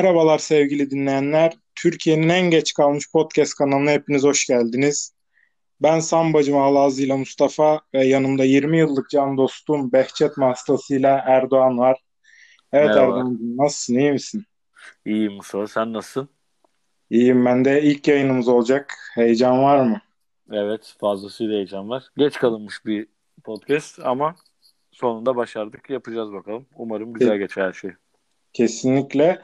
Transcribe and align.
Merhabalar 0.00 0.38
sevgili 0.38 0.90
dinleyenler. 0.90 1.52
Türkiye'nin 1.74 2.28
en 2.28 2.50
geç 2.50 2.74
kalmış 2.74 3.12
podcast 3.12 3.54
kanalına 3.54 3.90
hepiniz 3.90 4.24
hoş 4.24 4.46
geldiniz. 4.46 5.14
Ben 5.82 6.00
Sambacı 6.00 6.54
Malazı 6.54 7.02
ile 7.02 7.16
Mustafa 7.16 7.80
ve 7.94 8.04
yanımda 8.04 8.44
20 8.44 8.78
yıllık 8.78 9.10
can 9.10 9.36
dostum 9.36 9.92
Behçet 9.92 10.36
Mastasıyla 10.36 11.22
Erdoğan 11.26 11.78
var. 11.78 12.00
Evet 12.72 12.86
Merhaba. 12.86 13.02
Erdoğan 13.02 13.38
nasılsın 13.56 13.98
iyi 13.98 14.12
misin? 14.12 14.44
İyiyim 15.04 15.32
Mustafa. 15.32 15.66
Sen 15.66 15.92
nasılsın? 15.92 16.28
İyiyim 17.10 17.44
ben 17.44 17.64
de 17.64 17.82
ilk 17.82 18.08
yayınımız 18.08 18.48
olacak. 18.48 18.94
Heyecan 19.14 19.62
var 19.62 19.84
mı? 19.84 20.00
Evet. 20.52 20.94
Fazlasıyla 21.00 21.54
heyecan 21.54 21.88
var. 21.90 22.04
Geç 22.16 22.38
kalınmış 22.38 22.86
bir 22.86 23.06
podcast 23.44 23.98
ama 24.04 24.34
sonunda 24.92 25.36
başardık. 25.36 25.90
Yapacağız 25.90 26.32
bakalım. 26.32 26.66
Umarım 26.76 27.12
güzel 27.12 27.38
geçer 27.38 27.66
her 27.66 27.72
şey. 27.72 27.90
Kesinlikle. 28.52 29.42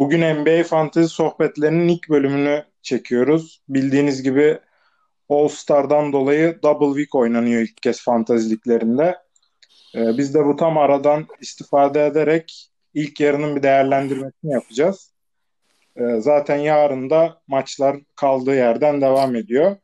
Bugün 0.00 0.20
NBA 0.20 0.64
Fantezi 0.64 1.08
sohbetlerinin 1.08 1.88
ilk 1.88 2.08
bölümünü 2.10 2.64
çekiyoruz. 2.82 3.62
Bildiğiniz 3.68 4.22
gibi 4.22 4.58
All 5.28 5.48
Star'dan 5.48 6.12
dolayı 6.12 6.58
Double 6.62 7.00
Week 7.00 7.14
oynanıyor 7.14 7.62
ilk 7.62 7.82
kez 7.82 8.02
fantezi 8.02 8.50
liglerinde. 8.50 9.18
Ee, 9.94 10.18
biz 10.18 10.34
de 10.34 10.44
bu 10.44 10.56
tam 10.56 10.78
aradan 10.78 11.26
istifade 11.40 12.06
ederek 12.06 12.70
ilk 12.94 13.20
yarının 13.20 13.56
bir 13.56 13.62
değerlendirmesini 13.62 14.52
yapacağız. 14.52 15.12
Ee, 15.96 16.20
zaten 16.20 16.56
yarın 16.56 17.10
da 17.10 17.40
maçlar 17.46 17.96
kaldığı 18.16 18.54
yerden 18.54 19.00
devam 19.00 19.36
ediyor. 19.36 19.76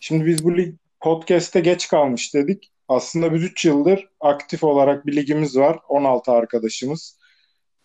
Şimdi 0.00 0.26
biz 0.26 0.44
bu 0.44 0.56
lig 0.56 0.74
podcast'te 1.00 1.60
geç 1.60 1.88
kalmış 1.88 2.34
dedik. 2.34 2.72
Aslında 2.88 3.34
biz 3.34 3.42
3 3.42 3.64
yıldır 3.64 4.08
aktif 4.20 4.64
olarak 4.64 5.06
bir 5.06 5.16
ligimiz 5.16 5.56
var. 5.56 5.78
16 5.88 6.32
arkadaşımız. 6.32 7.23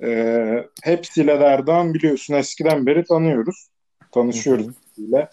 Ee, 0.03 0.67
hepsiyle 0.83 1.39
de 1.39 1.43
Erdoğan 1.43 1.93
biliyorsun 1.93 2.33
eskiden 2.33 2.85
beri 2.85 3.03
tanıyoruz. 3.03 3.67
Tanışıyoruz 4.11 4.67
hepsiyle. 4.67 5.29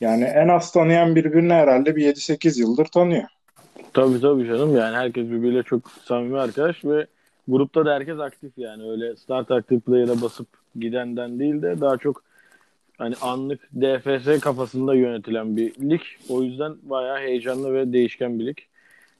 Yani 0.00 0.24
en 0.24 0.48
az 0.48 0.72
tanıyan 0.72 1.16
birbirini 1.16 1.52
herhalde 1.52 1.96
bir 1.96 2.14
7-8 2.14 2.60
yıldır 2.60 2.84
tanıyor. 2.84 3.24
Tabii 3.92 4.20
tabii 4.20 4.46
canım. 4.46 4.76
Yani 4.76 4.96
herkes 4.96 5.26
birbiriyle 5.26 5.62
çok 5.62 5.90
samimi 6.04 6.38
arkadaş 6.38 6.84
ve 6.84 7.06
grupta 7.48 7.86
da 7.86 7.94
herkes 7.94 8.18
aktif 8.18 8.52
yani. 8.56 8.90
Öyle 8.90 9.16
start 9.16 9.50
active 9.50 9.80
player'a 9.80 10.22
basıp 10.22 10.48
gidenden 10.80 11.38
değil 11.38 11.62
de 11.62 11.80
daha 11.80 11.96
çok 11.96 12.22
hani 12.98 13.14
anlık 13.20 13.60
DFS 13.74 14.40
kafasında 14.40 14.94
yönetilen 14.94 15.56
bir 15.56 15.74
lig. 15.90 16.00
O 16.28 16.42
yüzden 16.42 16.74
bayağı 16.82 17.18
heyecanlı 17.18 17.74
ve 17.74 17.92
değişken 17.92 18.38
bir 18.38 18.46
lig. 18.46 18.56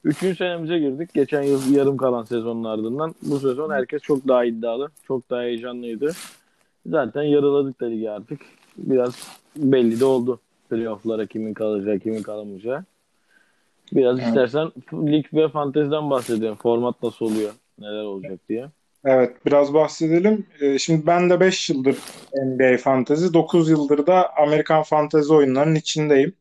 Üçüncü 0.03 0.35
senemize 0.35 0.79
girdik. 0.79 1.13
Geçen 1.13 1.41
yıl 1.41 1.75
yarım 1.75 1.97
kalan 1.97 2.23
sezonun 2.23 2.63
ardından. 2.63 3.15
Bu 3.21 3.39
sezon 3.39 3.69
herkes 3.71 4.01
çok 4.01 4.27
daha 4.27 4.45
iddialı. 4.45 4.89
Çok 5.07 5.29
daha 5.29 5.41
heyecanlıydı. 5.41 6.11
Zaten 6.85 7.23
yarıladık 7.23 7.81
da 7.81 7.85
ligi 7.85 8.11
artık. 8.11 8.39
Biraz 8.77 9.27
belli 9.55 9.99
de 9.99 10.05
oldu. 10.05 10.39
Playoff'lara 10.69 11.25
kimin 11.25 11.53
kalacağı, 11.53 11.99
kimin 11.99 12.23
kalamayacağı. 12.23 12.83
Biraz 13.93 14.19
Evet. 14.19 14.27
istersen 14.27 14.71
lig 14.93 15.25
ve 15.33 15.49
fanteziden 15.49 16.09
bahsedelim. 16.09 16.55
Format 16.55 17.03
nasıl 17.03 17.25
oluyor, 17.25 17.51
neler 17.79 18.03
olacak 18.03 18.39
diye. 18.49 18.67
Evet, 19.05 19.45
biraz 19.45 19.73
bahsedelim. 19.73 20.45
Ee, 20.61 20.79
şimdi 20.79 21.07
ben 21.07 21.29
de 21.29 21.39
5 21.39 21.69
yıldır 21.69 21.97
NBA 22.33 22.77
fantezi, 22.77 23.33
9 23.33 23.69
yıldır 23.69 24.07
da 24.07 24.37
Amerikan 24.37 24.83
fantezi 24.83 25.33
oyunlarının 25.33 25.75
içindeyim. 25.75 26.33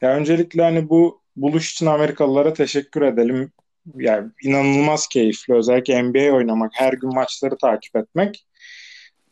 Ya 0.00 0.16
öncelikle 0.16 0.62
hani 0.62 0.88
bu 0.88 1.21
buluş 1.36 1.72
için 1.72 1.86
Amerikalılara 1.86 2.52
teşekkür 2.52 3.02
edelim. 3.02 3.52
Yani 3.94 4.30
inanılmaz 4.42 5.08
keyifli. 5.08 5.54
Özellikle 5.54 6.02
NBA 6.02 6.36
oynamak, 6.36 6.72
her 6.74 6.92
gün 6.92 7.14
maçları 7.14 7.56
takip 7.56 7.96
etmek. 7.96 8.46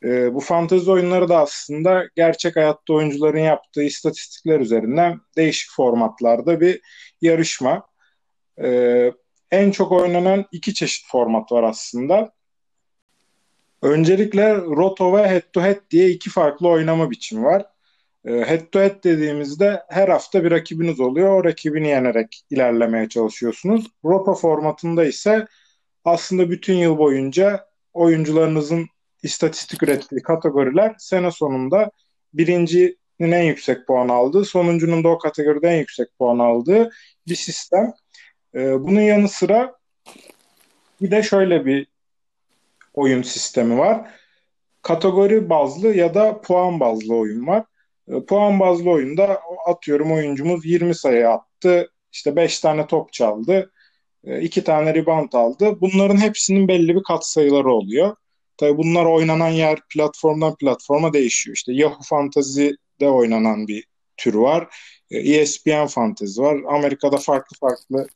Ee, 0.05 0.35
bu 0.35 0.41
fantezi 0.41 0.91
oyunları 0.91 1.29
da 1.29 1.39
aslında 1.39 2.05
gerçek 2.17 2.57
hayatta 2.57 2.93
oyuncuların 2.93 3.39
yaptığı 3.39 3.83
istatistikler 3.83 4.61
üzerinden 4.61 5.21
değişik 5.37 5.71
formatlarda 5.73 6.61
bir 6.61 6.81
yarışma. 7.21 7.87
Ee, 8.63 9.13
en 9.51 9.71
çok 9.71 9.93
oynanan 9.93 10.45
iki 10.53 10.75
çeşit 10.75 11.07
format 11.09 11.53
var 11.53 11.63
aslında. 11.63 12.33
Öncelikle 13.83 14.57
roto 14.57 15.17
ve 15.17 15.29
head 15.29 15.43
to 15.53 15.61
head 15.63 15.81
diye 15.91 16.09
iki 16.09 16.31
farklı 16.31 16.69
oynama 16.69 17.11
biçimi 17.11 17.45
var. 17.45 17.67
E, 18.25 18.33
Head 18.33 18.71
to 18.73 18.81
head 18.81 19.05
dediğimizde 19.05 19.83
her 19.89 20.09
hafta 20.09 20.45
bir 20.45 20.51
rakibiniz 20.51 21.01
oluyor. 21.01 21.41
O 21.41 21.45
rakibini 21.45 21.89
yenerek 21.89 22.43
ilerlemeye 22.51 23.09
çalışıyorsunuz. 23.09 23.87
Roto 24.05 24.35
formatında 24.35 25.05
ise 25.05 25.47
aslında 26.05 26.51
bütün 26.51 26.75
yıl 26.75 26.99
boyunca 26.99 27.67
oyuncularınızın 27.93 28.87
istatistik 29.23 29.83
ürettiği 29.83 30.23
kategoriler 30.23 30.95
sene 30.99 31.31
sonunda 31.31 31.91
birincinin 32.35 32.97
en 33.21 33.43
yüksek 33.43 33.87
puan 33.87 34.09
aldığı, 34.09 34.45
sonuncunun 34.45 35.05
da 35.05 35.09
o 35.09 35.19
kategoride 35.19 35.69
en 35.69 35.79
yüksek 35.79 36.09
puan 36.19 36.39
aldığı 36.39 36.91
bir 37.29 37.35
sistem. 37.35 37.93
E, 38.55 38.81
bunun 38.81 39.01
yanı 39.01 39.29
sıra 39.29 39.75
bir 41.01 41.11
de 41.11 41.23
şöyle 41.23 41.67
bir 41.67 41.87
oyun 42.95 43.23
sistemi 43.23 43.79
var. 43.79 44.11
Kategori 44.83 45.51
bazlı 45.51 45.95
ya 45.95 46.15
da 46.15 46.41
puan 46.41 46.81
bazlı 46.81 47.15
oyun 47.17 47.47
var. 47.47 47.65
E, 48.11 48.25
puan 48.25 48.61
bazlı 48.61 48.91
oyunda 48.91 49.41
atıyorum 49.67 50.13
oyuncumuz 50.13 50.67
20 50.67 50.95
sayı 50.95 51.29
attı, 51.29 51.91
işte 52.13 52.37
5 52.37 52.61
tane 52.61 52.87
top 52.87 53.13
çaldı, 53.13 53.73
2 54.41 54.65
tane 54.65 54.95
rebound 54.95 55.33
aldı. 55.33 55.81
Bunların 55.81 56.17
hepsinin 56.17 56.69
belli 56.69 56.95
bir 56.95 57.03
katsayıları 57.03 57.73
oluyor. 57.73 58.17
Tabii 58.57 58.79
bunlar 58.79 59.05
oynanan 59.05 59.49
yer 59.49 59.79
platformdan 59.95 60.57
platforma 60.57 61.13
değişiyor. 61.13 61.57
İşte 61.57 61.73
Yahoo 61.73 62.03
Fantasy'de 62.03 63.09
oynanan 63.09 63.69
bir 63.69 63.85
tür 64.17 64.35
var. 64.35 64.69
E, 65.11 65.19
ESPN 65.19 65.87
Fantasy 65.87 66.41
var. 66.41 66.61
Amerika'da 66.69 67.17
farklı 67.17 67.57
farklı 67.61 68.07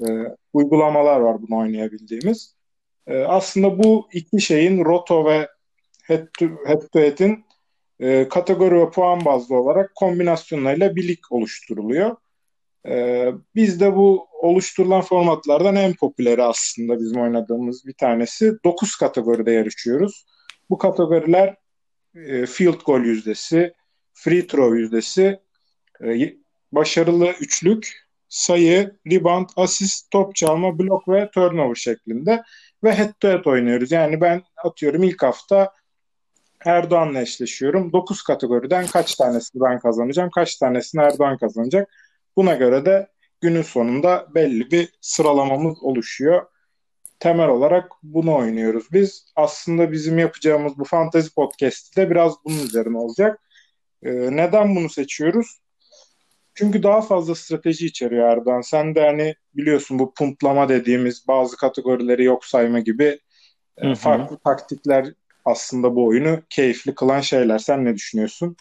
e, 0.00 0.06
uygulamalar 0.52 1.20
var 1.20 1.42
bunu 1.42 1.58
oynayabildiğimiz. 1.58 2.54
E, 3.06 3.18
aslında 3.18 3.84
bu 3.84 4.08
iki 4.12 4.40
şeyin 4.40 4.84
Roto 4.84 5.24
ve 5.24 5.48
head 6.02 6.26
to 6.92 7.00
Head'in 7.00 7.44
e, 8.02 8.28
kategori 8.28 8.74
ve 8.74 8.90
puan 8.90 9.24
bazlı 9.24 9.56
olarak 9.56 9.94
kombinasyonlarıyla 9.94 10.96
bir 10.96 11.08
lig 11.08 11.18
oluşturuluyor. 11.30 12.16
E, 12.88 13.26
biz 13.54 13.80
de 13.80 13.96
bu 13.96 14.28
oluşturulan 14.32 15.00
formatlardan 15.00 15.76
en 15.76 15.94
popüleri 15.94 16.42
aslında 16.42 17.00
bizim 17.00 17.20
oynadığımız 17.20 17.86
bir 17.86 17.92
tanesi. 17.92 18.52
9 18.64 18.96
kategoride 18.96 19.52
yarışıyoruz. 19.52 20.26
Bu 20.70 20.78
kategoriler 20.78 21.56
e, 22.14 22.46
field 22.46 22.80
goal 22.86 23.00
yüzdesi, 23.00 23.72
free 24.14 24.46
throw 24.46 24.78
yüzdesi, 24.78 25.40
e, 26.04 26.34
başarılı 26.72 27.26
üçlük, 27.40 28.06
sayı, 28.28 28.96
rebound, 29.10 29.48
asist, 29.56 30.10
top 30.10 30.36
çalma, 30.36 30.78
blok 30.78 31.08
ve 31.08 31.30
turnover 31.30 31.74
şeklinde 31.74 32.42
ve 32.84 32.94
head 32.94 33.12
to 33.20 33.28
head 33.28 33.44
oynuyoruz. 33.44 33.92
Yani 33.92 34.20
ben 34.20 34.42
atıyorum 34.64 35.02
ilk 35.02 35.22
hafta 35.22 35.72
Erdoğan'la 36.66 37.20
eşleşiyorum. 37.20 37.92
9 37.92 38.22
kategoriden 38.22 38.86
kaç 38.86 39.14
tanesini 39.14 39.62
ben 39.62 39.78
kazanacağım, 39.78 40.30
kaç 40.30 40.56
tanesini 40.56 41.02
Erdoğan 41.02 41.38
kazanacak. 41.38 41.88
Buna 42.36 42.54
göre 42.54 42.86
de 42.86 43.08
günün 43.40 43.62
sonunda 43.62 44.26
belli 44.34 44.70
bir 44.70 44.88
sıralamamız 45.00 45.82
oluşuyor. 45.82 46.46
Temel 47.18 47.48
olarak 47.48 47.92
bunu 48.02 48.36
oynuyoruz 48.36 48.86
biz. 48.92 49.32
Aslında 49.36 49.92
bizim 49.92 50.18
yapacağımız 50.18 50.78
bu 50.78 50.84
Fantasy 50.84 51.28
Podcast'ı 51.36 52.00
da 52.00 52.10
biraz 52.10 52.34
bunun 52.44 52.58
üzerine 52.58 52.98
olacak. 52.98 53.40
Ee, 54.02 54.10
neden 54.12 54.76
bunu 54.76 54.88
seçiyoruz? 54.88 55.62
Çünkü 56.54 56.82
daha 56.82 57.00
fazla 57.00 57.34
strateji 57.34 57.86
içeriyor 57.86 58.28
Erdoğan. 58.28 58.60
Sen 58.60 58.94
de 58.94 59.00
hani 59.00 59.34
biliyorsun 59.54 59.98
bu 59.98 60.14
puntlama 60.14 60.68
dediğimiz 60.68 61.28
bazı 61.28 61.56
kategorileri 61.56 62.24
yok 62.24 62.44
sayma 62.44 62.80
gibi 62.80 63.18
e, 63.78 63.86
Hı 63.86 63.90
hı. 63.90 63.94
farklı 63.94 64.38
taktikler 64.38 65.12
aslında 65.44 65.96
bu 65.96 66.06
oyunu 66.06 66.42
keyifli 66.50 66.94
kılan 66.94 67.20
şeyler. 67.20 67.58
Sen 67.58 67.84
ne 67.84 67.94
düşünüyorsun? 67.94 68.56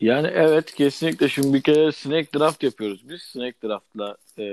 Yani 0.00 0.26
evet 0.34 0.74
kesinlikle 0.74 1.28
şimdi 1.28 1.54
bir 1.54 1.62
kere 1.62 1.92
Snake 1.92 2.38
Draft 2.38 2.62
yapıyoruz 2.62 3.08
biz. 3.08 3.22
Snake 3.22 3.56
Draft'la 3.64 4.16
e, 4.38 4.44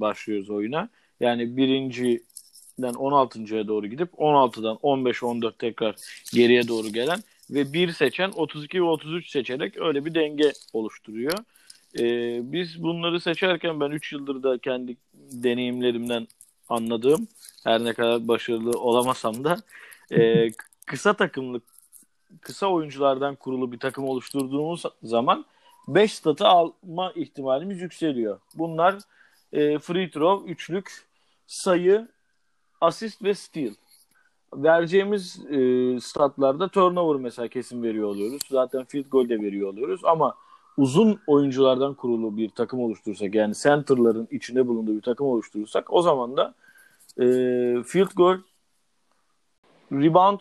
başlıyoruz 0.00 0.50
oyuna. 0.50 0.88
Yani 1.20 1.56
birinciden 1.56 2.92
16.ya 2.92 3.68
doğru 3.68 3.86
gidip 3.86 4.12
16'dan 4.12 4.76
15-14 4.76 5.52
tekrar 5.58 5.94
geriye 6.32 6.68
doğru 6.68 6.88
gelen 6.88 7.22
ve 7.50 7.72
bir 7.72 7.92
seçen 7.92 8.30
32 8.30 8.80
ve 8.82 8.84
33 8.84 9.30
seçerek 9.30 9.80
öyle 9.80 10.04
bir 10.04 10.14
denge 10.14 10.52
oluşturuyor. 10.72 11.38
E, 11.98 12.04
biz 12.52 12.82
bunları 12.82 13.20
seçerken 13.20 13.80
ben 13.80 13.90
3 13.90 14.12
yıldır 14.12 14.42
da 14.42 14.58
kendi 14.58 14.96
deneyimlerimden 15.14 16.26
anladığım 16.68 17.28
her 17.64 17.84
ne 17.84 17.92
kadar 17.92 18.28
başarılı 18.28 18.70
olamasam 18.70 19.44
da 19.44 19.62
e, 20.12 20.48
kısa 20.86 21.12
takımlık 21.12 21.62
kısa 22.40 22.66
oyunculardan 22.66 23.34
kurulu 23.36 23.72
bir 23.72 23.78
takım 23.78 24.04
oluşturduğumuz 24.04 24.82
zaman 25.02 25.44
5 25.88 26.14
statı 26.14 26.46
alma 26.46 27.12
ihtimalimiz 27.14 27.80
yükseliyor. 27.80 28.40
Bunlar 28.54 28.98
e, 29.52 29.78
free 29.78 30.10
throw, 30.10 30.50
üçlük, 30.50 31.06
sayı, 31.46 32.08
asist 32.80 33.22
ve 33.22 33.34
steal. 33.34 33.74
vereceğimiz 34.54 35.44
e, 35.50 36.00
statlarda 36.00 36.68
turnover 36.68 37.20
mesela 37.20 37.48
kesin 37.48 37.82
veriyor 37.82 38.08
oluyoruz. 38.08 38.42
Zaten 38.50 38.84
field 38.84 39.08
goal 39.10 39.28
de 39.28 39.40
veriyor 39.40 39.68
oluyoruz 39.68 40.00
ama 40.04 40.34
uzun 40.76 41.20
oyunculardan 41.26 41.94
kurulu 41.94 42.36
bir 42.36 42.48
takım 42.48 42.80
oluşturursak 42.80 43.34
yani 43.34 43.54
center'ların 43.54 44.28
içinde 44.30 44.68
bulunduğu 44.68 44.96
bir 44.96 45.02
takım 45.02 45.26
oluşturursak 45.26 45.92
o 45.92 46.02
zaman 46.02 46.36
da 46.36 46.54
e, 47.18 47.24
field 47.82 48.12
goal, 48.16 48.38
rebound, 49.92 50.40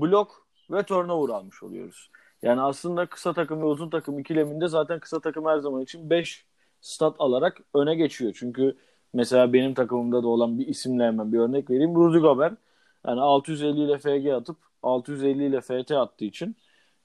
blok 0.00 0.46
ve 0.70 0.82
turnover 0.82 1.34
almış 1.34 1.62
oluyoruz. 1.62 2.10
Yani 2.42 2.60
aslında 2.60 3.06
kısa 3.06 3.32
takım 3.32 3.60
ve 3.62 3.64
uzun 3.64 3.90
takım 3.90 4.18
ikileminde 4.18 4.68
zaten 4.68 5.00
kısa 5.00 5.20
takım 5.20 5.46
her 5.46 5.58
zaman 5.58 5.82
için 5.82 6.10
5 6.10 6.46
stat 6.80 7.16
alarak 7.18 7.60
öne 7.74 7.94
geçiyor. 7.94 8.32
Çünkü 8.38 8.76
mesela 9.12 9.52
benim 9.52 9.74
takımımda 9.74 10.22
da 10.22 10.28
olan 10.28 10.58
bir 10.58 10.66
isimle 10.66 11.04
hemen 11.04 11.32
bir 11.32 11.38
örnek 11.38 11.70
vereyim. 11.70 11.94
Rudy 11.94 12.18
Gobert 12.18 12.58
yani 13.06 13.20
650 13.20 13.80
ile 13.80 13.98
FG 13.98 14.26
atıp 14.32 14.56
650 14.82 15.44
ile 15.46 15.60
FT 15.60 15.92
attığı 15.92 16.24
için 16.24 16.56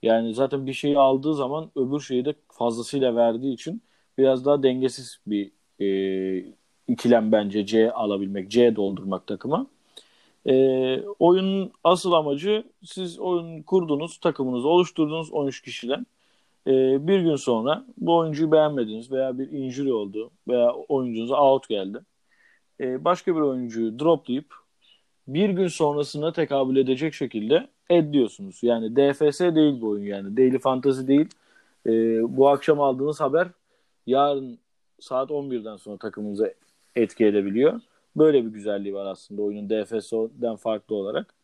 yani 0.02 0.34
zaten 0.34 0.66
bir 0.66 0.72
şeyi 0.72 0.98
aldığı 0.98 1.34
zaman 1.34 1.70
öbür 1.76 2.00
şeyi 2.00 2.24
de 2.24 2.34
fazlasıyla 2.48 3.16
verdiği 3.16 3.54
için 3.54 3.82
biraz 4.18 4.44
daha 4.44 4.62
dengesiz 4.62 5.20
bir 5.26 5.52
e, 5.80 6.54
ikilem 6.88 7.32
bence 7.32 7.66
C 7.66 7.92
alabilmek, 7.92 8.50
C 8.50 8.76
doldurmak 8.76 9.26
takıma. 9.26 9.66
E, 10.46 10.54
oyunun 11.18 11.72
asıl 11.84 12.12
amacı 12.12 12.64
siz 12.84 13.18
oyun 13.18 13.62
kurdunuz, 13.62 14.18
takımınızı 14.18 14.68
oluşturdunuz 14.68 15.32
13 15.32 15.62
kişiden. 15.62 16.06
E, 16.66 16.72
bir 17.06 17.20
gün 17.20 17.36
sonra 17.36 17.84
bu 17.96 18.16
oyuncuyu 18.16 18.52
beğenmediniz 18.52 19.12
veya 19.12 19.38
bir 19.38 19.50
injury 19.50 19.92
oldu 19.92 20.30
veya 20.48 20.72
oyuncunuza 20.72 21.42
out 21.42 21.68
geldi. 21.68 21.98
E, 22.80 23.04
başka 23.04 23.36
bir 23.36 23.40
oyuncuyu 23.40 23.98
droplayıp 23.98 24.54
bir 25.28 25.50
gün 25.50 25.68
sonrasına 25.68 26.32
tekabül 26.32 26.76
edecek 26.76 27.14
şekilde 27.14 27.68
ediyorsunuz. 27.90 28.58
Yani 28.62 28.96
DFS 28.96 29.40
değil 29.40 29.80
bu 29.80 29.88
oyun 29.88 30.04
yani. 30.04 30.36
Daily 30.36 30.58
Fantasy 30.58 31.06
değil. 31.06 31.28
E, 31.86 31.90
bu 32.36 32.48
akşam 32.48 32.80
aldığınız 32.80 33.20
haber 33.20 33.48
yarın 34.06 34.58
saat 35.00 35.30
11'den 35.30 35.76
sonra 35.76 35.96
takımınıza 35.96 36.50
etki 36.96 37.24
edebiliyor. 37.26 37.80
Böyle 38.16 38.44
bir 38.44 38.50
güzelliği 38.50 38.94
var 38.94 39.06
aslında 39.06 39.42
oyunun 39.42 39.70
DFS'den 39.70 40.56
farklı 40.56 40.94
olarak. 40.94 41.34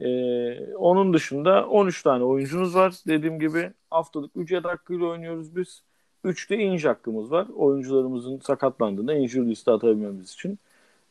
Ee, 0.00 0.74
onun 0.74 1.12
dışında 1.14 1.66
13 1.66 2.02
tane 2.02 2.24
oyuncunuz 2.24 2.74
var. 2.74 2.94
Dediğim 3.06 3.40
gibi 3.40 3.72
haftalık 3.90 4.36
ücret 4.36 4.64
hakkıyla 4.64 5.06
oynuyoruz 5.06 5.56
biz. 5.56 5.82
3 6.24 6.50
de 6.50 6.78
hakkımız 6.88 7.30
var. 7.30 7.46
Oyuncularımızın 7.56 8.38
sakatlandığında 8.38 9.14
injury 9.14 9.50
liste 9.50 9.70
atabilmemiz 9.72 10.32
için. 10.32 10.58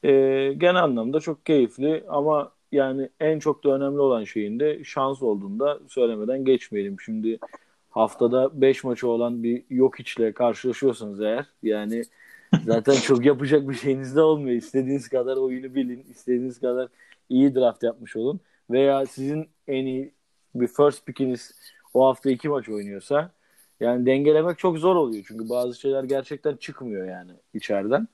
Ee, 0.04 0.54
genel 0.58 0.84
anlamda 0.84 1.20
çok 1.20 1.46
keyifli 1.46 2.04
ama 2.10 2.52
yani 2.72 3.10
en 3.20 3.40
çok 3.40 3.64
da 3.64 3.76
önemli 3.76 4.00
olan 4.00 4.24
şeyin 4.24 4.60
de 4.60 4.84
şans 4.84 5.22
olduğunda 5.24 5.80
söylemeden 5.88 6.46
geçmeyelim. 6.46 7.02
Şimdi 7.02 7.40
haftada 7.90 8.62
5 8.62 8.84
maçı 8.84 9.08
olan 9.08 9.44
bir 9.44 9.64
yok 9.70 10.00
içle 10.00 10.34
karşılaşıyorsanız 10.34 11.22
eğer 11.22 11.46
yani 11.64 12.04
zaten 12.66 12.94
çok 12.94 13.26
yapacak 13.26 13.70
bir 13.70 13.76
şeyiniz 13.76 14.16
de 14.16 14.22
olmuyor. 14.22 14.56
İstediğiniz 14.56 15.10
kadar 15.10 15.38
oyunu 15.38 15.76
bilin, 15.76 16.06
istediğiniz 16.10 16.60
kadar 16.60 16.90
iyi 17.30 17.56
draft 17.56 17.84
yapmış 17.84 18.16
olun 18.16 18.40
veya 18.70 19.06
sizin 19.06 19.50
en 19.68 19.86
iyi 19.86 20.14
bir 20.56 20.68
first 20.68 21.06
pickiniz 21.06 21.52
o 21.94 22.08
hafta 22.08 22.30
iki 22.30 22.50
maç 22.50 22.70
oynuyorsa 22.70 23.32
yani 23.80 24.06
dengelemek 24.06 24.58
çok 24.58 24.78
zor 24.78 24.96
oluyor. 24.96 25.24
Çünkü 25.28 25.50
bazı 25.50 25.80
şeyler 25.80 26.04
gerçekten 26.04 26.56
çıkmıyor 26.56 27.08
yani 27.08 27.32
içeriden. 27.54 28.08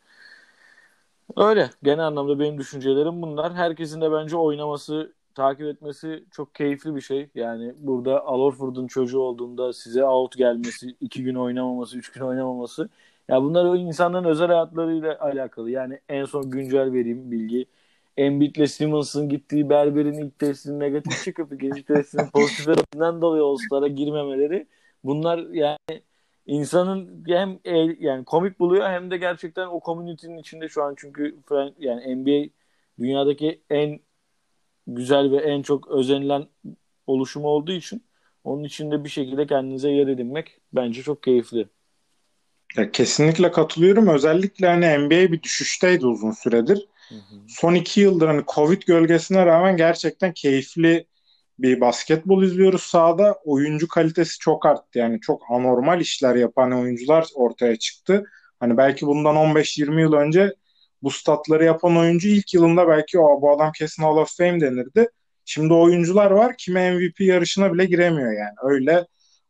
Öyle. 1.37 1.69
Genel 1.83 2.07
anlamda 2.07 2.39
benim 2.39 2.57
düşüncelerim 2.57 3.21
bunlar. 3.21 3.53
Herkesin 3.53 4.01
de 4.01 4.11
bence 4.11 4.37
oynaması, 4.37 5.13
takip 5.35 5.65
etmesi 5.65 6.23
çok 6.31 6.55
keyifli 6.55 6.95
bir 6.95 7.01
şey. 7.01 7.29
Yani 7.35 7.73
burada 7.77 8.25
Alorford'un 8.25 8.87
çocuğu 8.87 9.19
olduğunda 9.19 9.73
size 9.73 10.05
out 10.05 10.37
gelmesi, 10.37 10.95
iki 11.01 11.23
gün 11.23 11.35
oynamaması, 11.35 11.97
üç 11.97 12.11
gün 12.11 12.21
oynamaması. 12.21 12.89
Ya 13.29 13.41
bunlar 13.43 13.65
o 13.65 13.75
insanların 13.75 14.25
özel 14.25 14.47
hayatlarıyla 14.47 15.19
alakalı. 15.19 15.71
Yani 15.71 15.99
en 16.09 16.25
son 16.25 16.51
güncel 16.51 16.93
vereyim 16.93 17.31
bilgi. 17.31 17.65
Embiid'le 18.17 18.67
Simmons'ın 18.67 19.29
gittiği 19.29 19.69
berberin 19.69 20.13
ilk 20.13 20.39
testinin 20.39 20.79
negatif 20.79 21.23
çıkıp 21.23 21.53
ikinci 21.53 21.85
testinin 21.85 22.27
pozitif 22.33 22.67
dolayı 22.97 23.43
All-Star'a 23.43 23.87
girmemeleri. 23.87 24.67
Bunlar 25.03 25.37
yani 25.39 25.77
insanın 26.45 27.23
hem 27.27 27.59
yani 27.99 28.25
komik 28.25 28.59
buluyor 28.59 28.89
hem 28.89 29.11
de 29.11 29.17
gerçekten 29.17 29.67
o 29.67 29.81
community'nin 29.85 30.37
içinde 30.37 30.69
şu 30.69 30.83
an 30.83 30.93
çünkü 30.97 31.37
yani 31.79 32.15
NBA 32.15 32.49
dünyadaki 32.99 33.61
en 33.69 33.99
güzel 34.87 35.31
ve 35.31 35.37
en 35.37 35.61
çok 35.61 35.87
özenilen 35.87 36.47
oluşumu 37.07 37.47
olduğu 37.47 37.71
için 37.71 38.03
onun 38.43 38.63
içinde 38.63 39.03
bir 39.03 39.09
şekilde 39.09 39.47
kendinize 39.47 39.89
yer 39.91 40.07
edinmek 40.07 40.61
bence 40.73 41.01
çok 41.03 41.23
keyifli. 41.23 41.67
Ya 42.77 42.91
kesinlikle 42.91 43.51
katılıyorum. 43.51 44.07
Özellikle 44.07 44.67
hani 44.67 44.97
NBA 44.97 45.31
bir 45.31 45.43
düşüşteydi 45.43 46.05
uzun 46.05 46.31
süredir. 46.31 46.87
Hı 47.09 47.15
hı. 47.15 47.35
Son 47.47 47.75
iki 47.75 48.01
yıldır 48.01 48.27
hani 48.27 48.43
Covid 48.55 48.81
gölgesine 48.81 49.45
rağmen 49.45 49.77
gerçekten 49.77 50.33
keyifli 50.33 51.07
bir 51.59 51.81
basketbol 51.81 52.43
izliyoruz 52.43 52.81
sahada. 52.81 53.39
Oyuncu 53.45 53.87
kalitesi 53.87 54.39
çok 54.39 54.65
arttı. 54.65 54.99
Yani 54.99 55.19
çok 55.21 55.41
anormal 55.49 56.01
işler 56.01 56.35
yapan 56.35 56.71
oyuncular 56.71 57.27
ortaya 57.35 57.75
çıktı. 57.75 58.23
Hani 58.59 58.77
belki 58.77 59.07
bundan 59.07 59.35
15-20 59.35 60.01
yıl 60.01 60.13
önce 60.13 60.53
bu 61.01 61.11
statları 61.11 61.65
yapan 61.65 61.97
oyuncu 61.97 62.27
ilk 62.27 62.53
yılında 62.53 62.87
belki 62.87 63.19
o 63.19 63.41
bu 63.41 63.51
adam 63.51 63.71
kesin 63.71 64.03
Hall 64.03 64.17
of 64.17 64.37
Fame 64.37 64.61
denirdi. 64.61 65.09
Şimdi 65.45 65.73
oyuncular 65.73 66.31
var 66.31 66.55
kime 66.57 66.91
MVP 66.91 67.19
yarışına 67.19 67.73
bile 67.73 67.85
giremiyor 67.85 68.31
yani. 68.31 68.55
Öyle 68.63 69.05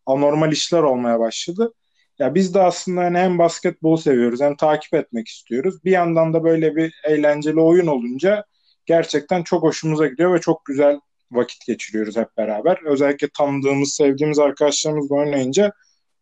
anormal 0.05 0.51
işler 0.51 0.81
olmaya 0.81 1.19
başladı. 1.19 1.73
Ya 2.19 2.35
biz 2.35 2.53
de 2.53 2.61
aslında 2.61 3.01
hani 3.01 3.17
hem 3.17 3.37
basketbol 3.39 3.97
seviyoruz 3.97 4.41
hem 4.41 4.55
takip 4.55 4.93
etmek 4.93 5.27
istiyoruz. 5.27 5.83
Bir 5.85 5.91
yandan 5.91 6.33
da 6.33 6.43
böyle 6.43 6.75
bir 6.75 7.01
eğlenceli 7.03 7.59
oyun 7.59 7.87
olunca 7.87 8.45
gerçekten 8.85 9.43
çok 9.43 9.63
hoşumuza 9.63 10.07
gidiyor 10.07 10.33
ve 10.33 10.41
çok 10.41 10.65
güzel 10.65 10.99
vakit 11.31 11.65
geçiriyoruz 11.67 12.17
hep 12.17 12.37
beraber. 12.37 12.79
Özellikle 12.85 13.29
tanıdığımız, 13.37 13.93
sevdiğimiz 13.93 14.39
arkadaşlarımızla 14.39 15.15
oynayınca 15.15 15.71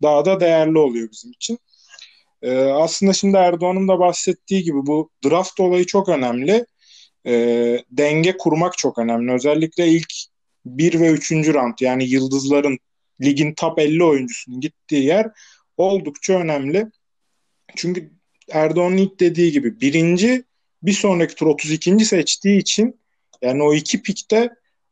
daha 0.01 0.25
da 0.25 0.39
değerli 0.39 0.77
oluyor 0.77 1.09
bizim 1.11 1.31
için. 1.31 1.59
Ee, 2.41 2.57
aslında 2.57 3.13
şimdi 3.13 3.37
Erdoğan'ın 3.37 3.87
da 3.87 3.99
bahsettiği 3.99 4.63
gibi 4.63 4.85
bu 4.85 5.09
draft 5.25 5.59
olayı 5.59 5.85
çok 5.85 6.09
önemli. 6.09 6.65
Ee, 7.27 7.79
denge 7.91 8.37
kurmak 8.37 8.77
çok 8.77 8.97
önemli. 8.97 9.31
Özellikle 9.33 9.87
ilk 9.87 10.13
1 10.65 10.99
ve 10.99 11.09
3. 11.09 11.31
round 11.31 11.73
yani 11.79 12.05
yıldızların 12.05 12.77
ligin 13.21 13.53
top 13.53 13.79
50 13.79 14.03
oyuncusunun 14.03 14.61
gittiği 14.61 15.05
yer 15.05 15.31
oldukça 15.77 16.33
önemli. 16.33 16.87
Çünkü 17.75 18.11
Erdoğan'ın 18.51 18.97
ilk 18.97 19.19
dediği 19.19 19.51
gibi 19.51 19.81
birinci 19.81 20.43
bir 20.83 20.93
sonraki 20.93 21.35
tur 21.35 21.47
32. 21.47 22.05
seçtiği 22.05 22.59
için 22.59 22.99
yani 23.41 23.63
o 23.63 23.73
iki 23.73 24.01
pikte 24.01 24.49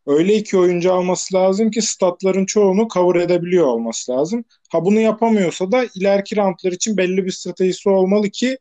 öyle 0.08 0.36
iki 0.36 0.58
oyuncu 0.58 0.94
alması 0.94 1.36
lazım 1.36 1.72
ki 1.72 1.82
statların 1.82 2.46
çoğunu 2.46 2.88
cover 2.94 3.22
edebiliyor 3.22 3.66
olması 3.66 4.12
lazım. 4.12 4.46
Ha 4.70 4.86
bunu 4.86 5.00
yapamıyorsa 5.00 5.72
da 5.72 5.86
ileriki 5.96 6.38
roundlar 6.38 6.72
için 6.72 6.98
belli 6.98 7.26
bir 7.26 7.32
stratejisi 7.32 7.90
olmalı 7.90 8.30
ki 8.30 8.58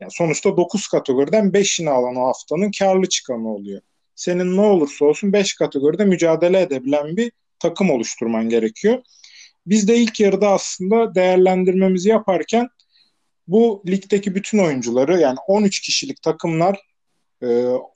yani 0.00 0.10
sonuçta 0.10 0.56
9 0.56 0.88
kategoriden 0.88 1.50
5'ini 1.50 1.90
alan 1.90 2.16
o 2.16 2.26
haftanın 2.26 2.70
karlı 2.78 3.08
çıkanı 3.08 3.54
oluyor. 3.54 3.80
Senin 4.14 4.56
ne 4.56 4.60
olursa 4.60 5.04
olsun 5.04 5.32
5 5.32 5.54
kategoride 5.54 6.04
mücadele 6.04 6.60
edebilen 6.60 7.16
bir 7.16 7.32
takım 7.58 7.90
oluşturman 7.90 8.48
gerekiyor. 8.48 9.02
Biz 9.66 9.88
de 9.88 9.96
ilk 9.96 10.20
yarıda 10.20 10.48
aslında 10.48 11.14
değerlendirmemizi 11.14 12.08
yaparken 12.08 12.68
bu 13.48 13.82
ligdeki 13.86 14.34
bütün 14.34 14.58
oyuncuları 14.58 15.20
yani 15.20 15.38
13 15.46 15.80
kişilik 15.80 16.22
takımlar 16.22 16.80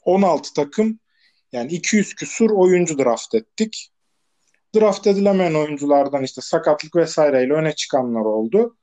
16 0.05 0.55
takım 0.55 0.99
yani 1.53 1.73
200 1.73 2.15
küsur 2.15 2.51
oyuncu 2.51 2.99
draft 2.99 3.35
ettik. 3.35 3.93
Draft 4.75 5.07
edilemeyen 5.07 5.55
oyunculardan 5.55 6.23
işte 6.23 6.41
sakatlık 6.41 6.97
vesaireyle 6.97 7.53
öne 7.53 7.73
çıkanlar 7.73 8.21
oldu. 8.21 8.77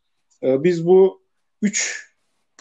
Ee, 0.43 0.63
biz 0.63 0.85
bu 0.85 1.23
3 1.61 2.09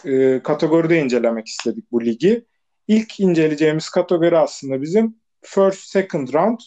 e, 0.05 0.41
kategoride 0.43 0.99
incelemek 0.99 1.47
istedik 1.47 1.91
bu 1.91 2.05
ligi. 2.05 2.45
İlk 2.87 3.19
inceleyeceğimiz 3.19 3.89
kategori 3.89 4.37
aslında 4.37 4.81
bizim 4.81 5.15
first, 5.41 5.79
second 5.79 6.33
round. 6.33 6.59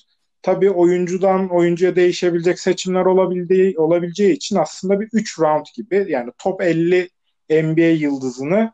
Tabii 0.47 0.71
oyuncudan 0.71 1.49
oyuncuya 1.49 1.97
değişebilecek 1.97 2.61
seçimler 2.61 3.05
olabildiği, 3.05 3.79
olabileceği 3.79 4.33
için 4.33 4.57
aslında 4.57 5.01
bir 5.01 5.09
3 5.13 5.39
round 5.39 5.67
gibi 5.75 6.07
yani 6.09 6.31
top 6.39 6.63
50 6.63 7.09
NBA 7.51 7.83
yıldızını 7.83 8.73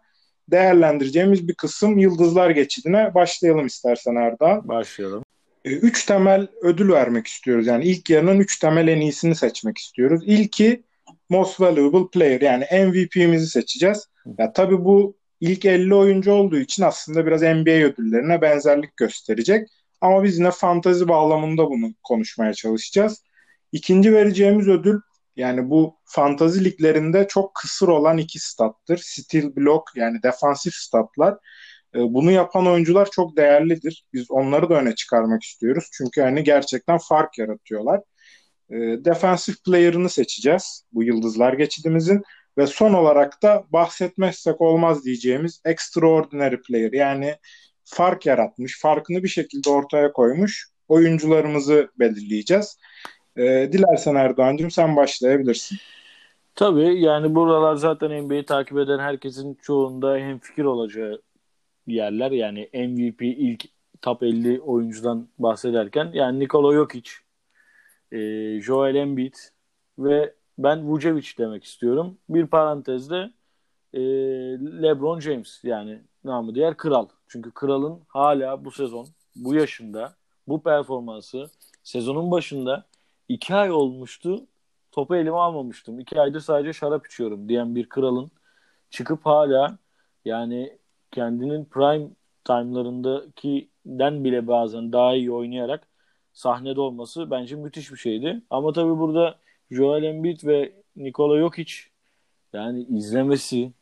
değerlendireceğimiz 0.51 1.49
bir 1.49 1.55
kısım 1.55 1.99
yıldızlar 1.99 2.51
geçidine 2.51 3.15
başlayalım 3.15 3.67
istersen 3.67 4.15
Erda. 4.15 4.69
Başlayalım. 4.69 5.25
E, 5.65 5.71
üç 5.71 6.05
temel 6.05 6.47
ödül 6.63 6.93
vermek 6.93 7.27
istiyoruz. 7.27 7.67
Yani 7.67 7.85
ilk 7.85 8.11
yarının 8.11 8.41
üç 8.41 8.59
temel 8.59 8.89
en 8.89 9.01
iyisini 9.01 9.35
seçmek 9.35 9.79
istiyoruz. 9.79 10.23
İlki 10.27 10.83
Most 11.29 11.61
Valuable 11.61 12.11
Player 12.13 12.41
yani 12.41 12.65
MVP'mizi 12.73 13.47
seçeceğiz. 13.47 14.09
Ya 14.39 14.53
tabii 14.53 14.85
bu 14.85 15.17
ilk 15.41 15.65
50 15.65 15.95
oyuncu 15.95 16.33
olduğu 16.33 16.59
için 16.59 16.83
aslında 16.83 17.27
biraz 17.27 17.43
NBA 17.43 17.71
ödüllerine 17.71 18.43
benzerlik 18.43 18.97
gösterecek. 18.97 19.69
Ama 20.03 20.25
biz 20.25 20.39
yine 20.39 20.51
fantazi 20.51 21.09
bağlamında 21.09 21.71
bunu 21.71 21.95
konuşmaya 22.03 22.55
çalışacağız. 22.55 23.25
İkinci 23.73 24.15
vereceğimiz 24.15 24.69
ödül 24.69 25.01
yani 25.37 25.71
bu 25.71 25.97
fantazi 26.05 26.65
liglerinde 26.65 27.29
çok 27.29 27.55
kısır 27.55 27.89
olan 27.89 28.19
iki 28.19 28.39
stattır. 28.39 28.99
Steel 28.99 29.57
block 29.57 29.83
yani 29.97 30.23
defansif 30.23 30.75
statlar. 30.75 31.35
Ee, 31.95 31.99
bunu 31.99 32.31
yapan 32.31 32.67
oyuncular 32.67 33.11
çok 33.11 33.37
değerlidir. 33.37 34.05
Biz 34.13 34.31
onları 34.31 34.71
da 34.71 34.75
öne 34.75 34.95
çıkarmak 34.95 35.43
istiyoruz. 35.43 35.89
Çünkü 35.93 36.21
hani 36.23 36.45
gerçekten 36.45 36.99
fark 36.99 37.39
yaratıyorlar. 37.39 38.01
Ee, 38.71 38.77
defensif 39.05 39.65
player'ını 39.65 40.09
seçeceğiz 40.09 40.85
bu 40.93 41.05
yıldızlar 41.05 41.53
geçidimizin. 41.53 42.23
Ve 42.59 42.67
son 42.67 42.93
olarak 42.95 43.43
da 43.43 43.65
bahsetmezsek 43.71 44.61
olmaz 44.61 45.05
diyeceğimiz 45.05 45.61
extraordinary 45.65 46.57
player 46.57 46.93
yani 46.93 47.37
fark 47.93 48.27
yaratmış, 48.27 48.81
farkını 48.81 49.23
bir 49.23 49.29
şekilde 49.29 49.71
ortaya 49.71 50.13
koymuş 50.13 50.69
oyuncularımızı 50.89 51.91
belirleyeceğiz. 51.99 52.79
E, 53.37 53.43
dilersen 53.73 54.15
Erdoğan'cığım 54.15 54.71
sen 54.71 54.97
başlayabilirsin. 54.97 55.79
Tabii 56.55 57.01
yani 57.01 57.35
buralar 57.35 57.75
zaten 57.75 58.25
NBA'yi 58.25 58.45
takip 58.45 58.79
eden 58.79 58.99
herkesin 58.99 59.55
çoğunda 59.63 60.17
hem 60.17 60.39
fikir 60.39 60.65
olacağı 60.65 61.23
yerler. 61.87 62.31
Yani 62.31 62.69
MVP 62.75 63.23
ilk 63.23 63.65
top 64.03 64.23
50 64.23 64.61
oyuncudan 64.61 65.29
bahsederken 65.39 66.11
yani 66.13 66.39
Nikola 66.39 66.75
Jokic, 66.75 67.11
e, 68.13 68.19
Joel 68.61 68.95
Embiid 68.95 69.35
ve 69.99 70.35
ben 70.59 70.89
Vucevic 70.89 71.29
demek 71.39 71.65
istiyorum. 71.65 72.19
Bir 72.29 72.47
parantezde 72.47 73.31
e, 73.95 74.01
LeBron 74.83 75.21
James 75.21 75.65
yani 75.65 76.01
namı 76.25 76.55
diğer 76.55 76.77
kral. 76.77 77.09
Çünkü 77.29 77.51
kralın 77.51 78.01
hala 78.09 78.65
bu 78.65 78.71
sezon, 78.71 79.07
bu 79.37 79.55
yaşında, 79.55 80.15
bu 80.49 80.63
performansı 80.63 81.51
sezonun 81.83 82.31
başında 82.31 82.87
iki 83.29 83.55
ay 83.55 83.71
olmuştu. 83.71 84.47
Topu 84.93 85.17
elime 85.17 85.37
almamıştım. 85.37 86.01
İki 86.01 86.21
aydır 86.21 86.41
sadece 86.41 86.73
şarap 86.73 87.07
içiyorum 87.07 87.49
diyen 87.49 87.75
bir 87.75 87.89
kralın 87.89 88.31
çıkıp 88.91 89.27
hala 89.27 89.79
yani 90.25 90.79
kendinin 91.11 91.65
prime 91.65 92.09
time'larındakinden 92.45 94.25
bile 94.25 94.47
bazen 94.49 94.93
daha 94.93 95.15
iyi 95.15 95.33
oynayarak 95.33 95.89
sahnede 96.33 96.81
olması 96.81 97.31
bence 97.31 97.57
müthiş 97.57 97.93
bir 97.93 97.97
şeydi. 97.97 98.43
Ama 98.51 98.73
tabii 98.73 98.99
burada 98.99 99.39
Joel 99.71 100.03
Embiid 100.03 100.45
ve 100.45 100.73
Nikola 100.97 101.39
Jokic 101.39 101.75
yani 102.53 102.83
izlemesi 102.83 103.73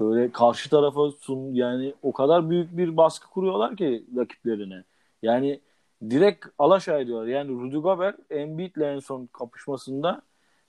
böyle 0.00 0.32
karşı 0.32 0.70
tarafa 0.70 1.10
sun 1.10 1.54
yani 1.54 1.94
o 2.02 2.12
kadar 2.12 2.50
büyük 2.50 2.76
bir 2.76 2.96
baskı 2.96 3.30
kuruyorlar 3.30 3.76
ki 3.76 4.04
rakiplerine. 4.16 4.84
Yani 5.22 5.60
direkt 6.10 6.46
alaşağı 6.58 7.00
ediyorlar. 7.00 7.26
Yani 7.26 7.50
Rudy 7.50 7.76
Gobert 7.76 8.16
Embiid'le 8.30 8.80
en 8.82 8.98
son 8.98 9.26
kapışmasında 9.26 10.22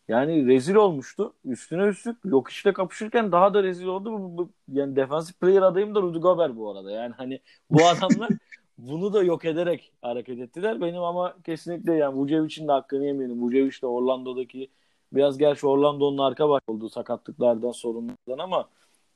yani 0.07 0.47
rezil 0.47 0.75
olmuştu. 0.75 1.33
Üstüne 1.45 1.83
üstlük 1.83 2.17
yok 2.25 2.49
işte 2.49 2.73
kapışırken 2.73 3.31
daha 3.31 3.53
da 3.53 3.63
rezil 3.63 3.85
oldu. 3.85 4.11
Bu, 4.13 4.37
bu, 4.37 4.49
yani 4.71 4.95
defensive 4.95 5.37
player 5.41 5.61
adayım 5.61 5.95
da 5.95 6.01
Rudy 6.01 6.19
Gobert 6.19 6.55
bu 6.55 6.71
arada. 6.71 6.91
Yani 6.91 7.13
hani 7.17 7.39
bu 7.69 7.85
adamlar 7.87 8.29
bunu 8.77 9.13
da 9.13 9.23
yok 9.23 9.45
ederek 9.45 9.93
hareket 10.01 10.39
ettiler. 10.39 10.81
Benim 10.81 11.03
ama 11.03 11.35
kesinlikle 11.43 11.93
yani 11.93 12.15
Vucevic'in 12.15 12.67
de 12.67 12.71
hakkını 12.71 13.05
yemeyelim. 13.05 13.41
Vucevic 13.41 13.81
de 13.81 13.87
Orlando'daki 13.87 14.69
biraz 15.13 15.37
gerçi 15.37 15.67
Orlando'nun 15.67 16.17
arka 16.17 16.49
bak 16.49 16.63
olduğu 16.67 16.89
sakatlıklardan 16.89 17.71
sorunlardan 17.71 18.37
ama 18.39 18.69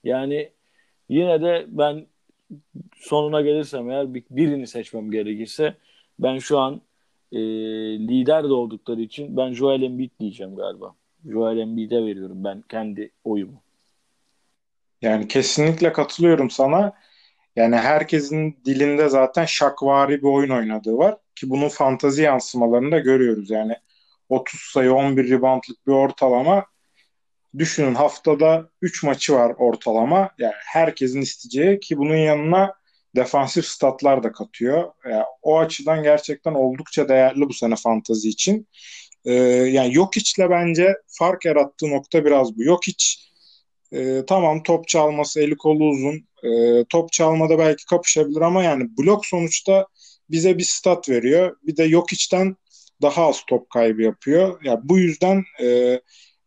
yani 0.06 0.52
yine 1.10 1.42
de 1.42 1.66
ben 1.68 2.06
sonuna 2.96 3.42
gelirsem 3.42 3.90
eğer 3.90 4.14
birini 4.14 4.68
seçmem 4.68 5.12
gerekirse 5.12 5.76
ben 6.20 6.40
şu 6.40 6.60
an 6.60 6.82
e, 7.32 7.40
lider 8.00 8.44
de 8.44 8.54
oldukları 8.54 9.02
için 9.02 9.38
ben 9.38 9.54
Joel 9.54 9.82
Embiid 9.82 10.12
diyeceğim 10.20 10.56
galiba. 10.56 10.96
Joel 11.26 11.58
Embiid'e 11.58 12.06
veriyorum 12.06 12.44
ben 12.44 12.62
kendi 12.62 13.12
oyumu. 13.24 13.62
Yani 15.02 15.28
kesinlikle 15.28 15.94
katılıyorum 15.94 16.50
sana. 16.50 16.94
Yani 17.56 17.76
herkesin 17.76 18.58
dilinde 18.66 19.10
zaten 19.10 19.46
şakvari 19.46 20.18
bir 20.18 20.28
oyun 20.28 20.50
oynadığı 20.50 20.98
var. 20.98 21.18
Ki 21.36 21.50
bunun 21.50 21.70
fantazi 21.70 22.22
yansımalarını 22.22 22.92
da 22.92 23.00
görüyoruz. 23.00 23.50
Yani 23.50 23.76
30 24.30 24.60
sayı 24.62 24.94
11 24.94 25.30
reboundlık 25.30 25.88
bir 25.88 25.92
ortalama. 25.92 26.66
Düşünün 27.58 27.96
haftada 27.96 28.70
3 28.82 29.04
maçı 29.04 29.34
var 29.34 29.54
ortalama. 29.58 30.30
Yani 30.38 30.54
herkesin 30.66 31.22
isteyeceği 31.22 31.80
ki 31.80 31.98
bunun 31.98 32.16
yanına 32.16 32.74
defansif 33.16 33.66
statlar 33.66 34.24
da 34.24 34.32
katıyor. 34.32 34.92
Yani 35.10 35.24
o 35.42 35.60
açıdan 35.60 36.04
gerçekten 36.04 36.54
oldukça 36.54 37.10
değerli 37.10 37.42
bu 37.42 37.54
sene 37.54 37.76
fantazi 37.76 38.30
için. 38.30 38.68
Ee, 39.26 39.34
yani 39.34 39.94
Jokic'le 39.94 40.50
bence 40.50 40.96
fark 41.08 41.46
yarattığı 41.46 41.90
nokta 41.90 42.26
biraz 42.26 42.58
bu. 42.58 42.64
Jokic 42.64 43.06
e, 43.92 44.26
tamam 44.28 44.64
top 44.64 44.88
çalması, 44.88 45.42
eli 45.42 45.58
kolu 45.58 45.90
uzun. 45.90 46.28
E, 46.44 46.84
top 46.90 47.12
çalmada 47.12 47.60
belki 47.60 47.86
kapışabilir 47.86 48.42
ama 48.42 48.64
yani 48.64 48.98
blok 48.98 49.26
sonuçta 49.26 49.88
bize 50.30 50.58
bir 50.58 50.64
stat 50.64 51.10
veriyor. 51.10 51.58
Bir 51.64 51.78
de 51.78 51.90
Jokic'ten 51.90 52.56
daha 53.02 53.28
az 53.28 53.42
top 53.48 53.70
kaybı 53.70 54.02
yapıyor. 54.02 54.64
Ya 54.64 54.72
yani 54.72 54.80
bu 54.84 54.98
yüzden 55.00 55.44
e, 55.62 56.00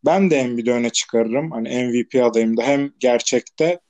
ben 0.05 0.31
de 0.31 0.37
Embiid'i 0.37 0.73
öne 0.73 0.91
çıkarırım. 0.91 1.51
Hani 1.51 1.69
MVP 1.69 2.25
adayım 2.25 2.57
da 2.57 2.63
hem 2.63 2.91
gerçekte 2.99 3.81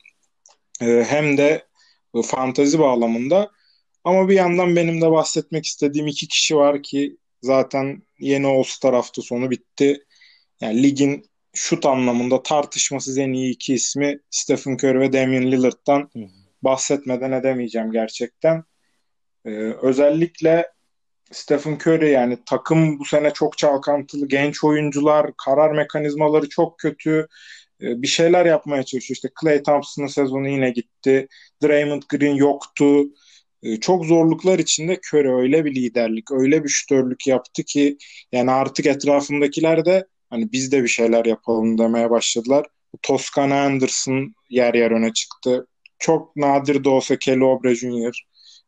e, 0.80 1.04
hem 1.08 1.38
de 1.38 1.66
fantazi 2.24 2.78
bağlamında. 2.78 3.50
Ama 4.04 4.28
bir 4.28 4.34
yandan 4.34 4.76
benim 4.76 5.00
de 5.00 5.10
bahsetmek 5.10 5.66
istediğim 5.66 6.06
iki 6.06 6.28
kişi 6.28 6.56
var 6.56 6.82
ki 6.82 7.16
zaten 7.42 8.02
yeni 8.18 8.46
All-Star 8.46 8.94
hafta 8.94 9.22
sonu 9.22 9.50
bitti. 9.50 10.04
Yani 10.60 10.82
ligin 10.82 11.24
şut 11.54 11.86
anlamında 11.86 12.42
tartışmasız 12.42 13.18
en 13.18 13.32
iyi 13.32 13.52
iki 13.52 13.74
ismi 13.74 14.20
Stephen 14.30 14.74
Curry 14.74 15.00
ve 15.00 15.12
Damian 15.12 15.52
Lillard'dan 15.52 16.10
bahsetmeden 16.62 17.32
edemeyeceğim 17.32 17.92
gerçekten. 17.92 18.64
Ee, 19.44 19.50
özellikle 19.82 20.72
Stephen 21.32 21.78
Curry 21.78 22.10
yani 22.10 22.38
takım 22.46 22.98
bu 22.98 23.04
sene 23.04 23.32
çok 23.32 23.58
çalkantılı, 23.58 24.28
genç 24.28 24.64
oyuncular, 24.64 25.30
karar 25.44 25.70
mekanizmaları 25.70 26.48
çok 26.48 26.78
kötü. 26.78 27.28
Ee, 27.82 28.02
bir 28.02 28.06
şeyler 28.06 28.46
yapmaya 28.46 28.82
çalışıyor. 28.82 29.16
İşte 29.16 29.28
Clay 29.40 29.62
Thompson'ın 29.62 30.06
sezonu 30.06 30.48
yine 30.48 30.70
gitti. 30.70 31.28
Draymond 31.62 32.02
Green 32.10 32.34
yoktu. 32.34 33.04
Ee, 33.62 33.76
çok 33.80 34.04
zorluklar 34.06 34.58
içinde 34.58 35.00
Curry 35.12 35.32
öyle 35.32 35.64
bir 35.64 35.74
liderlik, 35.74 36.32
öyle 36.32 36.64
bir 36.64 36.68
şütörlük 36.68 37.26
yaptı 37.26 37.62
ki 37.64 37.98
yani 38.32 38.50
artık 38.50 38.86
etrafındakiler 38.86 39.84
de 39.84 40.06
hani 40.30 40.52
biz 40.52 40.72
de 40.72 40.82
bir 40.82 40.88
şeyler 40.88 41.24
yapalım 41.24 41.78
demeye 41.78 42.10
başladılar. 42.10 42.66
Toscana 43.02 43.64
Anderson 43.64 44.34
yer 44.50 44.74
yer 44.74 44.90
öne 44.90 45.12
çıktı. 45.12 45.66
Çok 45.98 46.36
nadir 46.36 46.84
de 46.84 46.88
olsa 46.88 47.16
Kelly 47.18 47.44
Oubre 47.44 47.74
Jr. 47.74 48.24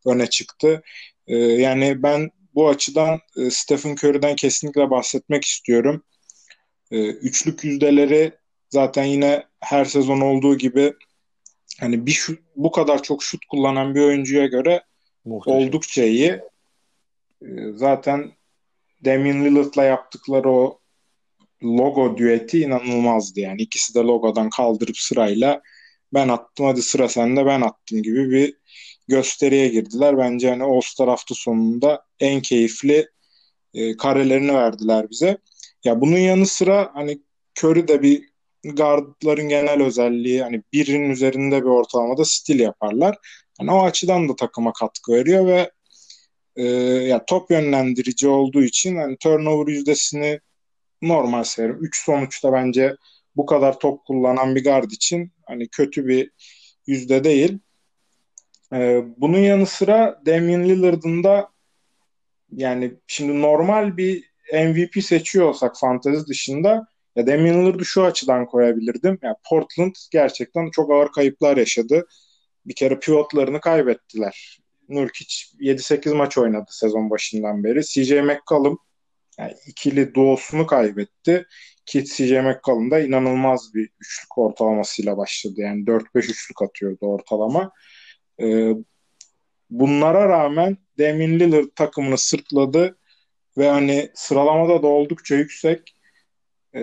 öne 0.06 0.26
çıktı. 0.26 0.82
Ee, 1.26 1.36
yani 1.36 2.02
ben 2.02 2.30
bu 2.54 2.68
açıdan 2.68 3.18
e, 3.36 3.50
Stephen 3.50 3.92
Curry'den 3.92 4.36
kesinlikle 4.36 4.90
bahsetmek 4.90 5.44
istiyorum. 5.44 6.02
üçlük 7.22 7.64
yüzdeleri 7.64 8.32
zaten 8.68 9.04
yine 9.04 9.44
her 9.60 9.84
sezon 9.84 10.20
olduğu 10.20 10.58
gibi 10.58 10.94
hani 11.80 12.06
bir 12.06 12.12
şut, 12.12 12.40
bu 12.56 12.70
kadar 12.70 13.02
çok 13.02 13.22
şut 13.22 13.44
kullanan 13.46 13.94
bir 13.94 14.00
oyuncuya 14.00 14.46
göre 14.46 14.82
Muhteşem. 15.24 15.58
oldukça 15.58 16.04
iyi. 16.04 16.40
Ee, 17.42 17.46
zaten 17.74 18.32
Damian 19.04 19.44
Lillard'la 19.44 19.84
yaptıkları 19.84 20.50
o 20.50 20.80
logo 21.62 22.16
düeti 22.16 22.60
inanılmazdı 22.60 23.40
yani. 23.40 23.62
ikisi 23.62 23.94
de 23.94 23.98
logodan 23.98 24.50
kaldırıp 24.50 24.96
sırayla 24.98 25.62
ben 26.14 26.28
attım 26.28 26.66
hadi 26.66 26.82
sıra 26.82 27.08
sende 27.08 27.46
ben 27.46 27.60
attım 27.60 28.02
gibi 28.02 28.30
bir 28.30 28.56
gösteriye 29.10 29.68
girdiler. 29.68 30.18
Bence 30.18 30.50
hani 30.50 30.64
All-Star 30.64 31.08
hafta 31.08 31.34
sonunda 31.34 32.04
en 32.20 32.40
keyifli 32.40 33.08
e, 33.74 33.96
karelerini 33.96 34.54
verdiler 34.54 35.10
bize. 35.10 35.38
Ya 35.84 36.00
bunun 36.00 36.18
yanı 36.18 36.46
sıra 36.46 36.90
hani 36.94 37.20
Curry 37.58 37.88
de 37.88 38.02
bir 38.02 38.30
guardların 38.64 39.48
genel 39.48 39.82
özelliği 39.82 40.42
hani 40.42 40.62
birinin 40.72 41.10
üzerinde 41.10 41.62
bir 41.62 41.68
ortalamada 41.68 42.24
stil 42.24 42.60
yaparlar. 42.60 43.18
Yani 43.60 43.72
o 43.72 43.82
açıdan 43.82 44.28
da 44.28 44.36
takıma 44.36 44.72
katkı 44.72 45.12
veriyor 45.12 45.46
ve 45.46 45.70
e, 46.56 46.64
ya 47.08 47.24
top 47.26 47.50
yönlendirici 47.50 48.28
olduğu 48.28 48.62
için 48.62 48.96
hani 48.96 49.16
turnover 49.16 49.72
yüzdesini 49.72 50.40
normal 51.02 51.44
sayarım. 51.44 51.84
3 51.84 52.04
sonuçta 52.04 52.52
bence 52.52 52.96
bu 53.36 53.46
kadar 53.46 53.78
top 53.78 54.04
kullanan 54.06 54.56
bir 54.56 54.64
guard 54.64 54.90
için 54.90 55.32
hani 55.46 55.68
kötü 55.68 56.06
bir 56.06 56.30
yüzde 56.86 57.24
değil. 57.24 57.58
E, 58.72 59.02
bunun 59.16 59.38
yanı 59.38 59.66
sıra 59.66 60.20
Damian 60.26 60.64
Lillard'ın 60.64 61.24
da 61.24 61.50
yani 62.52 62.94
şimdi 63.06 63.42
normal 63.42 63.96
bir 63.96 64.30
MVP 64.52 65.04
seçiyor 65.04 65.48
olsak 65.48 65.78
fantezi 65.78 66.26
dışında 66.26 66.86
ya 67.16 67.26
Damian 67.26 67.62
Lillard'ı 67.62 67.84
şu 67.84 68.04
açıdan 68.04 68.46
koyabilirdim. 68.46 69.18
Ya 69.22 69.36
Portland 69.48 69.94
gerçekten 70.10 70.70
çok 70.70 70.90
ağır 70.90 71.12
kayıplar 71.12 71.56
yaşadı. 71.56 72.06
Bir 72.66 72.74
kere 72.74 72.98
pivotlarını 72.98 73.60
kaybettiler. 73.60 74.60
Nurkic 74.88 75.34
7-8 75.60 76.14
maç 76.14 76.38
oynadı 76.38 76.66
sezon 76.70 77.10
başından 77.10 77.64
beri. 77.64 77.84
CJ 77.84 78.12
McCollum 78.12 78.78
yani 79.38 79.54
ikili 79.66 80.14
duosunu 80.14 80.66
kaybetti. 80.66 81.46
Ki 81.86 82.04
CJ 82.04 82.32
McCollum 82.32 82.90
da 82.90 83.00
inanılmaz 83.00 83.74
bir 83.74 83.88
üçlük 84.00 84.38
ortalamasıyla 84.38 85.16
başladı. 85.16 85.54
Yani 85.56 85.84
4-5 85.84 86.00
üçlük 86.14 86.62
atıyordu 86.62 87.06
ortalama. 87.06 87.72
Ee, 88.40 88.74
bunlara 89.70 90.28
rağmen 90.28 90.76
Damian 90.98 91.30
Lillard 91.40 91.68
takımını 91.76 92.18
sırtladı 92.18 92.98
ve 93.58 93.68
hani 93.68 94.10
sıralamada 94.14 94.82
da 94.82 94.86
oldukça 94.86 95.34
yüksek. 95.34 95.96
Ee, 96.74 96.80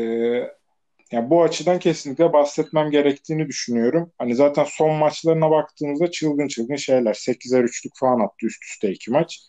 yani 1.11 1.29
bu 1.29 1.43
açıdan 1.43 1.79
kesinlikle 1.79 2.33
bahsetmem 2.33 2.91
gerektiğini 2.91 3.47
düşünüyorum. 3.47 4.11
Hani 4.17 4.35
zaten 4.35 4.63
son 4.63 4.95
maçlarına 4.95 5.51
baktığımızda 5.51 6.11
çılgın 6.11 6.47
çılgın 6.47 6.75
şeyler. 6.75 7.13
8'er 7.13 7.63
üçlük 7.63 7.93
falan 7.99 8.19
attı 8.19 8.45
üst 8.45 8.63
üste 8.63 8.91
iki 8.91 9.11
maç. 9.11 9.39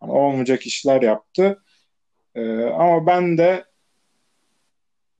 Hani 0.00 0.12
olmayacak 0.12 0.66
işler 0.66 1.02
yaptı. 1.02 1.62
Ee, 2.34 2.64
ama 2.64 3.06
ben 3.06 3.38
de 3.38 3.64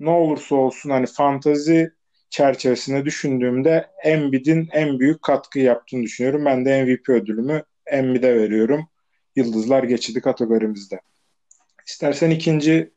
ne 0.00 0.10
olursa 0.10 0.54
olsun 0.56 0.90
hani 0.90 1.06
fantazi 1.06 1.92
çerçevesinde 2.32 3.04
düşündüğümde 3.04 3.86
Embiid'in 4.04 4.68
en 4.72 4.98
büyük 4.98 5.22
katkı 5.22 5.58
yaptığını 5.58 6.02
düşünüyorum. 6.02 6.44
Ben 6.44 6.64
de 6.64 6.84
MVP 6.84 7.08
ödülümü 7.08 7.62
Embiid'e 7.86 8.36
veriyorum. 8.36 8.88
Yıldızlar 9.36 9.82
geçidi 9.82 10.20
kategorimizde. 10.20 11.00
İstersen 11.86 12.30
ikinci 12.30 12.92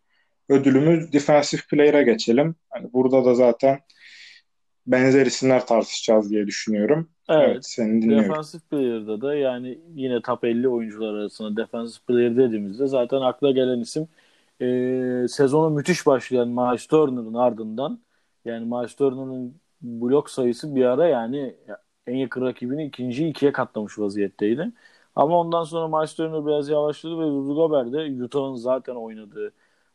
ödülümüz 0.50 1.14
Defensive 1.14 1.62
Player'a 1.70 2.02
geçelim. 2.02 2.56
Hani 2.70 2.94
burada 2.94 3.26
da 3.26 3.36
zaten 3.36 3.80
benzer 4.88 5.26
isimler 5.26 5.66
tartışacağız 5.66 6.30
diye 6.30 6.48
düşünüyorum. 6.48 7.10
Evet, 7.30 7.50
evet 7.52 7.66
seni 7.66 8.02
dinliyorum. 8.02 8.30
Defensive 8.30 8.62
Player'da 8.70 9.22
da 9.22 9.36
yani 9.36 9.80
yine 9.96 10.22
top 10.22 10.44
50 10.44 10.68
oyuncular 10.70 11.14
arasında 11.14 11.62
Defensive 11.62 12.04
Player 12.08 12.38
dediğimizde 12.38 12.88
zaten 12.88 13.22
akla 13.22 13.52
gelen 13.52 13.80
isim 13.80 14.08
e, 14.62 15.28
sezonu 15.28 15.70
müthiş 15.70 16.06
başlayan 16.06 16.48
Miles 16.48 16.86
Turner'ın 16.86 17.34
ardından 17.34 18.00
yani 18.46 18.88
Turner'ın 18.98 19.56
blok 19.82 20.30
sayısı 20.30 20.76
bir 20.76 20.86
ara 20.86 21.08
yani 21.08 21.56
en 22.08 22.16
yakın 22.16 22.42
rakibini 22.42 22.86
ikinci 22.86 23.28
ikiye 23.28 23.52
katlamış 23.52 24.00
vaziyetteydi. 24.00 24.72
Ama 25.16 25.40
ondan 25.40 25.64
sonra 25.64 26.06
Turner 26.06 26.46
biraz 26.46 26.70
yavaşladı 26.70 27.20
ve 27.20 27.24
Rudy 27.24 27.54
Gobert 27.54 27.94
de 27.94 28.24
Utah'ın 28.24 28.56
zaten 28.56 28.96
oynadığı 28.96 29.54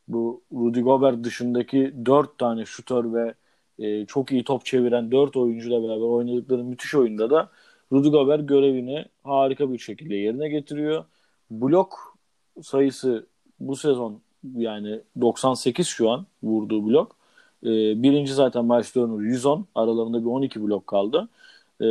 bu 0.08 0.42
Rudy 0.52 0.80
Gobert 0.80 1.24
dışındaki 1.24 1.94
dört 2.06 2.38
tane 2.38 2.64
şutör 2.64 3.14
ve 3.14 3.34
e, 3.78 4.06
çok 4.06 4.32
iyi 4.32 4.44
top 4.44 4.64
çeviren 4.64 5.10
dört 5.12 5.36
oyuncuyla 5.36 5.82
beraber 5.82 6.00
oynadıkları 6.00 6.64
müthiş 6.64 6.94
oyunda 6.94 7.30
da 7.30 7.50
Rudy 7.92 8.08
Gobert 8.08 8.48
görevini 8.48 9.04
harika 9.24 9.72
bir 9.72 9.78
şekilde 9.78 10.14
yerine 10.14 10.48
getiriyor. 10.48 11.04
Blok 11.50 12.18
sayısı 12.62 13.26
bu 13.60 13.76
sezon 13.76 14.22
yani 14.56 15.00
98 15.20 15.86
şu 15.86 16.10
an 16.10 16.26
vurduğu 16.42 16.86
blok. 16.86 17.16
E, 17.64 18.02
birinci 18.02 18.34
zaten 18.34 18.68
Turner 18.82 19.22
110. 19.24 19.66
Aralarında 19.74 20.20
bir 20.20 20.26
12 20.26 20.62
blok 20.62 20.86
kaldı. 20.86 21.28
E, 21.80 21.86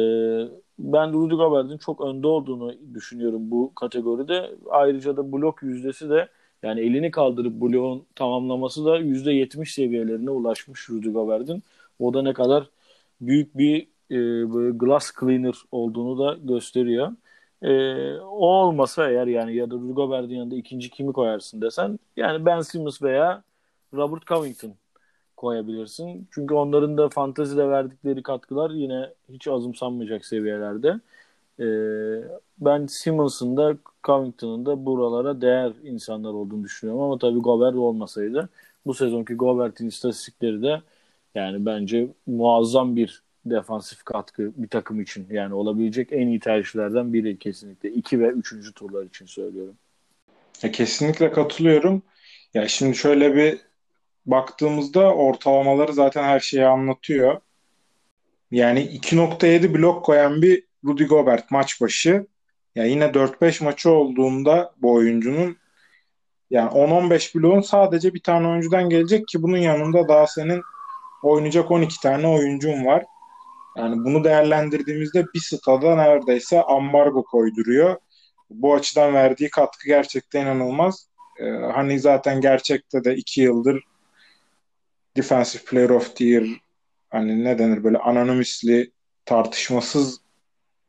ben 0.80 1.14
Rudy 1.14 1.36
Gobert'in 1.36 1.78
çok 1.78 2.02
önde 2.02 2.28
olduğunu 2.28 2.76
düşünüyorum 2.94 3.52
bu 3.52 3.72
kategoride. 3.76 4.52
Ayrıca 4.70 5.18
da 5.18 5.32
blok 5.32 5.64
yüzdesi 5.64 6.10
de 6.10 6.30
yani 6.64 6.82
elini 6.82 7.12
kaldırıp 7.12 7.62
bloğun 7.62 8.06
tamamlaması 8.16 8.86
da 8.86 9.00
%70 9.00 9.74
seviyelerine 9.74 10.30
ulaşmış 10.30 10.90
Rudy 10.90 11.10
Gobert'in. 11.10 11.64
O 12.00 12.14
da 12.14 12.22
ne 12.22 12.34
kadar 12.34 12.70
büyük 13.22 13.58
bir 13.58 13.88
e, 14.10 14.18
glass 14.78 15.12
cleaner 15.20 15.56
olduğunu 15.72 16.20
da 16.20 16.38
gösteriyor. 16.44 17.12
E, 17.62 17.72
o 18.20 18.48
olmasa 18.48 19.10
eğer 19.10 19.28
yani 19.28 19.56
ya 19.56 19.72
da 19.72 19.76
Rudy 19.76 19.94
Gobert'in 19.94 20.36
yanında 20.36 20.56
ikinci 20.56 20.90
kimi 20.90 21.14
koyarsın 21.14 21.62
desen 21.62 22.00
yani 22.18 22.46
Ben 22.46 22.62
Simmons 22.62 23.02
veya 23.02 23.44
Robert 23.94 24.28
Covington 24.28 24.74
koyabilirsin. 25.40 26.28
Çünkü 26.32 26.54
onların 26.54 26.98
da 26.98 27.10
fantazide 27.10 27.70
verdikleri 27.70 28.24
katkılar 28.24 28.72
yine 28.72 29.10
hiç 29.30 29.48
azımsanmayacak 29.48 30.26
seviyelerde. 30.26 31.00
Ee, 31.60 31.66
ben 32.58 32.86
Simmons'ın 32.86 33.58
da 33.58 33.78
Covington'ın 34.04 34.66
da 34.66 34.86
buralara 34.86 35.42
değer 35.42 35.72
insanlar 35.84 36.30
olduğunu 36.30 36.64
düşünüyorum 36.64 37.04
ama 37.04 37.18
tabii 37.18 37.40
Gobert 37.40 37.76
olmasaydı 37.76 38.50
bu 38.86 38.94
sezonki 38.94 39.34
Gobert'in 39.34 39.88
istatistikleri 39.88 40.62
de 40.62 40.82
yani 41.36 41.66
bence 41.66 42.08
muazzam 42.28 42.96
bir 42.96 43.24
defansif 43.46 44.04
katkı 44.04 44.52
bir 44.58 44.68
takım 44.68 45.02
için. 45.02 45.28
Yani 45.32 45.54
olabilecek 45.54 46.08
en 46.12 46.28
iyi 46.28 46.40
tercihlerden 46.40 47.14
biri 47.14 47.40
kesinlikle. 47.40 47.92
2 47.92 48.20
ve 48.20 48.28
3. 48.28 48.74
turlar 48.76 49.06
için 49.06 49.26
söylüyorum. 49.26 49.76
Ya 50.64 50.72
kesinlikle 50.72 51.32
katılıyorum. 51.32 52.02
Ya 52.54 52.68
şimdi 52.68 52.96
şöyle 52.96 53.36
bir 53.36 53.69
baktığımızda 54.32 55.14
ortalamaları 55.14 55.94
zaten 55.94 56.24
her 56.24 56.40
şeyi 56.40 56.66
anlatıyor. 56.66 57.42
Yani 58.52 58.80
2.7 58.80 59.74
blok 59.74 60.06
koyan 60.06 60.42
bir 60.42 60.64
Rudy 60.86 61.04
Gobert 61.04 61.52
maç 61.52 61.82
başı. 61.82 62.28
Yani 62.76 62.90
yine 62.90 63.06
4-5 63.06 63.64
maçı 63.64 63.92
olduğunda 63.92 64.74
bu 64.78 64.94
oyuncunun 64.94 65.58
yani 66.50 66.70
10-15 66.70 67.40
bloğun 67.40 67.62
sadece 67.62 68.14
bir 68.14 68.24
tane 68.24 68.48
oyuncudan 68.48 68.90
gelecek 68.90 69.28
ki 69.28 69.44
bunun 69.44 69.58
yanında 69.58 70.08
daha 70.08 70.28
senin 70.28 70.62
oynayacak 71.24 71.72
12 71.72 72.02
tane 72.02 72.28
oyuncun 72.28 72.86
var. 72.86 73.06
Yani 73.78 74.06
bunu 74.06 74.24
değerlendirdiğimizde 74.24 75.26
bir 75.34 75.40
stada 75.40 75.96
neredeyse 75.96 76.64
ambargo 76.64 77.24
koyduruyor. 77.24 77.98
Bu 78.50 78.74
açıdan 78.74 79.14
verdiği 79.14 79.50
katkı 79.50 79.88
gerçekten 79.88 80.42
inanılmaz. 80.42 81.10
Ee, 81.40 81.50
hani 81.50 82.00
zaten 82.00 82.42
gerçekte 82.42 83.04
de 83.04 83.16
iki 83.16 83.42
yıldır 83.42 83.84
Defensive 85.18 85.64
Player 85.64 85.90
of 85.90 86.16
the 86.16 86.26
Year 86.26 86.46
hani 87.10 87.44
ne 87.44 87.60
denir 87.60 87.84
böyle 87.84 87.98
anonymously 87.98 88.92
tartışmasız 89.26 90.22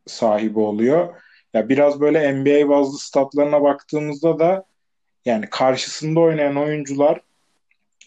sahibi 0.06 0.58
oluyor. 0.58 1.14
Ya 1.54 1.68
biraz 1.68 2.00
böyle 2.00 2.32
NBA 2.32 2.68
bazlı 2.68 2.98
statlarına 2.98 3.62
baktığımızda 3.62 4.38
da 4.38 4.64
yani 5.24 5.46
karşısında 5.50 6.20
oynayan 6.20 6.56
oyuncular 6.56 7.20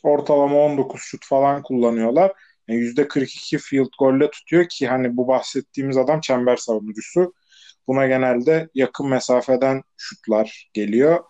ortalama 0.04 0.58
19 0.58 1.02
şut 1.02 1.26
falan 1.26 1.64
kullanıyorlar. 1.64 2.32
Yani 2.68 2.80
%42 2.80 3.58
field 3.58 3.92
golle 4.00 4.32
tutuyor 4.32 4.70
ki 4.70 4.88
hani 4.88 5.18
bu 5.18 5.28
bahsettiğimiz 5.28 5.98
adam 5.98 6.22
çember 6.22 6.56
savunucusu. 6.56 7.34
Buna 7.88 8.08
genelde 8.08 8.70
yakın 8.76 9.08
mesafeden 9.08 9.84
şutlar 9.98 10.70
geliyor. 10.74 11.24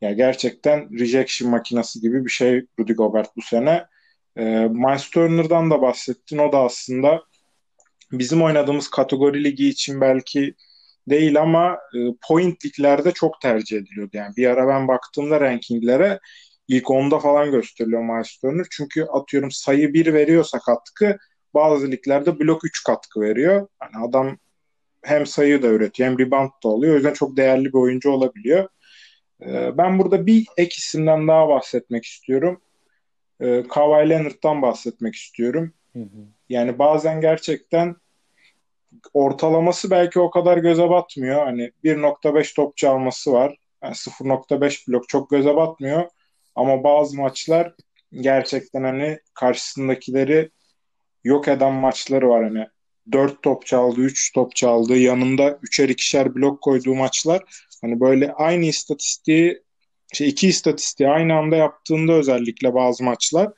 Ya 0.00 0.12
gerçekten 0.12 0.98
rejection 0.98 1.50
makinesi 1.50 2.00
gibi 2.00 2.24
bir 2.24 2.30
şey 2.30 2.66
Rudy 2.78 2.92
Gobert 2.92 3.36
bu 3.36 3.42
sene. 3.42 3.86
E, 4.36 4.42
Miles 4.68 5.10
Turner'dan 5.10 5.70
da 5.70 5.82
bahsettin. 5.82 6.38
O 6.38 6.52
da 6.52 6.58
aslında 6.58 7.22
bizim 8.12 8.42
oynadığımız 8.42 8.90
kategori 8.90 9.44
ligi 9.44 9.68
için 9.68 10.00
belki 10.00 10.54
değil 11.08 11.40
ama 11.40 11.78
e, 11.94 11.98
point 12.28 12.64
liglerde 12.64 13.12
çok 13.12 13.40
tercih 13.40 13.76
ediliyordu. 13.76 14.10
Yani 14.12 14.36
bir 14.36 14.46
ara 14.46 14.68
ben 14.68 14.88
baktığımda 14.88 15.40
rankinglere 15.40 16.20
ilk 16.68 16.84
10'da 16.84 17.18
falan 17.18 17.50
gösteriliyor 17.50 18.02
Miles 18.02 18.36
Turner. 18.36 18.66
Çünkü 18.70 19.04
atıyorum 19.04 19.50
sayı 19.50 19.94
1 19.94 20.14
veriyorsa 20.14 20.58
katkı 20.58 21.18
bazı 21.54 21.90
liglerde 21.90 22.40
blok 22.40 22.64
3 22.64 22.84
katkı 22.84 23.20
veriyor. 23.20 23.68
Yani 23.82 24.08
adam 24.08 24.38
hem 25.02 25.26
sayı 25.26 25.62
da 25.62 25.66
üretiyor 25.66 26.10
hem 26.10 26.18
rebound 26.18 26.50
da 26.64 26.68
oluyor. 26.68 26.92
O 26.92 26.96
yüzden 26.96 27.12
çok 27.12 27.36
değerli 27.36 27.64
bir 27.64 27.78
oyuncu 27.78 28.10
olabiliyor. 28.10 28.68
E, 29.42 29.78
ben 29.78 29.98
burada 29.98 30.26
bir 30.26 30.46
ek 30.56 30.74
isimden 30.78 31.28
daha 31.28 31.48
bahsetmek 31.48 32.04
istiyorum 32.04 32.60
e, 33.40 33.62
Kawhi 33.68 34.08
Leonard'dan 34.10 34.62
bahsetmek 34.62 35.14
istiyorum. 35.14 35.72
Hı 35.92 36.02
hı. 36.02 36.26
Yani 36.48 36.78
bazen 36.78 37.20
gerçekten 37.20 37.96
ortalaması 39.14 39.90
belki 39.90 40.20
o 40.20 40.30
kadar 40.30 40.58
göze 40.58 40.90
batmıyor. 40.90 41.44
Hani 41.44 41.72
1.5 41.84 42.54
top 42.54 42.76
çalması 42.76 43.32
var. 43.32 43.56
Yani 43.82 43.94
0.5 43.94 44.88
blok 44.88 45.08
çok 45.08 45.30
göze 45.30 45.56
batmıyor. 45.56 46.08
Ama 46.54 46.84
bazı 46.84 47.16
maçlar 47.16 47.74
gerçekten 48.12 48.82
hani 48.82 49.18
karşısındakileri 49.34 50.50
yok 51.24 51.48
eden 51.48 51.72
maçları 51.72 52.28
var. 52.28 52.44
Hani 52.44 52.66
4 53.12 53.42
top 53.42 53.66
çaldı, 53.66 54.00
3 54.00 54.32
top 54.32 54.56
çaldı, 54.56 54.96
yanında 54.96 55.50
3'er 55.50 55.88
2'şer 55.88 56.34
blok 56.34 56.62
koyduğu 56.62 56.94
maçlar. 56.94 57.66
Hani 57.82 58.00
böyle 58.00 58.32
aynı 58.32 58.64
istatistiği 58.64 59.62
şey, 60.12 60.28
iki 60.28 60.48
istatistiği 60.48 61.08
aynı 61.08 61.34
anda 61.34 61.56
yaptığında 61.56 62.12
özellikle 62.12 62.74
bazı 62.74 63.04
maçlar 63.04 63.52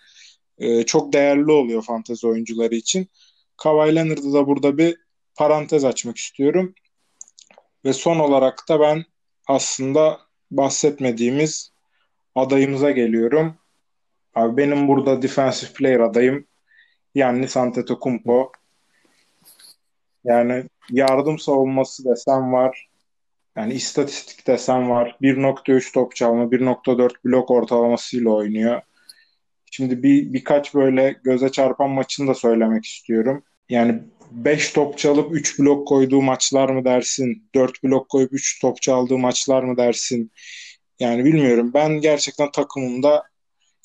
e, 0.58 0.82
çok 0.82 1.12
değerli 1.12 1.52
oluyor 1.52 1.82
fantezi 1.82 2.26
oyuncuları 2.26 2.74
için. 2.74 3.08
Kawhi 3.56 3.94
Leonard'ı 3.94 4.32
da 4.32 4.46
burada 4.46 4.78
bir 4.78 4.96
parantez 5.34 5.84
açmak 5.84 6.16
istiyorum. 6.16 6.74
Ve 7.84 7.92
son 7.92 8.18
olarak 8.18 8.68
da 8.68 8.80
ben 8.80 9.04
aslında 9.46 10.20
bahsetmediğimiz 10.50 11.72
adayımıza 12.34 12.90
geliyorum. 12.90 13.56
Abi 14.34 14.56
benim 14.56 14.88
burada 14.88 15.22
defensive 15.22 15.72
player 15.72 16.00
adayım 16.00 16.46
Yannis 17.14 17.56
Antetokounmpo. 17.56 18.52
Yani 20.24 20.64
yardım 20.90 21.38
savunması 21.38 22.04
desem 22.04 22.52
var. 22.52 22.87
Yani 23.58 23.74
istatistik 23.74 24.46
desen 24.46 24.90
var. 24.90 25.16
1.3 25.22 25.92
top 25.92 26.16
çalma, 26.16 26.50
1.4 26.50 27.12
blok 27.24 27.50
ortalamasıyla 27.50 28.30
oynuyor. 28.30 28.82
Şimdi 29.70 30.02
bir 30.02 30.32
birkaç 30.32 30.74
böyle 30.74 31.16
göze 31.24 31.52
çarpan 31.52 31.90
maçını 31.90 32.28
da 32.28 32.34
söylemek 32.34 32.84
istiyorum. 32.84 33.44
Yani 33.68 34.02
5 34.30 34.72
top 34.72 34.98
çalıp 34.98 35.34
3 35.34 35.58
blok 35.58 35.88
koyduğu 35.88 36.22
maçlar 36.22 36.68
mı 36.68 36.84
dersin? 36.84 37.48
4 37.54 37.84
blok 37.84 38.08
koyup 38.08 38.32
3 38.32 38.60
top 38.60 38.82
çaldığı 38.82 39.18
maçlar 39.18 39.62
mı 39.62 39.76
dersin? 39.76 40.32
Yani 41.00 41.24
bilmiyorum. 41.24 41.70
Ben 41.74 42.00
gerçekten 42.00 42.50
takımımda 42.50 43.24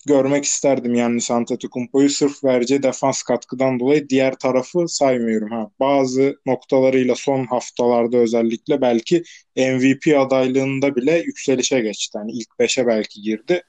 görmek 0.06 0.46
isterdim 0.46 0.96
yani 0.96 1.20
Antetokounmpo'yu 1.30 2.10
sırf 2.10 2.44
vereceği 2.44 2.84
defans 2.84 3.24
katkıdan 3.24 3.80
dolayı 3.80 4.10
diğer 4.10 4.36
tarafı 4.36 4.88
saymıyorum. 4.88 5.52
Ha, 5.52 5.70
bazı 5.80 6.36
noktalarıyla 6.46 7.16
son 7.16 7.46
haftalarda 7.46 8.18
özellikle 8.18 8.82
belki 8.82 9.24
MVP 9.58 10.18
adaylığında 10.18 10.96
bile 10.96 11.18
yükselişe 11.18 11.80
geçti. 11.80 12.18
Yani 12.18 12.32
ilk 12.32 12.50
5'e 12.60 12.88
belki 12.88 13.22
girdi. 13.22 13.64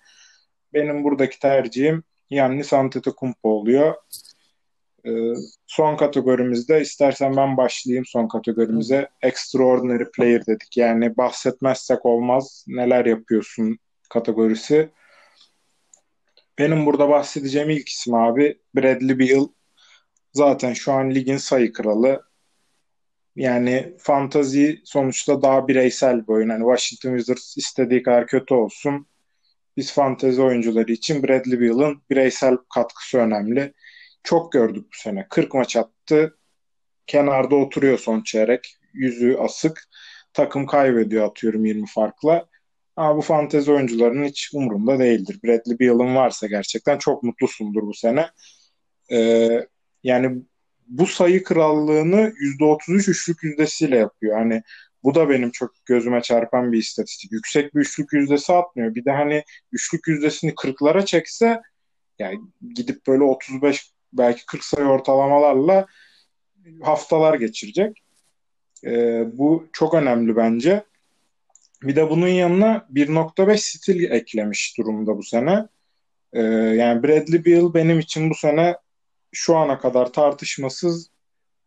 Benim 0.72 1.04
buradaki 1.04 1.38
tercihim 1.38 2.04
Yannis 2.30 2.72
Antetokounmpo 2.72 3.48
oluyor. 3.48 3.94
Ee, 5.06 5.10
son 5.66 5.96
kategorimizde 5.96 6.80
istersen 6.80 7.36
ben 7.36 7.56
başlayayım 7.56 8.04
son 8.06 8.28
kategorimize. 8.28 9.08
Extraordinary 9.22 10.04
Player 10.16 10.46
dedik. 10.46 10.76
Yani 10.76 11.16
bahsetmezsek 11.16 12.06
olmaz. 12.06 12.64
Neler 12.68 13.06
yapıyorsun 13.06 13.78
kategorisi. 14.10 14.90
Benim 16.58 16.86
burada 16.86 17.08
bahsedeceğim 17.08 17.70
ilk 17.70 17.88
isim 17.88 18.14
abi 18.14 18.58
Bradley 18.74 19.18
Beal. 19.18 19.48
Zaten 20.32 20.72
şu 20.72 20.92
an 20.92 21.10
ligin 21.10 21.36
sayı 21.36 21.72
kralı. 21.72 22.22
Yani 23.36 23.94
fantazi 23.98 24.80
sonuçta 24.84 25.42
daha 25.42 25.68
bireysel 25.68 26.22
bir 26.28 26.32
oyun. 26.32 26.50
Yani 26.50 26.76
Washington 26.76 27.18
Wizards 27.18 27.56
istediği 27.56 28.02
kadar 28.02 28.26
kötü 28.26 28.54
olsun. 28.54 29.06
Biz 29.76 29.92
fantezi 29.92 30.42
oyuncuları 30.42 30.92
için 30.92 31.22
Bradley 31.22 31.60
Beal'ın 31.60 32.02
bireysel 32.10 32.56
katkısı 32.74 33.18
önemli. 33.18 33.72
Çok 34.22 34.52
gördük 34.52 34.84
bu 34.92 34.96
sene. 34.96 35.26
40 35.30 35.54
maç 35.54 35.76
attı. 35.76 36.38
Kenarda 37.06 37.56
oturuyor 37.56 37.98
son 37.98 38.22
çeyrek. 38.22 38.76
Yüzü 38.92 39.36
asık. 39.36 39.88
Takım 40.32 40.66
kaybediyor 40.66 41.26
atıyorum 41.26 41.64
20 41.64 41.86
farkla. 41.86 42.46
Ama 42.96 43.16
bu 43.16 43.20
fantezi 43.20 43.72
oyuncuların 43.72 44.24
hiç 44.24 44.50
umurunda 44.54 44.98
değildir. 44.98 45.40
Bradley 45.44 45.78
Beal'ın 45.78 46.14
varsa 46.14 46.46
gerçekten 46.46 46.98
çok 46.98 47.22
mutlusundur 47.22 47.82
bu 47.82 47.94
sene. 47.94 48.30
Ee, 49.12 49.66
yani 50.04 50.42
bu 50.86 51.06
sayı 51.06 51.44
krallığını 51.44 52.32
%33 52.60 53.10
üçlük 53.10 53.42
yüzdesiyle 53.42 53.96
yapıyor. 53.96 54.38
Hani 54.38 54.62
bu 55.02 55.14
da 55.14 55.28
benim 55.28 55.50
çok 55.50 55.70
gözüme 55.86 56.22
çarpan 56.22 56.72
bir 56.72 56.78
istatistik. 56.78 57.32
Yüksek 57.32 57.74
bir 57.74 57.80
üçlük 57.80 58.12
yüzdesi 58.12 58.52
atmıyor. 58.52 58.94
Bir 58.94 59.04
de 59.04 59.10
hani 59.10 59.44
üçlük 59.72 60.08
yüzdesini 60.08 60.50
40'lara 60.50 61.06
çekse 61.06 61.62
yani 62.18 62.40
gidip 62.74 63.06
böyle 63.06 63.22
35 63.22 63.92
belki 64.12 64.46
40 64.46 64.64
sayı 64.64 64.86
ortalamalarla 64.86 65.86
haftalar 66.82 67.34
geçirecek. 67.34 68.02
Ee, 68.84 69.24
bu 69.32 69.68
çok 69.72 69.94
önemli 69.94 70.36
bence. 70.36 70.84
Bir 71.84 71.96
de 71.96 72.10
bunun 72.10 72.28
yanına 72.28 72.86
1.5 72.92 73.56
stil 73.56 74.10
eklemiş 74.10 74.78
durumda 74.78 75.18
bu 75.18 75.22
sene. 75.22 75.68
Ee, 76.32 76.42
yani 76.42 77.02
Bradley 77.02 77.44
Beal 77.44 77.74
benim 77.74 77.98
için 77.98 78.30
bu 78.30 78.34
sene 78.34 78.76
şu 79.32 79.56
ana 79.56 79.78
kadar 79.78 80.12
tartışmasız 80.12 81.10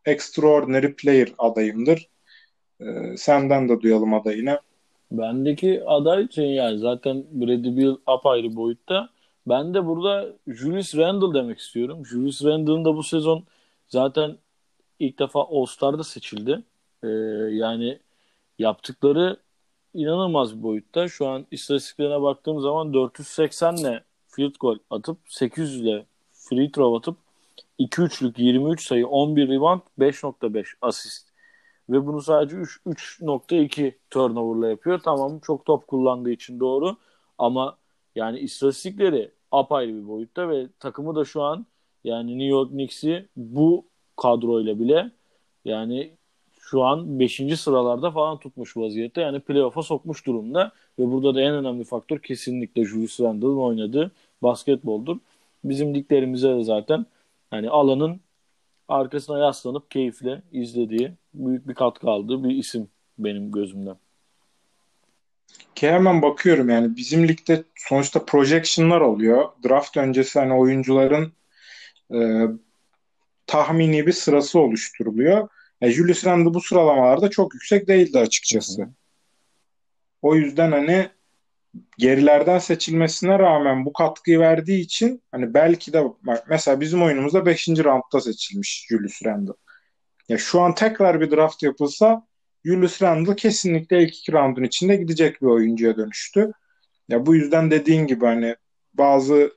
extraordinary 0.05 0.93
player 0.93 1.29
adayımdır. 1.37 2.09
Ee, 2.81 3.17
senden 3.17 3.69
de 3.69 3.81
duyalım 3.81 4.13
adayını. 4.13 4.59
Bendeki 5.11 5.83
aday 5.85 6.29
şey 6.29 6.53
yani 6.53 6.77
zaten 6.77 7.25
Bradley 7.31 7.77
Beal 7.77 7.97
apayrı 8.05 8.55
boyutta. 8.55 9.09
Ben 9.47 9.73
de 9.73 9.85
burada 9.85 10.33
Julius 10.47 10.95
Randle 10.95 11.39
demek 11.39 11.59
istiyorum. 11.59 12.05
Julius 12.05 12.45
Randle'ın 12.45 12.85
da 12.85 12.95
bu 12.95 13.03
sezon 13.03 13.43
zaten 13.87 14.37
ilk 14.99 15.19
defa 15.19 15.39
All-Star'da 15.39 16.03
seçildi. 16.03 16.63
Ee, 17.03 17.07
yani 17.51 17.99
yaptıkları 18.59 19.37
inanılmaz 19.97 20.57
bir 20.57 20.63
boyutta. 20.63 21.07
Şu 21.07 21.27
an 21.27 21.45
istatistiklerine 21.51 22.21
baktığım 22.21 22.61
zaman 22.61 22.93
480 22.93 23.75
ile 23.75 24.03
field 24.27 24.55
goal 24.59 24.77
atıp 24.89 25.17
800 25.27 25.81
ile 25.81 26.05
free 26.31 26.71
throw 26.71 26.97
atıp 26.97 27.17
2-3'lük 27.79 28.33
23 28.37 28.87
sayı 28.87 29.07
11 29.07 29.49
rebound 29.49 29.81
5.5 29.99 30.65
asist. 30.81 31.27
Ve 31.89 32.07
bunu 32.07 32.21
sadece 32.21 32.57
3.2 32.57 33.93
turnover'la 34.09 34.69
yapıyor. 34.69 34.99
Tamam 35.03 35.39
çok 35.39 35.65
top 35.65 35.87
kullandığı 35.87 36.31
için 36.31 36.59
doğru 36.59 36.97
ama 37.37 37.77
yani 38.15 38.39
istatistikleri 38.39 39.31
apayrı 39.51 39.95
bir 39.95 40.07
boyutta 40.07 40.49
ve 40.49 40.67
takımı 40.79 41.15
da 41.15 41.25
şu 41.25 41.41
an 41.43 41.65
yani 42.03 42.31
New 42.31 42.45
York 42.45 42.69
Knicks'i 42.69 43.27
bu 43.35 43.85
kadroyla 44.15 44.79
bile 44.79 45.11
yani 45.65 46.16
şu 46.69 46.83
an 46.83 47.19
5. 47.19 47.59
sıralarda 47.59 48.11
falan 48.11 48.39
tutmuş 48.39 48.77
vaziyette. 48.77 49.21
Yani 49.21 49.39
playoff'a 49.39 49.83
sokmuş 49.83 50.25
durumda. 50.25 50.71
Ve 50.99 51.11
burada 51.11 51.35
da 51.35 51.41
en 51.41 51.53
önemli 51.53 51.83
faktör 51.83 52.19
kesinlikle 52.19 52.85
Julius 52.85 53.19
Randle'ın 53.19 53.57
oynadığı 53.57 54.11
basketboldur. 54.43 55.17
Bizim 55.63 55.95
liglerimize 55.95 56.49
de 56.49 56.63
zaten 56.63 57.05
hani 57.49 57.69
alanın 57.69 58.21
arkasına 58.87 59.39
yaslanıp 59.39 59.91
keyifle 59.91 60.41
izlediği 60.51 61.11
büyük 61.33 61.67
bir 61.67 61.73
katkı 61.73 62.09
aldığı 62.09 62.43
bir 62.43 62.55
isim 62.55 62.87
benim 63.19 63.51
gözümden. 63.51 63.95
Ki 65.75 65.89
hemen 65.89 66.21
bakıyorum 66.21 66.69
yani 66.69 66.95
bizim 66.95 67.27
ligde 67.27 67.63
sonuçta 67.75 68.25
projection'lar 68.25 69.01
oluyor. 69.01 69.49
Draft 69.67 69.97
öncesi 69.97 70.39
hani 70.39 70.53
oyuncuların 70.53 71.33
e, 72.13 72.47
tahmini 73.47 74.07
bir 74.07 74.11
sırası 74.11 74.59
oluşturuluyor. 74.59 75.49
Yani 75.81 75.93
Julius 75.93 76.25
Randle 76.25 76.53
bu 76.53 76.61
sıralamalarda 76.61 77.29
çok 77.29 77.53
yüksek 77.53 77.87
değildi 77.87 78.19
açıkçası. 78.19 78.89
O 80.21 80.35
yüzden 80.35 80.71
hani 80.71 81.09
gerilerden 81.97 82.59
seçilmesine 82.59 83.39
rağmen 83.39 83.85
bu 83.85 83.93
katkıyı 83.93 84.39
verdiği 84.39 84.81
için 84.81 85.23
hani 85.31 85.53
belki 85.53 85.93
de 85.93 86.03
mesela 86.49 86.81
bizim 86.81 87.03
oyunumuzda 87.03 87.45
5. 87.45 87.67
roundda 87.67 88.21
seçilmiş 88.21 88.85
Julius 88.89 89.25
Randle. 89.25 89.51
Ya 90.29 90.37
şu 90.37 90.61
an 90.61 90.75
tekrar 90.75 91.21
bir 91.21 91.31
draft 91.31 91.63
yapılsa 91.63 92.27
Julius 92.65 93.01
Randle 93.01 93.35
kesinlikle 93.35 94.03
ilk 94.03 94.17
iki 94.17 94.31
roundun 94.31 94.63
içinde 94.63 94.95
gidecek 94.95 95.41
bir 95.41 95.47
oyuncuya 95.47 95.97
dönüştü. 95.97 96.51
Ya 97.09 97.25
bu 97.25 97.35
yüzden 97.35 97.71
dediğin 97.71 98.07
gibi 98.07 98.25
hani 98.25 98.55
bazı 98.93 99.51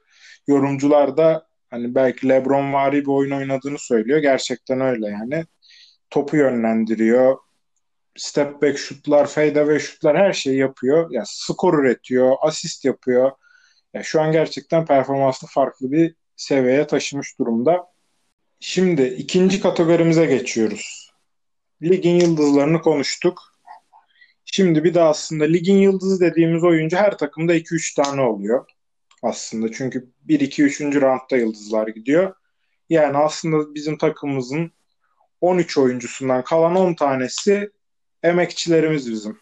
yorumcular 0.46 1.16
da 1.16 1.46
hani 1.70 1.94
belki 1.94 2.28
LeBron 2.28 2.72
vari 2.72 3.00
bir 3.02 3.10
oyun 3.10 3.30
oynadığını 3.30 3.78
söylüyor. 3.78 4.18
Gerçekten 4.18 4.80
öyle 4.80 5.06
yani 5.06 5.44
topu 6.10 6.36
yönlendiriyor. 6.36 7.38
Step 8.16 8.62
back 8.62 8.78
şutlar, 8.78 9.26
fade 9.26 9.60
away 9.60 9.78
şutlar 9.78 10.18
her 10.18 10.32
şeyi 10.32 10.58
yapıyor. 10.58 11.10
Yani 11.10 11.26
skor 11.28 11.78
üretiyor, 11.78 12.36
asist 12.40 12.84
yapıyor. 12.84 13.30
Yani 13.94 14.04
şu 14.04 14.20
an 14.20 14.32
gerçekten 14.32 14.86
performanslı 14.86 15.48
farklı 15.48 15.92
bir 15.92 16.14
seviyeye 16.36 16.86
taşımış 16.86 17.38
durumda. 17.38 17.86
Şimdi 18.60 19.02
ikinci 19.02 19.60
kategorimize 19.60 20.26
geçiyoruz. 20.26 21.12
Ligin 21.82 22.20
yıldızlarını 22.20 22.82
konuştuk. 22.82 23.40
Şimdi 24.44 24.84
bir 24.84 24.94
de 24.94 25.02
aslında 25.02 25.44
ligin 25.44 25.78
yıldızı 25.78 26.20
dediğimiz 26.20 26.64
oyuncu 26.64 26.96
her 26.96 27.18
takımda 27.18 27.56
2-3 27.56 28.02
tane 28.02 28.20
oluyor. 28.20 28.70
Aslında 29.22 29.72
çünkü 29.72 30.10
1-2-3. 30.28 31.00
roundda 31.00 31.36
yıldızlar 31.36 31.88
gidiyor. 31.88 32.34
Yani 32.90 33.16
aslında 33.16 33.74
bizim 33.74 33.98
takımımızın 33.98 34.72
13 35.40 35.78
oyuncusundan 35.78 36.44
kalan 36.44 36.76
10 36.76 36.94
tanesi 36.94 37.70
emekçilerimiz 38.22 39.10
bizim. 39.10 39.38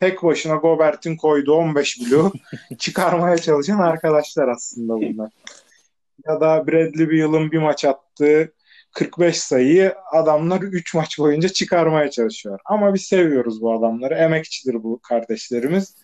Tek 0.00 0.22
başına 0.22 0.54
Gobert'in 0.54 1.16
koyduğu 1.16 1.54
15 1.54 2.00
bloğu 2.00 2.32
çıkarmaya 2.78 3.38
çalışan 3.38 3.78
arkadaşlar 3.78 4.48
aslında 4.48 4.94
bunlar. 4.94 5.30
Ya 6.26 6.40
da 6.40 6.66
Bradley 6.66 7.10
Beal'ın 7.10 7.52
bir 7.52 7.58
maç 7.58 7.84
attığı 7.84 8.52
45 8.92 9.38
sayıyı 9.38 9.94
adamlar 10.12 10.60
3 10.60 10.94
maç 10.94 11.18
boyunca 11.18 11.48
çıkarmaya 11.48 12.10
çalışıyor. 12.10 12.58
Ama 12.64 12.94
biz 12.94 13.02
seviyoruz 13.02 13.62
bu 13.62 13.72
adamları. 13.72 14.14
Emekçidir 14.14 14.74
bu 14.74 15.00
kardeşlerimiz. 15.02 15.96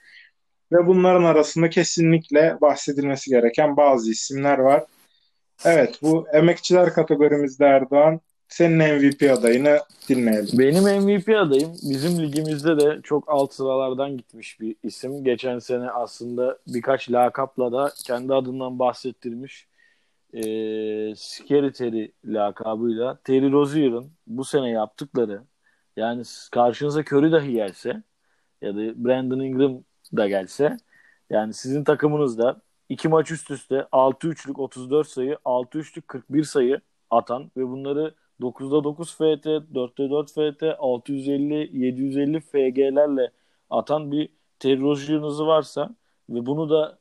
Ve 0.73 0.87
bunların 0.87 1.25
arasında 1.25 1.71
kesinlikle 1.71 2.59
bahsedilmesi 2.61 3.31
gereken 3.31 3.77
bazı 3.77 4.11
isimler 4.11 4.59
var. 4.59 4.85
Evet 5.65 5.99
bu 6.03 6.27
emekçiler 6.33 6.93
kategorimizde 6.93 7.65
Erdoğan 7.65 8.21
senin 8.49 8.79
MVP 8.79 9.39
adayını 9.39 9.79
dinleyelim. 10.09 10.59
Benim 10.59 10.83
MVP 10.83 11.29
adayım 11.29 11.73
bizim 11.83 12.23
ligimizde 12.23 12.81
de 12.81 13.01
çok 13.03 13.25
alt 13.29 13.53
sıralardan 13.53 14.17
gitmiş 14.17 14.61
bir 14.61 14.77
isim. 14.83 15.25
Geçen 15.25 15.59
sene 15.59 15.91
aslında 15.91 16.59
birkaç 16.67 17.11
lakapla 17.11 17.73
da 17.73 17.93
kendi 18.07 18.35
adından 18.35 18.79
bahsettirmiş. 18.79 19.69
E, 20.33 20.41
Scary 21.17 21.73
Terry 21.73 22.13
lakabıyla 22.25 23.19
Terry 23.25 23.53
Rozier'ın 23.53 24.13
bu 24.27 24.45
sene 24.45 24.71
yaptıkları 24.71 25.43
Yani 25.97 26.23
karşınıza 26.53 27.01
Curry 27.01 27.33
dahi 27.33 27.53
gelse 27.53 28.03
ya 28.63 28.77
da 28.77 29.05
Brandon 29.05 29.41
Ingram 29.41 29.85
da 30.17 30.29
gelse 30.29 30.77
yani 31.31 31.55
sizin 31.55 31.85
takımınızda 31.85 32.63
iki 32.89 33.09
maç 33.09 33.31
üst 33.31 33.51
üste 33.51 33.87
6-3'lük 33.93 34.59
34 34.59 35.09
sayı, 35.09 35.39
6-3'lük 35.45 36.03
41 36.07 36.45
sayı 36.45 36.81
atan 37.11 37.51
ve 37.57 37.69
bunları 37.69 38.15
9'da 38.41 38.85
9 38.85 39.15
FT, 39.15 39.47
4'te 39.75 40.11
4 40.11 40.31
FT, 40.31 40.63
650, 40.79 41.71
750 41.73 42.41
FG'lerle 42.41 43.31
atan 43.71 44.13
bir 44.13 44.29
terörcünüz 44.59 45.41
varsa 45.41 45.95
ve 46.31 46.47
bunu 46.47 46.71
da 46.71 46.99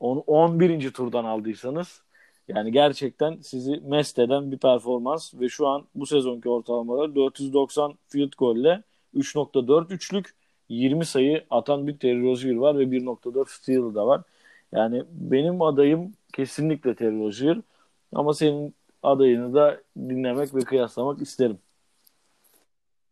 11. 0.00 0.90
turdan 0.92 1.24
aldıysanız 1.24 2.02
yani 2.48 2.72
gerçekten 2.72 3.36
sizi 3.36 3.80
mest 3.84 4.18
eden 4.18 4.52
bir 4.52 4.58
performans 4.58 5.34
ve 5.34 5.48
şu 5.48 5.66
an 5.66 5.86
bu 5.94 6.06
sezonki 6.06 6.48
ortalamaları 6.48 7.14
490 7.14 7.94
field 8.08 8.32
goal 8.38 8.56
ile 8.56 8.82
3.4 9.14 9.94
üçlük 9.94 10.34
20 10.68 11.04
sayı 11.04 11.44
atan 11.50 11.86
bir 11.86 11.98
Terry 11.98 12.22
Rozier 12.22 12.56
var 12.56 12.78
ve 12.78 12.82
1.4 12.82 13.50
steal 13.50 13.94
da 13.94 14.06
var. 14.06 14.22
Yani 14.72 15.04
benim 15.10 15.62
adayım 15.62 16.12
kesinlikle 16.32 16.94
Terry 16.94 17.18
Rozier 17.18 17.58
ama 18.12 18.34
senin 18.34 18.74
adayını 19.06 19.54
da 19.54 19.80
dinlemek 19.96 20.54
ve 20.54 20.60
kıyaslamak 20.60 21.22
isterim. 21.22 21.58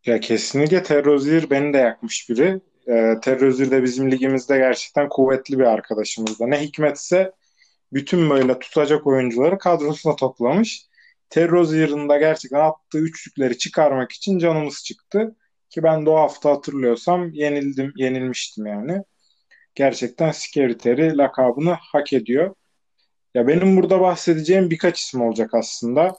Ya 0.07 0.21
kesinlikle 0.21 0.83
Terry 0.83 1.05
Rozier 1.05 1.51
beni 1.51 1.73
de 1.73 1.79
yakmış 1.79 2.31
biri. 2.31 2.61
Ee, 2.89 3.15
Terry 3.23 3.41
Rozier 3.41 3.71
de 3.71 3.83
bizim 3.83 4.11
ligimizde 4.11 4.57
gerçekten 4.57 5.09
kuvvetli 5.09 5.59
bir 5.59 5.65
arkadaşımız 5.65 6.41
da. 6.41 6.47
Ne 6.47 6.61
hikmetse 6.61 7.33
bütün 7.93 8.31
böyle 8.31 8.59
tutacak 8.59 9.07
oyuncuları 9.07 9.59
kadrosuna 9.59 10.17
toplamış. 10.17 10.87
Terry 11.31 11.51
Rozier'ın 11.51 12.09
da 12.09 12.19
gerçekten 12.19 12.61
attığı 12.61 12.99
üçlükleri 12.99 13.59
çıkarmak 13.59 14.13
için 14.13 14.39
canımız 14.39 14.85
çıktı. 14.85 15.37
Ki 15.71 15.83
ben 15.83 16.07
de 16.07 16.11
o 16.11 16.17
hafta 16.17 16.51
hatırlıyorsam 16.51 17.31
yenildim, 17.33 17.93
yenilmiştim 17.97 18.67
yani. 18.67 19.03
Gerçekten 19.75 20.31
Scary 20.31 20.77
Terry 20.77 21.17
lakabını 21.17 21.77
hak 21.81 22.13
ediyor. 22.13 22.55
Ya 23.35 23.47
benim 23.47 23.77
burada 23.77 24.01
bahsedeceğim 24.01 24.71
birkaç 24.71 25.01
isim 25.01 25.23
olacak 25.23 25.55
aslında. 25.55 26.17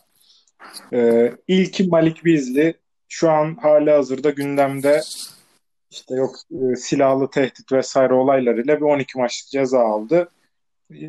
Ee, 0.94 1.34
ilki 1.48 1.88
Malik 1.88 2.26
Beasley. 2.26 2.74
Şu 3.08 3.30
an 3.32 3.56
hali 3.62 3.92
hazırda 3.92 4.30
gündemde 4.30 5.02
işte 5.92 6.16
yok 6.16 6.36
e, 6.52 6.76
silahlı 6.76 7.30
tehdit 7.30 7.72
vesaire 7.72 8.14
olaylarıyla 8.14 8.78
bir 8.78 8.82
12 8.82 9.20
maçlık 9.20 9.52
ceza 9.52 9.80
aldı. 9.80 10.30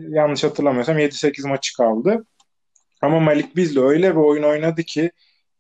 Yanlış 0.09 0.45
hatırlamıyorsam 0.45 0.99
7-8 0.99 1.49
maçı 1.49 1.77
kaldı. 1.77 2.27
Ama 3.03 3.21
Malik 3.21 3.57
Beasley 3.57 3.85
öyle 3.85 4.11
bir 4.11 4.21
oyun 4.21 4.43
oynadı 4.43 4.83
ki 4.83 5.11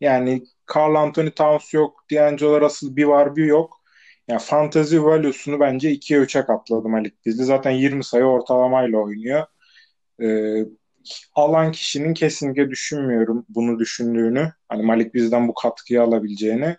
yani 0.01 0.43
Carl 0.75 0.95
Anthony 0.95 1.31
Towns 1.31 1.75
yok, 1.75 2.05
D'Angelo 2.13 2.61
Russell 2.61 2.97
bir 2.97 3.05
var 3.05 3.37
bir 3.37 3.45
yok. 3.45 3.81
Yani 4.29 4.41
fantasy 4.41 4.99
value'sunu 4.99 5.61
bence 5.61 5.93
2'ye 5.93 6.21
3'e 6.21 6.45
katladı 6.45 6.89
Malik 6.89 7.27
Beasley. 7.27 7.47
Zaten 7.47 7.71
20 7.71 8.05
sayı 8.05 8.25
ortalamayla 8.25 8.99
oynuyor. 8.99 9.47
Ee, 10.23 10.65
alan 11.35 11.73
kişinin 11.73 12.15
kesinlikle 12.15 12.71
düşünmüyorum 12.71 13.47
bunu 13.49 13.79
düşündüğünü. 13.79 14.53
Hani 14.69 14.83
Malik 14.83 15.15
bizden 15.15 15.49
bu 15.49 15.55
katkıyı 15.55 16.03
alabileceğini. 16.03 16.77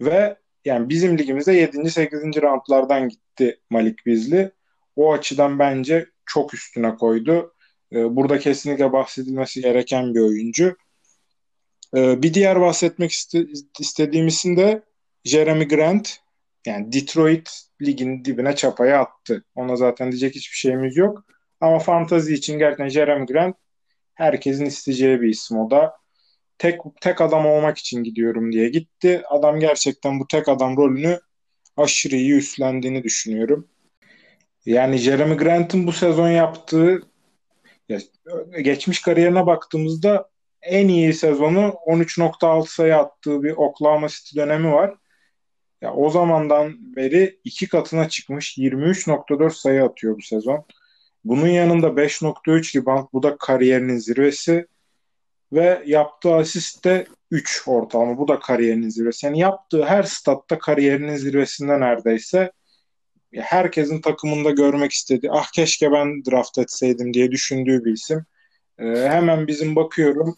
Ve 0.00 0.36
yani 0.64 0.88
bizim 0.88 1.18
ligimizde 1.18 1.52
7. 1.52 1.90
8. 1.90 2.42
roundlardan 2.42 3.08
gitti 3.08 3.60
Malik 3.70 4.06
Bizli. 4.06 4.52
O 4.96 5.12
açıdan 5.12 5.58
bence 5.58 6.06
çok 6.26 6.54
üstüne 6.54 6.94
koydu. 6.94 7.54
Ee, 7.92 8.16
burada 8.16 8.38
kesinlikle 8.38 8.92
bahsedilmesi 8.92 9.60
gereken 9.60 10.14
bir 10.14 10.20
oyuncu. 10.20 10.76
Ee, 11.96 12.22
bir 12.22 12.34
diğer 12.34 12.60
bahsetmek 12.60 13.10
iste- 13.10 13.46
istediğim 13.80 14.26
isim 14.26 14.56
de 14.56 14.82
Jeremy 15.24 15.68
Grant. 15.68 16.16
Yani 16.66 16.92
Detroit 16.92 17.50
ligin 17.82 18.24
dibine 18.24 18.56
çapayı 18.56 18.98
attı. 18.98 19.44
Ona 19.54 19.76
zaten 19.76 20.10
diyecek 20.12 20.34
hiçbir 20.34 20.56
şeyimiz 20.56 20.96
yok. 20.96 21.24
Ama 21.60 21.78
fantazi 21.78 22.34
için 22.34 22.58
gerçekten 22.58 22.88
Jeremy 22.88 23.26
Grant 23.26 23.56
herkesin 24.14 24.66
isteyeceği 24.66 25.20
bir 25.20 25.28
isim 25.28 25.58
o 25.58 25.70
da. 25.70 25.96
Tek, 26.58 26.80
tek 27.00 27.20
adam 27.20 27.46
olmak 27.46 27.78
için 27.78 28.04
gidiyorum 28.04 28.52
diye 28.52 28.68
gitti. 28.68 29.22
Adam 29.28 29.60
gerçekten 29.60 30.20
bu 30.20 30.26
tek 30.26 30.48
adam 30.48 30.76
rolünü 30.76 31.20
aşırı 31.76 32.16
iyi 32.16 32.34
üstlendiğini 32.34 33.04
düşünüyorum. 33.04 33.68
Yani 34.66 34.96
Jeremy 34.96 35.36
Grant'ın 35.36 35.86
bu 35.86 35.92
sezon 35.92 36.28
yaptığı 36.28 37.02
ya, 37.88 37.98
geçmiş 38.62 39.02
kariyerine 39.02 39.46
baktığımızda 39.46 40.30
en 40.62 40.88
iyi 40.88 41.14
sezonu 41.14 41.74
13.6 41.86 42.66
sayı 42.66 42.96
attığı 42.96 43.42
bir 43.42 43.50
Oklahoma 43.50 44.08
City 44.08 44.36
dönemi 44.36 44.72
var. 44.72 44.94
Ya 45.80 45.94
o 45.94 46.10
zamandan 46.10 46.96
beri 46.96 47.40
iki 47.44 47.68
katına 47.68 48.08
çıkmış 48.08 48.58
23.4 48.58 49.50
sayı 49.50 49.84
atıyor 49.84 50.16
bu 50.16 50.22
sezon. 50.22 50.66
Bunun 51.24 51.48
yanında 51.48 51.86
5.3 51.86 52.76
rebound 52.76 53.06
bu 53.12 53.22
da 53.22 53.36
kariyerinin 53.36 53.98
zirvesi 53.98 54.66
ve 55.52 55.82
yaptığı 55.86 56.34
asist 56.34 56.84
de 56.84 57.06
3 57.30 57.62
ortalama. 57.66 58.18
Bu 58.18 58.28
da 58.28 58.38
kariyerinin 58.38 58.88
zirvesi. 58.88 59.26
Yani 59.26 59.38
yaptığı 59.38 59.84
her 59.84 60.02
statta 60.02 60.58
kariyerinin 60.58 61.16
zirvesinde 61.16 61.80
neredeyse 61.80 62.52
herkesin 63.34 64.00
takımında 64.00 64.50
görmek 64.50 64.92
istediği, 64.92 65.32
ah 65.32 65.46
keşke 65.52 65.92
ben 65.92 66.24
draft 66.24 66.58
etseydim 66.58 67.14
diye 67.14 67.30
düşündüğü 67.30 67.84
bir 67.84 67.92
isim. 67.92 68.24
Ee, 68.78 68.84
hemen 68.84 69.46
bizim 69.46 69.76
bakıyorum 69.76 70.36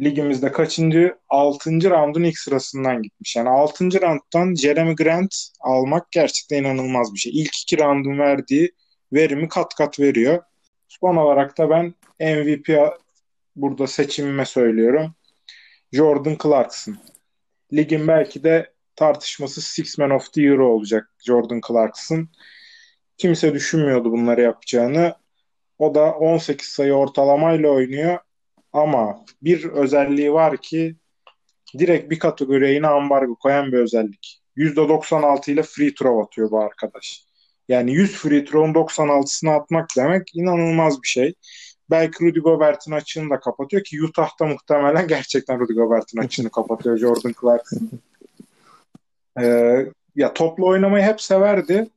ligimizde 0.00 0.52
kaçıncı? 0.52 1.14
6. 1.28 1.70
roundun 1.70 2.22
ilk 2.22 2.38
sırasından 2.38 3.02
gitmiş. 3.02 3.36
Yani 3.36 3.48
6. 3.48 3.84
rounddan 3.84 4.54
Jeremy 4.54 4.96
Grant 4.96 5.34
almak 5.60 6.12
gerçekten 6.12 6.58
inanılmaz 6.58 7.14
bir 7.14 7.18
şey. 7.18 7.32
İlk 7.32 7.56
iki 7.62 7.78
roundun 7.78 8.18
verdiği 8.18 8.72
verimi 9.12 9.48
kat 9.48 9.74
kat 9.74 10.00
veriyor. 10.00 10.42
Son 10.88 11.16
olarak 11.16 11.58
da 11.58 11.70
ben 11.70 11.94
MVP 12.20 12.78
burada 13.56 13.86
seçimime 13.86 14.44
söylüyorum. 14.44 15.14
Jordan 15.92 16.36
Clarkson. 16.42 16.96
Ligin 17.72 18.08
belki 18.08 18.44
de 18.44 18.72
tartışması 18.96 19.62
Six 19.62 19.98
Man 19.98 20.10
of 20.10 20.32
the 20.32 20.42
Year 20.42 20.58
olacak 20.58 21.10
Jordan 21.26 21.60
Clarkson. 21.68 22.28
Kimse 23.18 23.54
düşünmüyordu 23.54 24.12
bunları 24.12 24.40
yapacağını. 24.40 25.14
O 25.78 25.94
da 25.94 26.12
18 26.12 26.68
sayı 26.68 26.92
ortalamayla 26.92 27.68
oynuyor. 27.68 28.18
Ama 28.72 29.24
bir 29.42 29.64
özelliği 29.64 30.32
var 30.32 30.56
ki 30.56 30.96
direkt 31.78 32.10
bir 32.10 32.18
kategoriye 32.18 32.72
yine 32.72 32.86
ambargo 32.86 33.34
koyan 33.34 33.72
bir 33.72 33.78
özellik. 33.78 34.42
%96 34.56 35.50
ile 35.50 35.62
free 35.62 35.94
throw 35.94 36.22
atıyor 36.22 36.50
bu 36.50 36.60
arkadaş. 36.60 37.24
Yani 37.68 37.92
100 37.92 38.12
free 38.12 38.44
throw'un 38.44 38.74
96'sını 38.74 39.50
atmak 39.50 39.88
demek 39.96 40.36
inanılmaz 40.36 41.02
bir 41.02 41.08
şey. 41.08 41.34
Belki 41.90 42.24
Rudy 42.24 42.40
Gobert'in 42.40 42.92
açığını 42.92 43.30
da 43.30 43.40
kapatıyor 43.40 43.84
ki 43.84 44.02
Utah'ta 44.02 44.46
muhtemelen 44.46 45.06
gerçekten 45.08 45.60
Rudy 45.60 45.72
Gobert'in 45.72 46.18
açığını 46.18 46.50
kapatıyor 46.50 46.98
Jordan 46.98 47.34
Clarkson. 47.40 47.90
Ee, 49.40 49.86
ya 50.16 50.34
toplu 50.34 50.66
oynamayı 50.66 51.04
hep 51.04 51.20
severdi 51.20 51.88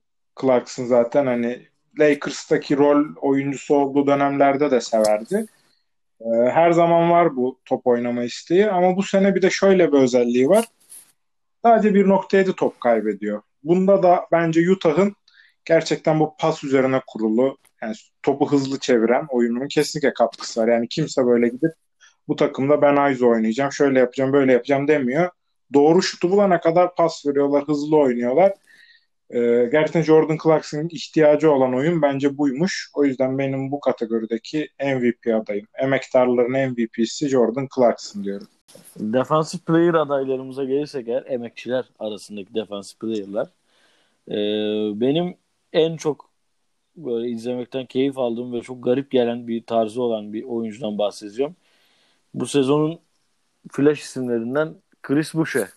Clarkson 0.41 0.86
zaten 0.86 1.25
hani 1.25 1.67
Lakers'taki 1.99 2.78
rol 2.78 3.06
oyuncusu 3.21 3.75
olduğu 3.75 4.08
dönemlerde 4.08 4.71
de 4.71 4.82
severdi. 4.82 5.45
Ee, 6.21 6.25
her 6.49 6.71
zaman 6.71 7.12
var 7.12 7.36
bu 7.36 7.60
top 7.65 7.88
oynama 7.88 8.23
isteği 8.23 8.71
ama 8.71 8.97
bu 8.97 9.04
sene 9.04 9.36
bir 9.36 9.41
de 9.41 9.49
şöyle 9.49 9.91
bir 9.91 9.97
özelliği 9.97 10.49
var. 10.49 10.65
Sadece 11.65 11.89
1.7 11.89 12.56
top 12.56 12.82
kaybediyor. 12.82 13.41
Bunda 13.63 14.04
da 14.04 14.28
bence 14.32 14.71
Utah'ın 14.71 15.15
gerçekten 15.65 16.19
bu 16.19 16.36
pas 16.39 16.63
üzerine 16.63 17.01
kurulu 17.08 17.58
yani 17.82 17.95
topu 18.23 18.51
hızlı 18.51 18.80
çeviren 18.80 19.25
oyunun 19.30 19.67
kesinlikle 19.67 20.13
katkısı 20.13 20.62
var. 20.62 20.67
Yani 20.67 20.88
kimse 20.88 21.25
böyle 21.25 21.47
gidip 21.47 21.71
bu 22.28 22.36
takımda 22.36 22.82
ben 22.82 22.95
Aizo 22.95 23.30
oynayacağım, 23.30 23.71
şöyle 23.71 23.99
yapacağım, 23.99 24.34
böyle 24.34 24.51
yapacağım 24.51 24.88
demiyor. 24.88 25.30
Doğru 25.73 26.01
şutu 26.01 26.32
bulana 26.32 26.62
kadar 26.62 26.95
pas 26.95 27.25
veriyorlar, 27.25 27.63
hızlı 27.67 27.97
oynuyorlar. 27.97 28.54
Ee, 29.30 29.69
gerçekten 29.71 30.01
Jordan 30.01 30.38
Clarkson'ın 30.43 30.89
ihtiyacı 30.91 31.51
olan 31.51 31.75
oyun 31.75 32.01
bence 32.01 32.38
buymuş. 32.38 32.89
O 32.93 33.06
yüzden 33.06 33.38
benim 33.38 33.71
bu 33.71 33.80
kategorideki 33.80 34.69
MVP 34.86 35.36
adayım. 35.36 35.67
Emektarların 35.82 36.71
MVP'si 36.71 37.30
Jordan 37.30 37.67
Clarkson 37.75 38.23
diyorum. 38.23 38.47
Defensive 38.99 39.62
player 39.67 39.93
adaylarımıza 39.93 40.63
gelirsek 40.63 41.08
eğer 41.08 41.23
emekçiler 41.28 41.86
arasındaki 41.99 42.54
defensive 42.54 42.99
player'lar 42.99 43.47
ee, 44.28 44.36
benim 45.01 45.38
en 45.75 45.97
çok 45.97 46.29
böyle 46.95 47.29
izlemekten 47.29 47.85
keyif 47.85 48.17
aldığım 48.17 48.53
ve 48.53 48.61
çok 48.61 48.83
garip 48.83 49.11
gelen 49.11 49.47
bir 49.47 49.63
tarzı 49.63 50.01
olan 50.01 50.33
bir 50.33 50.43
oyuncudan 50.43 50.97
bahsedeceğim. 50.97 51.55
Bu 52.33 52.45
sezonun 52.47 52.99
flash 53.71 54.01
isimlerinden 54.01 54.75
Chris 55.01 55.33
Boucher. 55.33 55.69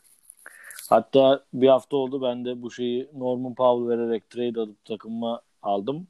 Hatta 0.89 1.45
bir 1.55 1.69
hafta 1.69 1.97
oldu 1.97 2.23
ben 2.23 2.45
de 2.45 2.63
bu 2.63 2.71
şeyi 2.71 3.09
Norman 3.15 3.55
Powell 3.55 3.89
vererek 3.89 4.31
trade 4.31 4.61
alıp 4.61 4.85
takımıma 4.85 5.41
aldım. 5.63 6.07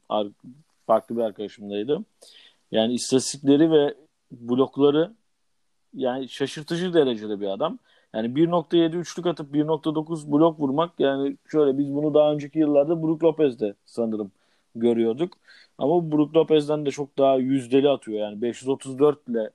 Farklı 0.87 1.17
bir 1.17 1.23
arkadaşımdaydı. 1.23 2.05
Yani 2.71 2.95
istatistikleri 2.95 3.71
ve 3.71 3.95
blokları 4.31 5.15
yani 5.95 6.29
şaşırtıcı 6.29 6.95
derecede 6.95 7.41
bir 7.41 7.47
adam. 7.47 7.79
Yani 8.19 8.35
1.7 8.35 8.97
üçlük 8.97 9.27
atıp 9.27 9.55
1.9 9.55 10.33
blok 10.33 10.61
vurmak 10.61 11.01
yani 11.01 11.37
şöyle 11.51 11.79
biz 11.79 11.95
bunu 11.95 12.15
daha 12.15 12.33
önceki 12.33 12.59
yıllarda 12.59 13.03
Brook 13.03 13.25
Lopez'de 13.25 13.75
sanırım 13.85 14.33
görüyorduk. 14.75 15.33
Ama 15.79 16.13
Brook 16.13 16.37
Lopez'den 16.37 16.87
de 16.87 16.91
çok 16.91 17.19
daha 17.19 17.37
yüzdeli 17.37 17.89
atıyor. 17.89 18.19
Yani 18.21 18.43
534 18.43 19.29
ile 19.29 19.51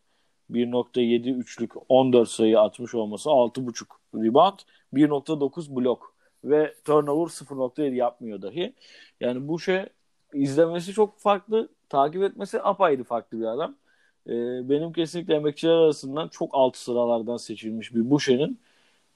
1.7 0.51 1.33
üçlük 1.33 1.71
14 1.89 2.29
sayı 2.29 2.59
atmış 2.59 2.95
olması 2.95 3.29
6.5 3.29 3.85
rebound 4.15 4.59
1.9 4.93 5.75
blok 5.75 6.13
ve 6.43 6.73
turnover 6.85 7.27
0.7 7.27 7.95
yapmıyor 7.95 8.41
dahi. 8.41 8.73
Yani 9.19 9.47
bu 9.47 9.59
şey 9.59 9.85
izlemesi 10.33 10.93
çok 10.93 11.19
farklı. 11.19 11.69
Takip 11.89 12.23
etmesi 12.23 12.61
apayrı 12.61 13.03
farklı 13.03 13.39
bir 13.39 13.45
adam. 13.45 13.75
Ee, 14.27 14.69
benim 14.69 14.93
kesinlikle 14.93 15.35
emekçiler 15.35 15.73
arasından 15.73 16.27
çok 16.27 16.49
alt 16.53 16.77
sıralardan 16.77 17.37
seçilmiş 17.37 17.95
bir 17.95 18.09
Buşe'nin 18.09 18.59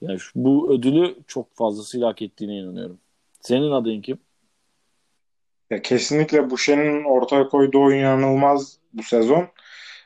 yani 0.01 0.19
şu, 0.19 0.31
bu 0.35 0.73
ödülü 0.73 1.15
çok 1.27 1.55
fazlasıyla 1.55 2.07
hak 2.07 2.21
ettiğine 2.21 2.57
inanıyorum. 2.57 2.99
Senin 3.41 3.71
adın 3.71 4.01
kim? 4.01 4.19
Ya 5.69 5.81
kesinlikle 5.81 6.49
Buşe'nin 6.49 7.03
ortaya 7.03 7.47
koyduğu 7.47 7.83
oyun 7.83 7.99
inanılmaz 7.99 8.77
bu 8.93 9.03
sezon. 9.03 9.47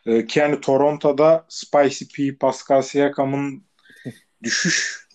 Ee, 0.05 0.25
ki 0.27 0.39
yani 0.39 0.61
Toronto'da 0.61 1.45
Spicy 1.49 2.05
P, 2.15 2.37
Pascal 2.37 2.81
Siakam'ın 2.81 3.63
düşüş 4.43 5.07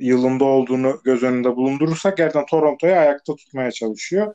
yılında 0.00 0.44
olduğunu 0.44 1.00
göz 1.04 1.22
önünde 1.22 1.56
bulundurursak 1.56 2.16
gerçekten 2.16 2.46
Toronto'yu 2.46 2.92
ayakta 2.92 3.36
tutmaya 3.36 3.70
çalışıyor. 3.70 4.34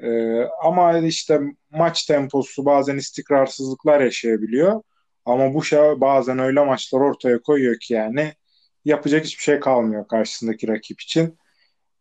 Ee, 0.00 0.42
ama 0.62 0.98
işte 0.98 1.40
maç 1.70 2.04
temposu 2.06 2.64
bazen 2.64 2.96
istikrarsızlıklar 2.96 4.00
yaşayabiliyor. 4.00 4.82
Ama 5.24 5.54
bu 5.54 5.64
şey 5.64 5.78
bazen 5.78 6.38
öyle 6.38 6.64
maçlar 6.64 7.00
ortaya 7.00 7.42
koyuyor 7.42 7.78
ki 7.80 7.94
yani 7.94 8.32
yapacak 8.84 9.24
hiçbir 9.24 9.42
şey 9.42 9.60
kalmıyor 9.60 10.08
karşısındaki 10.08 10.68
rakip 10.68 11.00
için. 11.00 11.38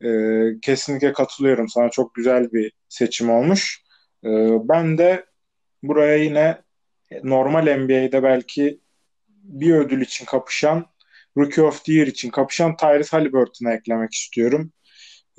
Ee, 0.04 0.60
kesinlikle 0.62 1.14
katılıyorum 1.14 1.70
sana. 1.70 1.90
Çok 1.90 2.16
güzel 2.16 2.52
bir 2.52 2.72
seçim 2.90 3.30
olmuş. 3.30 3.84
Ee, 4.26 4.30
ben 4.70 4.98
de 4.98 5.26
buraya 5.84 6.16
yine 6.16 6.62
normal 7.24 7.78
NBA'de 7.78 8.24
belki 8.24 8.80
bir 9.28 9.74
ödül 9.76 10.02
için 10.02 10.26
kapışan 10.26 10.86
Rookie 11.38 11.64
of 11.64 11.86
the 11.86 11.94
Year 11.94 12.08
için 12.08 12.30
kapışan 12.30 12.76
Tyrese 12.78 13.18
Halliburton'a 13.18 13.74
eklemek 13.74 14.14
istiyorum. 14.14 14.72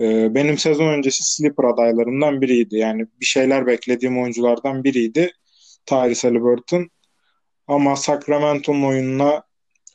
Ee, 0.00 0.34
benim 0.34 0.58
sezon 0.58 0.88
öncesi 0.88 1.24
sleeper 1.24 1.64
adaylarımdan 1.64 2.40
biriydi. 2.40 2.76
Yani 2.76 3.06
bir 3.20 3.26
şeyler 3.26 3.66
beklediğim 3.66 4.22
oyunculardan 4.22 4.84
biriydi 4.84 5.32
Tyrese 5.86 6.28
Halliburton. 6.28 6.90
Ama 7.66 7.96
Sacramento'nun 7.96 8.82
oyununa 8.82 9.42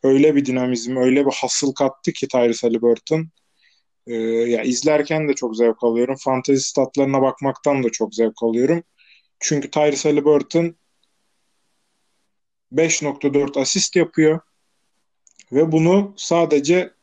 öyle 0.04 0.36
bir 0.36 0.46
dinamizm, 0.46 0.98
öyle 0.98 1.26
bir 1.26 1.32
hasıl 1.32 1.74
kattı 1.74 2.12
ki 2.12 2.28
Tyrese 2.28 2.68
Halliburton. 2.68 3.30
Ee, 4.08 4.14
ya 4.24 4.64
izlerken 4.64 5.30
de 5.30 5.34
çok 5.34 5.58
zevk 5.58 5.84
alıyorum. 5.84 6.16
Fantezi 6.20 6.64
statlarına 6.64 7.22
bakmaktan 7.22 7.84
da 7.84 7.90
çok 7.90 8.16
zevk 8.16 8.44
alıyorum. 8.44 8.84
Çünkü 9.40 9.72
Tyrese 9.72 10.10
Halliburton 10.10 10.76
5.4 12.74 13.60
asist 13.60 13.96
yapıyor 13.96 14.40
ve 15.52 15.72
bunu 15.72 16.14
sadece 16.18 16.94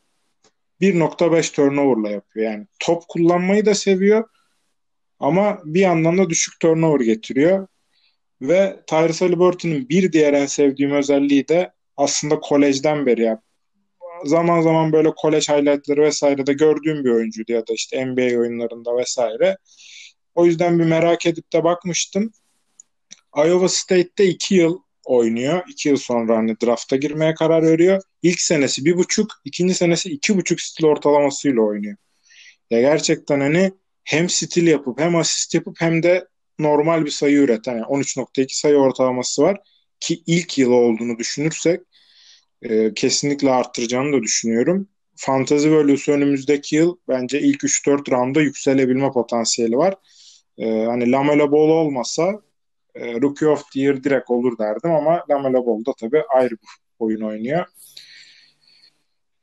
1.5 0.81 1.55
turnover'la 1.55 2.09
yapıyor. 2.09 2.51
Yani 2.51 2.67
top 2.79 3.03
kullanmayı 3.07 3.65
da 3.65 3.75
seviyor 3.75 4.23
ama 5.19 5.59
bir 5.65 5.81
yandan 5.81 6.17
da 6.17 6.29
düşük 6.29 6.59
turnover 6.59 6.99
getiriyor. 6.99 7.67
Ve 8.41 8.79
Tyrese 8.87 9.25
Halliburton'un 9.25 9.89
bir 9.89 10.11
diğer 10.11 10.33
en 10.33 10.45
sevdiğim 10.45 10.91
özelliği 10.91 11.47
de 11.47 11.73
aslında 11.97 12.39
kolejden 12.39 13.05
beri 13.05 13.21
ya 13.21 13.41
zaman 14.25 14.61
zaman 14.61 14.91
böyle 14.93 15.11
kolej 15.15 15.49
highlightları 15.49 16.01
vesaire 16.01 16.45
de 16.47 16.53
gördüğüm 16.53 17.03
bir 17.03 17.09
oyuncuydu 17.09 17.51
ya 17.51 17.67
da 17.67 17.73
işte 17.73 18.05
NBA 18.05 18.39
oyunlarında 18.39 18.97
vesaire. 18.97 19.57
O 20.35 20.45
yüzden 20.45 20.79
bir 20.79 20.85
merak 20.85 21.25
edip 21.25 21.53
de 21.53 21.63
bakmıştım. 21.63 22.31
Iowa 23.37 23.69
State'te 23.69 24.25
iki 24.25 24.55
yıl 24.55 24.79
oynuyor. 25.09 25.63
İki 25.69 25.89
yıl 25.89 25.97
sonra 25.97 26.37
hani 26.37 26.55
drafta 26.63 26.95
girmeye 26.95 27.33
karar 27.33 27.63
veriyor. 27.63 28.01
İlk 28.21 28.41
senesi 28.41 28.85
bir 28.85 28.97
buçuk, 28.97 29.31
ikinci 29.45 29.73
senesi 29.73 30.09
iki 30.09 30.37
buçuk 30.37 30.61
stil 30.61 30.85
ortalamasıyla 30.85 31.61
oynuyor. 31.61 31.97
Ya 32.69 32.81
gerçekten 32.81 33.39
hani 33.39 33.71
hem 34.03 34.29
stil 34.29 34.67
yapıp 34.67 34.99
hem 34.99 35.15
asist 35.15 35.55
yapıp 35.55 35.81
hem 35.81 36.03
de 36.03 36.27
normal 36.59 37.05
bir 37.05 37.11
sayı 37.11 37.37
üreten 37.37 37.73
yani 37.73 37.85
13.2 37.85 38.59
sayı 38.59 38.75
ortalaması 38.75 39.41
var 39.41 39.57
ki 39.99 40.23
ilk 40.27 40.57
yılı 40.57 40.75
olduğunu 40.75 41.17
düşünürsek 41.19 41.81
e, 42.61 42.93
kesinlikle 42.93 43.51
arttıracağını 43.51 44.13
da 44.13 44.23
düşünüyorum. 44.23 44.87
Fantasy 45.15 45.69
bölgesi 45.69 46.11
önümüzdeki 46.11 46.75
yıl 46.75 46.97
bence 47.07 47.41
ilk 47.41 47.63
3-4 47.63 48.11
rounda 48.11 48.41
yükselebilme 48.41 49.11
potansiyeli 49.11 49.77
var. 49.77 49.95
E, 50.57 50.65
hani 50.65 51.11
Lamela 51.11 51.51
Ball 51.51 51.69
olmasa 51.69 52.41
e, 52.95 53.21
Rookie 53.21 53.47
of 53.47 53.71
the 53.71 53.79
Year 53.79 54.03
direkt 54.03 54.29
olur 54.29 54.57
derdim 54.57 54.91
ama 54.91 55.25
Lamela 55.29 55.65
Ball 55.65 55.85
da 55.85 55.93
tabii 55.99 56.23
ayrı 56.35 56.51
bir 56.51 56.69
oyun 56.99 57.21
oynuyor. 57.21 57.65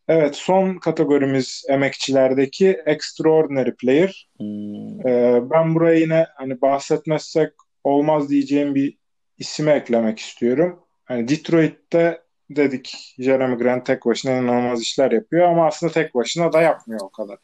Evet 0.09 0.37
son 0.37 0.75
kategorimiz 0.75 1.65
emekçilerdeki 1.69 2.83
Extraordinary 2.87 3.71
Player. 3.71 4.29
Hmm. 4.39 5.09
Ee, 5.09 5.43
ben 5.51 5.75
buraya 5.75 5.99
yine 5.99 6.27
hani 6.37 6.61
bahsetmezsek 6.61 7.53
olmaz 7.85 8.31
diyeceğim 8.31 8.75
bir 8.75 8.99
isime 9.39 9.73
eklemek 9.73 10.19
istiyorum. 10.19 10.81
Hani 11.05 11.29
Detroit'te 11.29 12.23
dedik 12.51 13.15
Jeremy 13.19 13.57
Grant 13.57 13.87
tek 13.87 14.07
başına 14.07 14.33
inanılmaz 14.33 14.83
işler 14.83 15.11
yapıyor 15.11 15.49
ama 15.49 15.67
aslında 15.67 15.93
tek 15.93 16.15
başına 16.15 16.53
da 16.53 16.61
yapmıyor 16.61 17.01
o 17.03 17.11
kadar. 17.11 17.39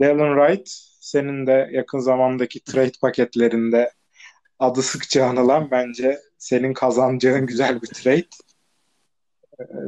Dylan 0.00 0.36
Wright 0.36 0.68
senin 1.00 1.46
de 1.46 1.68
yakın 1.72 1.98
zamandaki 1.98 2.64
trade 2.64 2.92
paketlerinde 3.00 3.90
adı 4.64 4.82
sıkça 4.82 5.24
anılan 5.26 5.70
bence 5.70 6.20
senin 6.38 6.72
kazanacağın 6.72 7.46
güzel 7.46 7.82
bir 7.82 7.86
trade. 7.86 8.28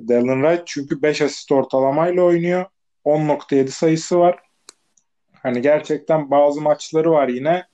Dylan 0.08 0.42
Wright 0.42 0.66
çünkü 0.66 1.02
5 1.02 1.22
asist 1.22 1.52
ortalamayla 1.52 2.22
oynuyor. 2.22 2.64
10.7 3.04 3.68
sayısı 3.68 4.18
var. 4.18 4.38
Hani 5.32 5.62
gerçekten 5.62 6.30
bazı 6.30 6.60
maçları 6.60 7.10
var 7.10 7.28
yine. 7.28 7.66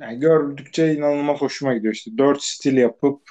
Yani 0.00 0.20
gördükçe 0.20 0.94
inanılmaz 0.94 1.40
hoşuma 1.40 1.74
gidiyor. 1.74 1.94
İşte 1.94 2.10
4 2.18 2.42
stil 2.42 2.76
yapıp 2.76 3.22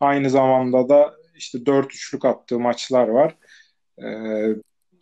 aynı 0.00 0.30
zamanda 0.30 0.88
da 0.88 1.14
işte 1.34 1.66
4 1.66 1.94
üçlük 1.94 2.24
attığı 2.24 2.58
maçlar 2.58 3.08
var. 3.08 3.36
Ee, 3.98 4.06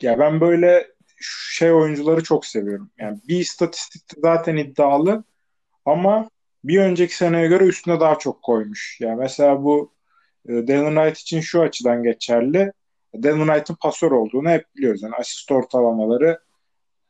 ya 0.02 0.18
ben 0.18 0.40
böyle 0.40 0.86
şey 1.20 1.72
oyuncuları 1.72 2.22
çok 2.22 2.46
seviyorum. 2.46 2.90
Yani 2.98 3.18
bir 3.28 3.38
istatistikte 3.38 4.16
zaten 4.20 4.56
iddialı 4.56 5.24
ama 5.84 6.30
bir 6.64 6.80
önceki 6.80 7.16
seneye 7.16 7.46
göre 7.46 7.64
üstüne 7.64 8.00
daha 8.00 8.18
çok 8.18 8.42
koymuş. 8.42 8.98
Yani 9.00 9.16
mesela 9.16 9.62
bu 9.62 9.92
e, 10.48 10.52
Dylan 10.52 10.94
Wright 10.94 11.18
için 11.18 11.40
şu 11.40 11.62
açıdan 11.62 12.02
geçerli. 12.02 12.72
Dylan 13.22 13.46
Wright'ın 13.46 13.76
pasör 13.82 14.10
olduğunu 14.10 14.50
hep 14.50 14.64
biliyoruz. 14.76 15.02
Yani 15.02 15.14
asist 15.14 15.52
ortalamaları 15.52 16.40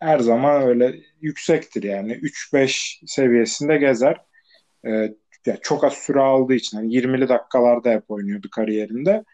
her 0.01 0.19
zaman 0.19 0.63
öyle 0.63 1.01
yüksektir 1.21 1.83
yani. 1.83 2.13
3-5 2.13 3.01
seviyesinde 3.07 3.77
gezer. 3.77 4.17
E, 4.87 4.91
yani 5.47 5.59
çok 5.63 5.85
az 5.85 5.93
süre 5.93 6.21
aldığı 6.21 6.55
için 6.55 6.79
yani 6.79 6.95
20'li 6.95 7.29
dakikalarda 7.29 7.91
hep 7.91 8.11
oynuyordu 8.11 8.49
kariyerinde. 8.51 9.25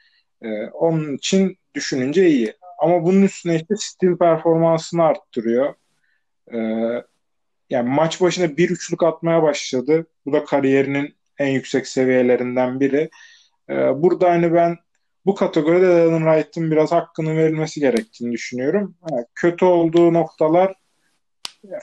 E, 0.43 0.67
onun 0.67 1.17
için 1.17 1.59
düşününce 1.75 2.29
iyi. 2.29 2.55
Ama 2.79 3.05
bunun 3.05 3.23
üstüne 3.23 3.57
işte 3.57 3.75
stil 3.79 4.17
performansını 4.17 5.03
arttırıyor. 5.03 5.75
E, 6.53 6.59
yani 7.71 7.89
maç 7.89 8.21
başına 8.21 8.57
bir 8.57 8.71
üçlük 8.71 9.03
atmaya 9.03 9.43
başladı. 9.43 10.07
Bu 10.27 10.33
da 10.33 10.45
kariyerinin 10.45 11.17
en 11.39 11.49
yüksek 11.49 11.87
seviyelerinden 11.87 12.81
biri. 12.81 13.11
Ee, 13.71 14.03
burada 14.03 14.31
hani 14.31 14.55
ben 14.55 14.77
bu 15.27 15.35
kategoride 15.35 15.87
Dylan 15.87 16.19
Wright'ın 16.19 16.71
biraz 16.71 16.93
hakkını 16.93 17.37
verilmesi 17.37 17.81
gerektiğini 17.81 18.33
düşünüyorum. 18.33 18.97
Yani 19.11 19.27
kötü 19.35 19.65
olduğu 19.65 20.15
noktalar 20.15 20.75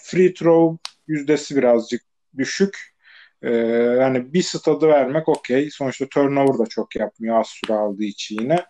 free 0.02 0.34
throw 0.34 0.92
yüzdesi 1.08 1.56
birazcık 1.56 2.02
düşük. 2.38 2.94
Ee, 3.42 3.50
yani 4.00 4.34
bir 4.34 4.42
stadı 4.42 4.88
vermek 4.88 5.30
okey. 5.30 5.70
Sonuçta 5.72 6.08
turnover 6.08 6.60
da 6.60 6.66
çok 6.66 6.96
yapmıyor 6.96 7.40
az 7.40 7.48
süre 7.48 7.74
aldığı 7.74 8.04
için 8.04 8.42
yine. 8.42 8.66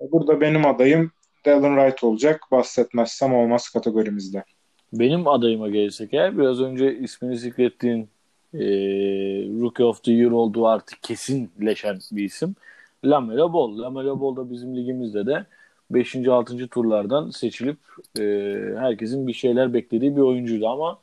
Burada 0.00 0.40
benim 0.40 0.66
adayım 0.66 1.12
Dylan 1.46 1.76
Wright 1.76 2.04
olacak. 2.04 2.40
Bahsetmezsem 2.50 3.34
olmaz 3.34 3.68
kategorimizde. 3.68 4.44
Benim 4.92 5.28
adayıma 5.28 5.68
gelirsek 5.68 6.14
eğer 6.14 6.38
biraz 6.38 6.60
önce 6.60 6.98
ismini 6.98 7.36
zikrettiğin 7.38 8.08
e, 8.54 8.60
Rookie 9.60 9.84
of 9.84 10.04
the 10.04 10.12
Year 10.12 10.30
olduğu 10.30 10.66
artık 10.66 11.02
kesinleşen 11.02 11.98
bir 12.12 12.24
isim. 12.24 12.54
Lamela 13.04 13.52
Ball. 13.52 13.78
Lamela 13.78 14.20
Ball 14.20 14.36
da 14.36 14.50
bizim 14.50 14.76
ligimizde 14.76 15.26
de 15.26 15.46
5. 15.90 16.16
6. 16.28 16.68
turlardan 16.68 17.30
seçilip 17.30 17.78
e, 18.18 18.22
herkesin 18.78 19.26
bir 19.26 19.32
şeyler 19.32 19.74
beklediği 19.74 20.16
bir 20.16 20.20
oyuncuydu 20.20 20.68
ama 20.68 20.98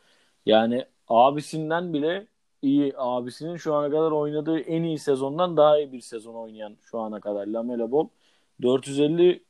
yani 0.46 0.86
abisinden 1.08 1.94
bile 1.94 2.28
iyi 2.62 2.94
abisinin 2.98 3.58
şu 3.58 3.74
ana 3.76 3.90
kadar 3.90 4.12
oynadığı 4.12 4.60
en 4.60 4.84
iyi 4.84 5.00
sezondan 5.00 5.58
daha 5.58 5.80
iyi 5.80 5.94
bir 5.94 6.02
sezon 6.02 6.34
oynayan 6.34 6.76
şu 6.82 7.00
ana 7.00 7.20
kadar 7.20 7.48
Lamela 7.48 7.92
Ball 7.92 8.08
450 8.62 9.44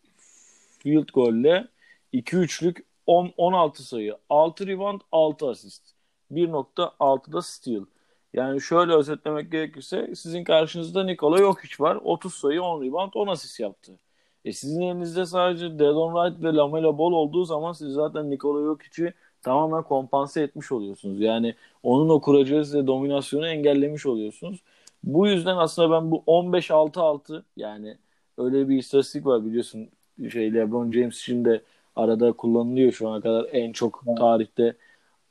field 0.79 1.07
golle 1.13 1.67
2 2.13 2.37
üçlük 2.37 2.88
10 3.09 3.33
16 3.37 3.83
sayı, 3.83 4.17
6 4.29 4.67
rebound, 4.67 5.01
6 5.11 5.49
asist. 5.49 5.83
1.6'da 6.31 7.41
steal. 7.41 7.85
Yani 8.33 8.61
şöyle 8.61 8.93
özetlemek 8.93 9.51
gerekirse 9.51 10.15
sizin 10.15 10.43
karşınızda 10.43 11.03
Nikola 11.03 11.37
Jokic 11.37 11.75
var. 11.79 11.95
30 12.03 12.33
sayı, 12.33 12.61
10 12.61 12.83
rebound, 12.83 13.11
10 13.13 13.27
asist 13.27 13.59
yaptı. 13.59 13.99
E 14.45 14.53
sizin 14.53 14.81
elinizde 14.81 15.25
sadece 15.25 15.79
Delon 15.79 16.13
Wright 16.13 16.43
ve 16.43 16.55
Lamelo 16.55 16.97
Ball 16.97 17.11
olduğu 17.11 17.45
zaman 17.45 17.73
siz 17.73 17.93
zaten 17.93 18.29
Nikola 18.29 18.65
Jokic'i 18.65 19.13
tamamen 19.41 19.83
kompanse 19.83 20.41
etmiş 20.41 20.71
oluyorsunuz. 20.71 21.19
Yani 21.21 21.55
onun 21.83 22.09
o 22.09 22.21
kuracağı 22.21 22.65
size 22.65 22.87
dominasyonu 22.87 23.47
engellemiş 23.47 24.05
oluyorsunuz. 24.05 24.59
Bu 25.03 25.27
yüzden 25.27 25.57
aslında 25.57 25.91
ben 25.91 26.11
bu 26.11 26.23
15-6-6 26.27 27.43
yani 27.57 27.97
öyle 28.37 28.69
bir 28.69 28.77
istatistik 28.77 29.25
var 29.25 29.45
biliyorsun 29.45 29.89
şey 30.31 30.53
LeBron 30.53 30.91
James 30.91 31.19
için 31.19 31.45
de 31.45 31.61
arada 31.95 32.31
kullanılıyor 32.31 32.91
şu 32.91 33.09
ana 33.09 33.21
kadar. 33.21 33.47
En 33.51 33.71
çok 33.71 34.03
tarihte 34.17 34.75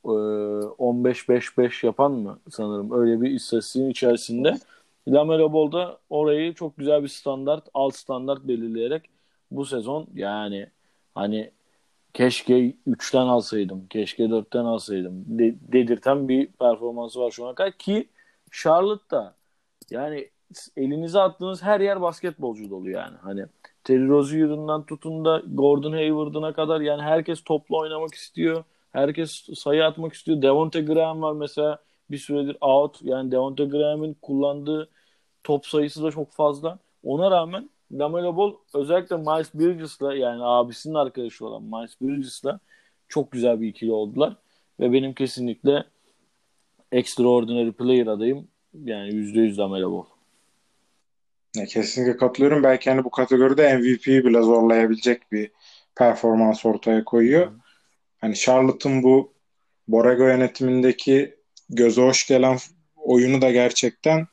15-5-5 0.03 1.85
yapan 1.85 2.11
mı 2.11 2.39
sanırım? 2.49 3.01
Öyle 3.01 3.21
bir 3.21 3.31
istatistiğin 3.31 3.89
içerisinde. 3.89 4.57
Lamelo 5.07 5.53
Ball 5.53 5.71
da 5.71 5.99
orayı 6.09 6.53
çok 6.53 6.77
güzel 6.77 7.03
bir 7.03 7.07
standart, 7.07 7.67
alt 7.73 7.95
standart 7.95 8.43
belirleyerek 8.43 9.09
bu 9.51 9.65
sezon 9.65 10.07
yani 10.13 10.69
hani 11.15 11.51
keşke 12.13 12.73
3'ten 12.87 13.27
alsaydım, 13.27 13.87
keşke 13.87 14.23
4'ten 14.23 14.65
alsaydım 14.65 15.39
de, 15.39 15.55
dedirten 15.71 16.27
bir 16.29 16.47
performansı 16.47 17.19
var 17.19 17.31
şu 17.31 17.45
ana 17.47 17.55
kadar. 17.55 17.71
Ki 17.71 18.09
Charlotte'da 18.51 19.35
yani 19.89 20.29
elinize 20.77 21.19
attığınız 21.19 21.63
her 21.63 21.79
yer 21.79 22.01
basketbolcu 22.01 22.69
dolu 22.69 22.89
yani. 22.89 23.17
Hani 23.21 23.45
Terry 23.83 24.07
Rozier'ından 24.07 24.85
tutun 24.85 25.25
da 25.25 25.43
Gordon 25.53 25.91
Hayward'ına 25.91 26.53
kadar 26.53 26.81
yani 26.81 27.01
herkes 27.01 27.43
toplu 27.43 27.77
oynamak 27.77 28.13
istiyor. 28.13 28.63
Herkes 28.91 29.47
sayı 29.55 29.85
atmak 29.85 30.13
istiyor. 30.13 30.41
Devonte 30.41 30.81
Graham 30.81 31.21
var 31.21 31.33
mesela 31.33 31.79
bir 32.11 32.17
süredir 32.17 32.57
out. 32.61 32.99
Yani 33.01 33.31
Devonte 33.31 33.65
Graham'in 33.65 34.13
kullandığı 34.21 34.89
top 35.43 35.65
sayısı 35.65 36.03
da 36.03 36.11
çok 36.11 36.31
fazla. 36.31 36.79
Ona 37.03 37.31
rağmen 37.31 37.69
Lamelo 37.91 38.37
Ball 38.37 38.53
özellikle 38.73 39.17
Miles 39.17 39.53
Bridges'la 39.53 40.15
yani 40.15 40.43
abisinin 40.43 40.95
arkadaşı 40.95 41.47
olan 41.47 41.63
Miles 41.63 42.01
Bridges'la 42.01 42.59
çok 43.07 43.31
güzel 43.31 43.61
bir 43.61 43.67
ikili 43.67 43.91
oldular. 43.91 44.35
Ve 44.79 44.93
benim 44.93 45.13
kesinlikle 45.13 45.83
extraordinary 46.91 47.71
player 47.71 48.07
adayım. 48.07 48.47
Yani 48.73 49.09
%100 49.09 49.57
Lamelo 49.57 49.91
Ball. 49.91 50.18
Ya 51.55 51.65
kesinlikle 51.65 52.17
katılıyorum. 52.17 52.63
Belki 52.63 52.89
hani 52.89 53.03
bu 53.03 53.11
kategoride 53.11 53.77
MVP'yi 53.77 54.25
bile 54.25 54.41
zorlayabilecek 54.41 55.31
bir 55.31 55.51
performans 55.95 56.65
ortaya 56.65 57.03
koyuyor. 57.03 57.47
Hı. 57.47 57.51
Hani 58.21 58.35
Charlotte'ın 58.35 59.03
bu 59.03 59.33
Borrego 59.87 60.23
yönetimindeki 60.23 61.35
göze 61.69 62.01
hoş 62.01 62.27
gelen 62.27 62.57
oyunu 62.95 63.41
da 63.41 63.51
gerçekten 63.51 64.27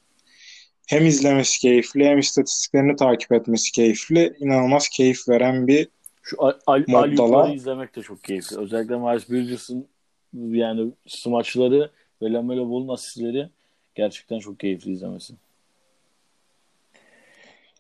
hem 0.87 1.07
izlemesi 1.07 1.61
keyifli 1.61 2.05
hem 2.05 2.19
istatistiklerini 2.19 2.97
takip 2.97 3.33
etmesi 3.33 3.73
keyifli. 3.73 4.37
inanılmaz 4.39 4.89
keyif 4.89 5.29
veren 5.29 5.67
bir 5.67 5.89
şu 6.23 6.37
Al 6.67 6.85
moddalar. 6.89 7.55
izlemek 7.55 7.97
de 7.97 8.03
çok 8.03 8.25
keyifli. 8.25 8.59
Özellikle 8.59 8.97
Miles 8.97 9.31
Bridges'ın 9.31 9.89
yani 10.35 10.93
smaçları 11.07 11.91
ve 12.23 12.33
Lamelo 12.33 12.71
Ball'un 12.71 12.89
asistleri 12.89 13.49
gerçekten 13.95 14.39
çok 14.39 14.61
keyifli 14.61 14.93
izlemesi. 14.93 15.35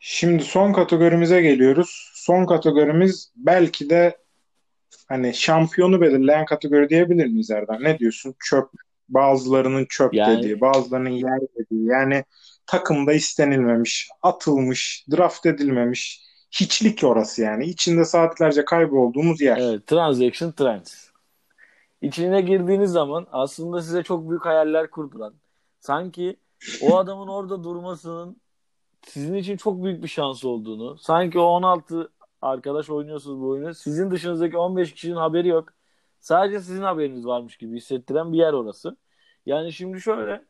Şimdi 0.00 0.42
son 0.42 0.72
kategorimize 0.72 1.40
geliyoruz. 1.42 2.10
Son 2.14 2.46
kategorimiz 2.46 3.32
belki 3.36 3.90
de 3.90 4.16
hani 5.08 5.34
şampiyonu 5.34 6.00
belirleyen 6.00 6.44
kategori 6.44 6.88
diyebilir 6.88 7.26
miyiz 7.26 7.50
Erdem? 7.50 7.84
Ne 7.84 7.98
diyorsun? 7.98 8.34
Çöp. 8.38 8.68
Bazılarının 9.08 9.86
çöp 9.88 10.14
yani... 10.14 10.38
dediği, 10.38 10.60
bazılarının 10.60 11.10
yer 11.10 11.40
dediği. 11.40 11.86
Yani 11.86 12.24
takımda 12.66 13.12
istenilmemiş, 13.12 14.08
atılmış, 14.22 15.06
draft 15.10 15.46
edilmemiş. 15.46 16.22
Hiçlik 16.50 17.04
orası 17.04 17.42
yani. 17.42 17.64
İçinde 17.64 18.04
saatlerce 18.04 18.64
kaybolduğumuz 18.64 19.40
yer. 19.40 19.56
Evet, 19.56 19.86
transaction 19.86 20.52
trends. 20.52 20.94
İçine 22.02 22.40
girdiğiniz 22.40 22.90
zaman 22.90 23.26
aslında 23.32 23.82
size 23.82 24.02
çok 24.02 24.30
büyük 24.30 24.44
hayaller 24.44 24.90
kurdular. 24.90 25.32
Sanki 25.80 26.36
o 26.82 26.96
adamın 26.96 27.28
orada 27.28 27.64
durmasının 27.64 28.36
sizin 29.06 29.34
için 29.34 29.56
çok 29.56 29.84
büyük 29.84 30.02
bir 30.02 30.08
şans 30.08 30.44
olduğunu, 30.44 30.98
sanki 30.98 31.38
o 31.38 31.42
16 31.42 32.10
arkadaş 32.42 32.90
oynuyorsunuz 32.90 33.40
bu 33.40 33.48
oyunu, 33.48 33.74
sizin 33.74 34.10
dışınızdaki 34.10 34.56
15 34.58 34.94
kişinin 34.94 35.16
haberi 35.16 35.48
yok. 35.48 35.68
Sadece 36.20 36.60
sizin 36.60 36.82
haberiniz 36.82 37.26
varmış 37.26 37.56
gibi 37.56 37.76
hissettiren 37.76 38.32
bir 38.32 38.38
yer 38.38 38.52
orası. 38.52 38.96
Yani 39.46 39.72
şimdi 39.72 40.00
şöyle 40.00 40.44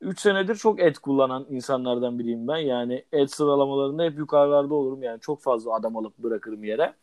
3 0.00 0.20
senedir 0.20 0.54
çok 0.56 0.80
et 0.80 0.98
kullanan 0.98 1.46
insanlardan 1.50 2.18
biriyim 2.18 2.48
ben. 2.48 2.56
Yani 2.56 3.04
et 3.12 3.30
sıralamalarında 3.30 4.02
hep 4.02 4.18
yukarılarda 4.18 4.74
olurum. 4.74 5.02
Yani 5.02 5.20
çok 5.20 5.42
fazla 5.42 5.74
adam 5.74 5.96
alıp 5.96 6.18
bırakırım 6.18 6.64
yere. 6.64 6.94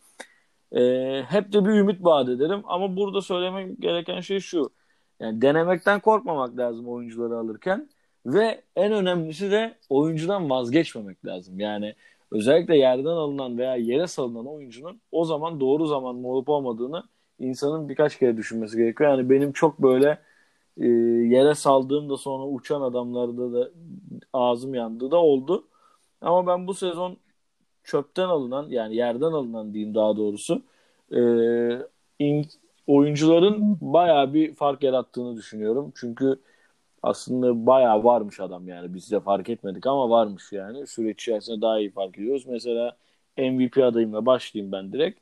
Ee, 0.72 1.24
hep 1.30 1.54
de 1.54 1.66
bir 1.66 1.70
ümit 1.70 2.04
vaat 2.06 2.30
ederim. 2.30 2.62
Ama 2.66 2.98
burada 2.98 3.22
söylemek 3.22 3.82
gereken 3.82 4.20
şey 4.20 4.40
şu. 4.40 4.70
Yani 5.20 5.42
denemekten 5.42 6.00
korkmamak 6.00 6.58
lazım 6.58 6.88
oyuncuları 6.88 7.38
alırken. 7.38 7.90
Ve 8.28 8.62
en 8.76 8.92
önemlisi 8.94 9.52
de 9.52 9.78
oyuncudan 9.90 10.50
vazgeçmemek 10.50 11.26
lazım. 11.26 11.60
Yani 11.60 11.96
özellikle 12.32 12.78
yerden 12.78 13.06
alınan 13.06 13.58
veya 13.58 13.76
yere 13.76 14.08
salınan 14.08 14.48
oyuncunun 14.48 15.02
o 15.12 15.26
zaman 15.26 15.60
doğru 15.60 15.88
zaman 15.88 16.16
mı 16.16 16.28
olup 16.28 16.50
olmadığını 16.50 17.04
insanın 17.40 17.90
birkaç 17.90 18.20
kere 18.20 18.38
düşünmesi 18.38 18.78
gerekiyor. 18.78 19.10
Yani 19.12 19.30
benim 19.30 19.52
çok 19.54 19.80
böyle 19.84 20.20
e, 20.78 20.88
yere 21.28 21.56
saldığımda 21.56 22.18
sonra 22.18 22.46
uçan 22.48 22.82
adamlarda 22.82 23.54
da 23.54 23.72
ağzım 24.34 24.76
yandı 24.76 25.12
da 25.12 25.18
oldu. 25.18 25.68
Ama 26.22 26.48
ben 26.48 26.68
bu 26.68 26.74
sezon 26.74 27.18
çöpten 27.84 28.26
alınan 28.30 28.70
yani 28.70 28.96
yerden 28.96 29.32
alınan 29.34 29.74
diyeyim 29.74 29.96
daha 29.96 30.18
doğrusu 30.18 30.64
e, 31.12 31.20
in, 32.20 32.46
oyuncuların 32.88 33.78
bayağı 33.82 34.34
bir 34.34 34.54
fark 34.56 34.84
yarattığını 34.84 35.38
düşünüyorum. 35.38 35.94
Çünkü 35.96 36.40
aslında 37.04 37.66
bayağı 37.66 38.04
varmış 38.04 38.40
adam 38.40 38.68
yani 38.68 38.94
biz 38.94 39.12
de 39.12 39.20
fark 39.20 39.50
etmedik 39.50 39.88
ama 39.88 40.10
varmış 40.10 40.52
yani 40.52 40.88
süreç 40.88 41.22
içerisinde 41.22 41.62
daha 41.62 41.80
iyi 41.80 41.92
fark 41.92 42.18
ediyoruz. 42.18 42.46
Mesela 42.48 42.98
MVP 43.38 43.78
adayımla 43.78 44.26
başlayayım 44.26 44.72
ben 44.72 44.94
direkt. 44.94 45.20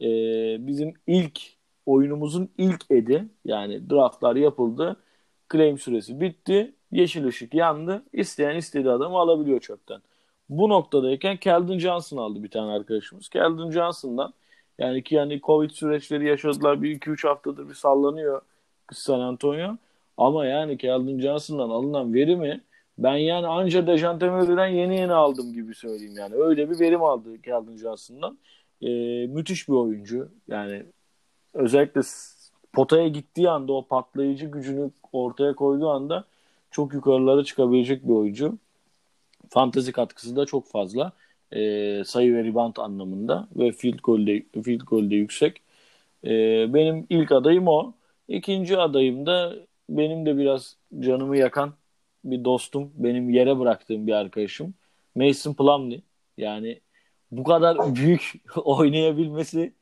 Ee, 0.00 0.66
bizim 0.66 0.94
ilk 1.06 1.40
oyunumuzun 1.86 2.50
ilk 2.58 2.90
edi 2.90 3.28
yani 3.44 3.90
draftlar 3.90 4.36
yapıldı. 4.36 4.96
Claim 5.52 5.78
süresi 5.78 6.20
bitti. 6.20 6.74
Yeşil 6.92 7.26
ışık 7.26 7.54
yandı. 7.54 8.02
İsteyen 8.12 8.56
istediği 8.56 8.90
adamı 8.90 9.18
alabiliyor 9.18 9.60
çöpten. 9.60 10.02
Bu 10.48 10.68
noktadayken 10.68 11.36
Keldon 11.36 11.78
Johnson 11.78 12.16
aldı 12.16 12.42
bir 12.42 12.50
tane 12.50 12.72
arkadaşımız. 12.72 13.28
Keldon 13.28 13.70
Johnson'dan 13.70 14.34
yani 14.78 15.02
ki 15.02 15.14
yani 15.14 15.40
Covid 15.40 15.70
süreçleri 15.70 16.28
yaşadılar. 16.28 16.82
Bir 16.82 16.90
iki 16.90 17.10
üç 17.10 17.24
haftadır 17.24 17.68
bir 17.68 17.74
sallanıyor 17.74 18.42
San 18.92 19.20
Antonio. 19.20 19.76
Ama 20.18 20.46
yani 20.46 20.78
Keldon 20.78 21.20
Johnson'dan 21.20 21.70
alınan 21.70 22.14
verimi 22.14 22.60
ben 22.98 23.16
yani 23.16 23.46
anca 23.46 23.86
Dejante 23.86 24.30
Murray'den 24.30 24.66
yeni 24.66 24.96
yeni 24.96 25.12
aldım 25.12 25.52
gibi 25.52 25.74
söyleyeyim 25.74 26.14
yani. 26.18 26.34
Öyle 26.34 26.70
bir 26.70 26.80
verim 26.80 27.02
aldı 27.02 27.42
Keldon 27.42 27.76
Johnson'dan. 27.76 28.38
Ee, 28.82 29.26
müthiş 29.26 29.68
bir 29.68 29.74
oyuncu. 29.74 30.28
Yani 30.48 30.82
özellikle 31.54 32.00
potaya 32.72 33.08
gittiği 33.08 33.50
anda 33.50 33.72
o 33.72 33.86
patlayıcı 33.86 34.46
gücünü 34.46 34.90
ortaya 35.12 35.54
koyduğu 35.54 35.90
anda 35.90 36.24
çok 36.70 36.94
yukarılara 36.94 37.44
çıkabilecek 37.44 38.04
bir 38.04 38.12
oyuncu. 38.12 38.58
Fantezi 39.50 39.92
katkısı 39.92 40.36
da 40.36 40.46
çok 40.46 40.66
fazla. 40.66 41.12
E, 41.52 42.02
sayı 42.04 42.34
ve 42.34 42.44
rebound 42.44 42.76
anlamında 42.76 43.48
ve 43.56 43.72
field 43.72 43.98
goal'de, 43.98 44.42
field 44.62 44.80
goal'de 44.80 45.14
yüksek. 45.14 45.62
E, 46.24 46.30
benim 46.74 47.06
ilk 47.10 47.32
adayım 47.32 47.68
o. 47.68 47.92
İkinci 48.28 48.78
adayım 48.78 49.26
da 49.26 49.54
benim 49.88 50.26
de 50.26 50.38
biraz 50.38 50.76
canımı 51.00 51.36
yakan 51.36 51.74
bir 52.24 52.44
dostum. 52.44 52.92
Benim 52.94 53.30
yere 53.30 53.58
bıraktığım 53.58 54.06
bir 54.06 54.12
arkadaşım. 54.12 54.74
Mason 55.14 55.54
Plumlee. 55.54 56.02
Yani 56.36 56.80
bu 57.30 57.44
kadar 57.44 57.94
büyük 57.94 58.32
oynayabilmesi 58.56 59.72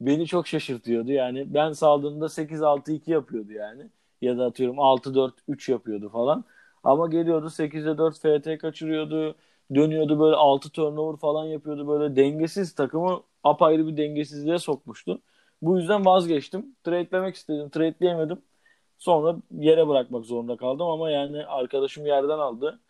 beni 0.00 0.26
çok 0.26 0.46
şaşırtıyordu. 0.48 1.12
Yani 1.12 1.54
ben 1.54 1.72
saldığımda 1.72 2.28
8-6-2 2.28 3.10
yapıyordu 3.10 3.52
yani. 3.52 3.90
Ya 4.22 4.38
da 4.38 4.44
atıyorum 4.46 4.76
6-4-3 4.78 5.68
yapıyordu 5.72 6.08
falan. 6.08 6.44
Ama 6.84 7.08
geliyordu 7.08 7.50
8'e 7.50 7.98
4 7.98 8.18
FT 8.18 8.58
kaçırıyordu. 8.62 9.36
Dönüyordu 9.74 10.20
böyle 10.20 10.36
6 10.36 10.70
turnover 10.70 11.16
falan 11.18 11.44
yapıyordu. 11.44 11.88
Böyle 11.88 12.16
dengesiz 12.16 12.74
takımı 12.74 13.22
apayrı 13.44 13.86
bir 13.86 13.96
dengesizliğe 13.96 14.58
sokmuştu. 14.58 15.20
Bu 15.62 15.78
yüzden 15.78 16.04
vazgeçtim. 16.04 16.76
Trade'lemek 16.84 17.34
istedim. 17.34 17.70
Trade'leyemedim. 17.70 18.38
Sonra 18.98 19.36
yere 19.58 19.88
bırakmak 19.88 20.24
zorunda 20.24 20.56
kaldım 20.56 20.86
ama 20.86 21.10
yani 21.10 21.46
arkadaşım 21.46 22.06
yerden 22.06 22.38
aldı. 22.38 22.80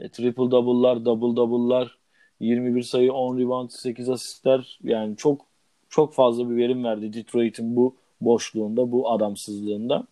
E, 0.00 0.08
triple 0.08 0.50
double'lar, 0.50 1.04
double 1.04 1.36
double'lar, 1.36 1.98
21 2.40 2.82
sayı, 2.82 3.12
10 3.12 3.38
rebound, 3.38 3.70
8 3.70 4.08
asistler 4.08 4.78
yani 4.82 5.16
çok 5.16 5.46
çok 5.88 6.14
fazla 6.14 6.50
bir 6.50 6.56
verim 6.56 6.84
verdi 6.84 7.12
Detroit'in 7.12 7.76
bu 7.76 7.96
boşluğunda, 8.20 8.92
bu 8.92 9.10
adamsızlığında. 9.10 10.06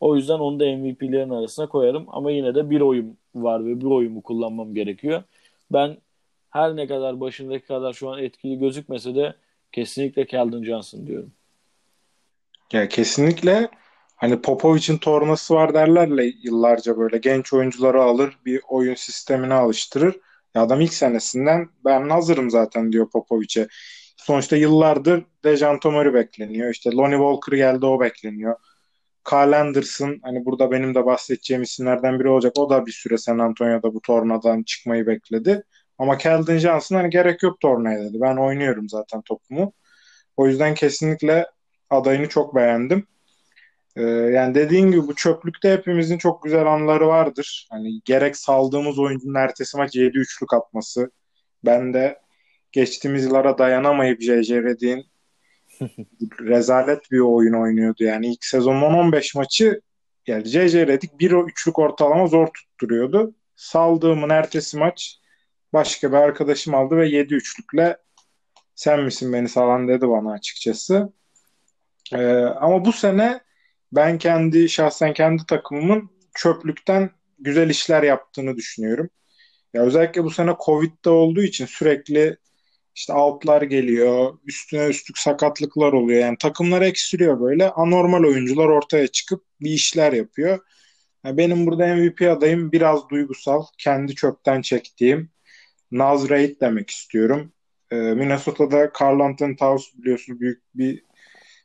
O 0.00 0.16
yüzden 0.16 0.38
onu 0.38 0.60
da 0.60 0.64
MVP'lerin 0.64 1.30
arasına 1.30 1.68
koyarım. 1.68 2.06
Ama 2.08 2.30
yine 2.30 2.54
de 2.54 2.70
bir 2.70 2.80
oyun 2.80 3.16
var 3.34 3.66
ve 3.66 3.80
bir 3.80 3.86
oyumu 3.86 4.22
kullanmam 4.22 4.74
gerekiyor. 4.74 5.22
Ben 5.72 5.96
her 6.50 6.76
ne 6.76 6.86
kadar 6.86 7.20
başındaki 7.20 7.66
kadar 7.66 7.92
şu 7.92 8.10
an 8.10 8.22
etkili 8.22 8.58
gözükmese 8.58 9.14
de 9.14 9.34
kesinlikle 9.72 10.26
Keldon 10.26 10.64
Johnson 10.64 11.06
diyorum. 11.06 11.32
Ya 12.72 12.88
kesinlikle 12.88 13.68
hani 14.18 14.42
Popovic'in 14.42 14.98
tornası 14.98 15.54
var 15.54 15.74
derlerle 15.74 16.32
yıllarca 16.42 16.98
böyle 16.98 17.18
genç 17.18 17.52
oyuncuları 17.52 18.02
alır 18.02 18.38
bir 18.46 18.60
oyun 18.68 18.94
sistemine 18.94 19.54
alıştırır. 19.54 20.16
Ya 20.54 20.62
adam 20.62 20.80
ilk 20.80 20.94
senesinden 20.94 21.68
ben 21.84 22.08
hazırım 22.08 22.50
zaten 22.50 22.92
diyor 22.92 23.10
Popovic'e. 23.10 23.68
Sonuçta 24.16 24.56
yıllardır 24.56 25.24
Dejan 25.44 25.80
Tomori 25.80 26.14
bekleniyor. 26.14 26.70
İşte 26.70 26.92
Lonnie 26.92 27.16
Walker 27.16 27.56
geldi 27.56 27.86
o 27.86 28.00
bekleniyor. 28.00 28.56
Carl 29.32 29.52
Anderson 29.60 30.20
hani 30.22 30.44
burada 30.44 30.70
benim 30.70 30.94
de 30.94 31.06
bahsedeceğim 31.06 31.62
isimlerden 31.62 32.20
biri 32.20 32.28
olacak. 32.28 32.52
O 32.58 32.70
da 32.70 32.86
bir 32.86 32.92
süre 32.92 33.18
San 33.18 33.38
Antonio'da 33.38 33.94
bu 33.94 34.00
tornadan 34.00 34.62
çıkmayı 34.62 35.06
bekledi. 35.06 35.62
Ama 35.98 36.18
Keldon 36.18 36.56
Johnson 36.58 36.96
hani 36.96 37.10
gerek 37.10 37.42
yok 37.42 37.60
tornaya 37.60 38.04
dedi. 38.04 38.18
Ben 38.20 38.36
oynuyorum 38.36 38.88
zaten 38.88 39.22
topumu. 39.22 39.72
O 40.36 40.46
yüzden 40.46 40.74
kesinlikle 40.74 41.46
adayını 41.90 42.28
çok 42.28 42.54
beğendim. 42.54 43.06
Ee, 43.98 44.02
yani 44.02 44.54
dediğin 44.54 44.90
gibi 44.90 45.08
bu 45.08 45.14
çöplükte 45.14 45.72
hepimizin 45.72 46.18
çok 46.18 46.42
güzel 46.44 46.66
anları 46.66 47.06
vardır. 47.08 47.68
Hani 47.70 48.00
gerek 48.04 48.36
saldığımız 48.36 48.98
oyuncunun 48.98 49.34
ertesi 49.34 49.76
maç 49.76 49.96
7 49.96 50.18
üçlük 50.18 50.52
atması. 50.52 51.10
Ben 51.64 51.94
de 51.94 52.18
geçtiğimiz 52.72 53.24
yıllara 53.24 53.58
dayanamayıp 53.58 54.20
JJ 54.20 54.50
Redick'in 54.50 55.06
rezalet 56.40 57.10
bir 57.10 57.18
oyun 57.18 57.52
oynuyordu. 57.52 58.04
Yani 58.04 58.26
ilk 58.26 58.44
sezonun 58.44 58.82
15 58.82 59.34
maçı 59.34 59.80
yani 60.26 60.44
JJ 60.44 60.74
Redick 60.74 61.18
bir 61.18 61.30
üçlük 61.30 61.78
ortalama 61.78 62.26
zor 62.26 62.46
tutturuyordu. 62.46 63.34
Saldığımın 63.56 64.30
ertesi 64.30 64.78
maç 64.78 65.18
başka 65.72 66.12
bir 66.12 66.16
arkadaşım 66.16 66.74
aldı 66.74 66.96
ve 66.96 67.08
7 67.08 67.34
üçlükle 67.34 67.96
sen 68.74 69.00
misin 69.00 69.32
beni 69.32 69.48
salan 69.48 69.88
dedi 69.88 70.08
bana 70.08 70.32
açıkçası. 70.32 71.12
Ee, 72.12 72.34
ama 72.36 72.84
bu 72.84 72.92
sene 72.92 73.40
ben 73.92 74.18
kendi 74.18 74.68
şahsen 74.68 75.14
kendi 75.14 75.46
takımımın 75.46 76.10
çöplükten 76.34 77.10
güzel 77.38 77.70
işler 77.70 78.02
yaptığını 78.02 78.56
düşünüyorum. 78.56 79.10
Ya 79.74 79.82
özellikle 79.82 80.24
bu 80.24 80.30
sene 80.30 80.56
Covid'de 80.64 81.10
olduğu 81.10 81.42
için 81.42 81.66
sürekli 81.66 82.36
işte 82.94 83.12
outlar 83.12 83.62
geliyor, 83.62 84.38
üstüne 84.46 84.86
üstlük 84.86 85.18
sakatlıklar 85.18 85.92
oluyor. 85.92 86.20
Yani 86.20 86.36
takımlar 86.38 86.82
eksiliyor 86.82 87.40
böyle. 87.40 87.70
Anormal 87.70 88.24
oyuncular 88.24 88.66
ortaya 88.66 89.06
çıkıp 89.06 89.44
bir 89.60 89.70
işler 89.70 90.12
yapıyor. 90.12 90.58
Yani 91.24 91.36
benim 91.36 91.66
burada 91.66 91.96
MVP 91.96 92.22
adayım 92.22 92.72
biraz 92.72 93.08
duygusal. 93.08 93.64
Kendi 93.78 94.14
çöpten 94.14 94.62
çektiğim 94.62 95.30
Naz 95.90 96.30
Reid 96.30 96.60
demek 96.60 96.90
istiyorum. 96.90 97.52
Ee, 97.90 97.96
Minnesota'da 97.96 98.92
Carl 99.00 99.20
Anthony 99.20 99.56
Towns 99.56 99.84
biliyorsunuz 99.94 100.40
büyük 100.40 100.62
bir 100.74 101.04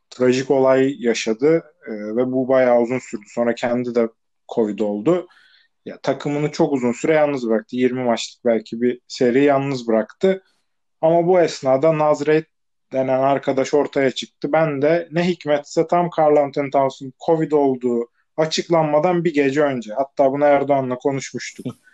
trajik 0.09 0.51
olay 0.51 0.95
yaşadı 0.99 1.63
ee, 1.87 1.91
ve 1.91 2.31
bu 2.31 2.47
bayağı 2.47 2.81
uzun 2.81 2.99
sürdü. 2.99 3.25
Sonra 3.27 3.55
kendi 3.55 3.95
de 3.95 4.09
Covid 4.55 4.79
oldu. 4.79 5.27
Ya 5.85 5.99
takımını 6.03 6.51
çok 6.51 6.73
uzun 6.73 6.91
süre 6.91 7.13
yalnız 7.13 7.49
bıraktı. 7.49 7.75
20 7.75 8.03
maçlık 8.03 8.45
belki 8.45 8.81
bir 8.81 9.01
seri 9.07 9.43
yalnız 9.43 9.87
bıraktı. 9.87 10.43
Ama 11.01 11.27
bu 11.27 11.39
esnada 11.41 11.97
Nazret 11.97 12.47
denen 12.93 13.19
arkadaş 13.19 13.73
ortaya 13.73 14.11
çıktı. 14.11 14.53
Ben 14.53 14.81
de 14.81 15.07
ne 15.11 15.27
hikmetse 15.27 15.87
tam 15.87 16.09
Carl 16.17 16.37
Anthony 16.37 16.69
Towns'un 16.69 17.13
Covid 17.25 17.51
olduğu 17.51 18.09
açıklanmadan 18.37 19.23
bir 19.23 19.33
gece 19.33 19.61
önce. 19.61 19.93
Hatta 19.93 20.31
bunu 20.31 20.45
Erdoğan'la 20.45 20.95
konuşmuştuk. 20.95 21.65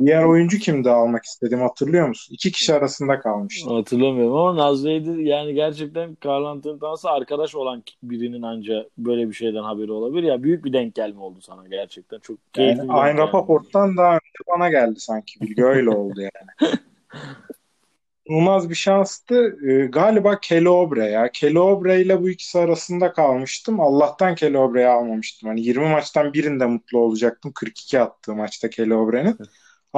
Diğer 0.00 0.24
oyuncu 0.24 0.58
kimdi 0.58 0.90
almak 0.90 1.24
istedim 1.24 1.60
hatırlıyor 1.60 2.08
musun? 2.08 2.34
İki 2.34 2.52
kişi 2.52 2.74
arasında 2.74 3.20
kalmıştı. 3.20 3.74
Hatırlamıyorum 3.74 4.36
ama 4.36 4.56
Nazre'ydi 4.56 5.22
yani 5.22 5.54
gerçekten 5.54 6.16
Carl 6.24 6.44
Anthony 6.44 6.78
Towns'a 6.78 7.10
arkadaş 7.10 7.54
olan 7.54 7.82
birinin 8.02 8.42
anca 8.42 8.86
böyle 8.98 9.28
bir 9.28 9.34
şeyden 9.34 9.62
haberi 9.62 9.92
olabilir. 9.92 10.22
Ya 10.22 10.42
büyük 10.42 10.64
bir 10.64 10.72
denk 10.72 10.94
gelme 10.94 11.20
oldu 11.20 11.40
sana 11.40 11.68
gerçekten. 11.68 12.18
Çok 12.18 12.54
keyifli 12.54 12.78
yani 12.78 12.92
Aynı 12.92 13.18
Rapaport'tan 13.18 13.96
daha 13.96 14.12
önce 14.12 14.58
bana 14.58 14.70
geldi 14.70 15.00
sanki 15.00 15.40
bilgi 15.40 15.64
öyle 15.64 15.90
oldu 15.90 16.20
yani. 16.20 16.72
inanılmaz 18.28 18.70
bir 18.70 18.74
şanstı. 18.74 19.56
E, 19.68 19.86
galiba 19.86 20.40
Kelly 20.40 20.68
Obre 20.68 21.04
ya. 21.04 21.32
Kelly 21.32 21.58
Obre 21.58 22.00
ile 22.00 22.22
bu 22.22 22.30
ikisi 22.30 22.58
arasında 22.58 23.12
kalmıştım. 23.12 23.80
Allah'tan 23.80 24.34
Kelly 24.34 24.58
Obre'yi 24.58 24.86
almamıştım. 24.86 25.48
Hani 25.48 25.60
20 25.60 25.88
maçtan 25.88 26.32
birinde 26.32 26.66
mutlu 26.66 26.98
olacaktım. 26.98 27.52
42 27.54 28.00
attığı 28.00 28.34
maçta 28.34 28.70
Kelly 28.70 28.94
Obre'nin. 28.94 29.36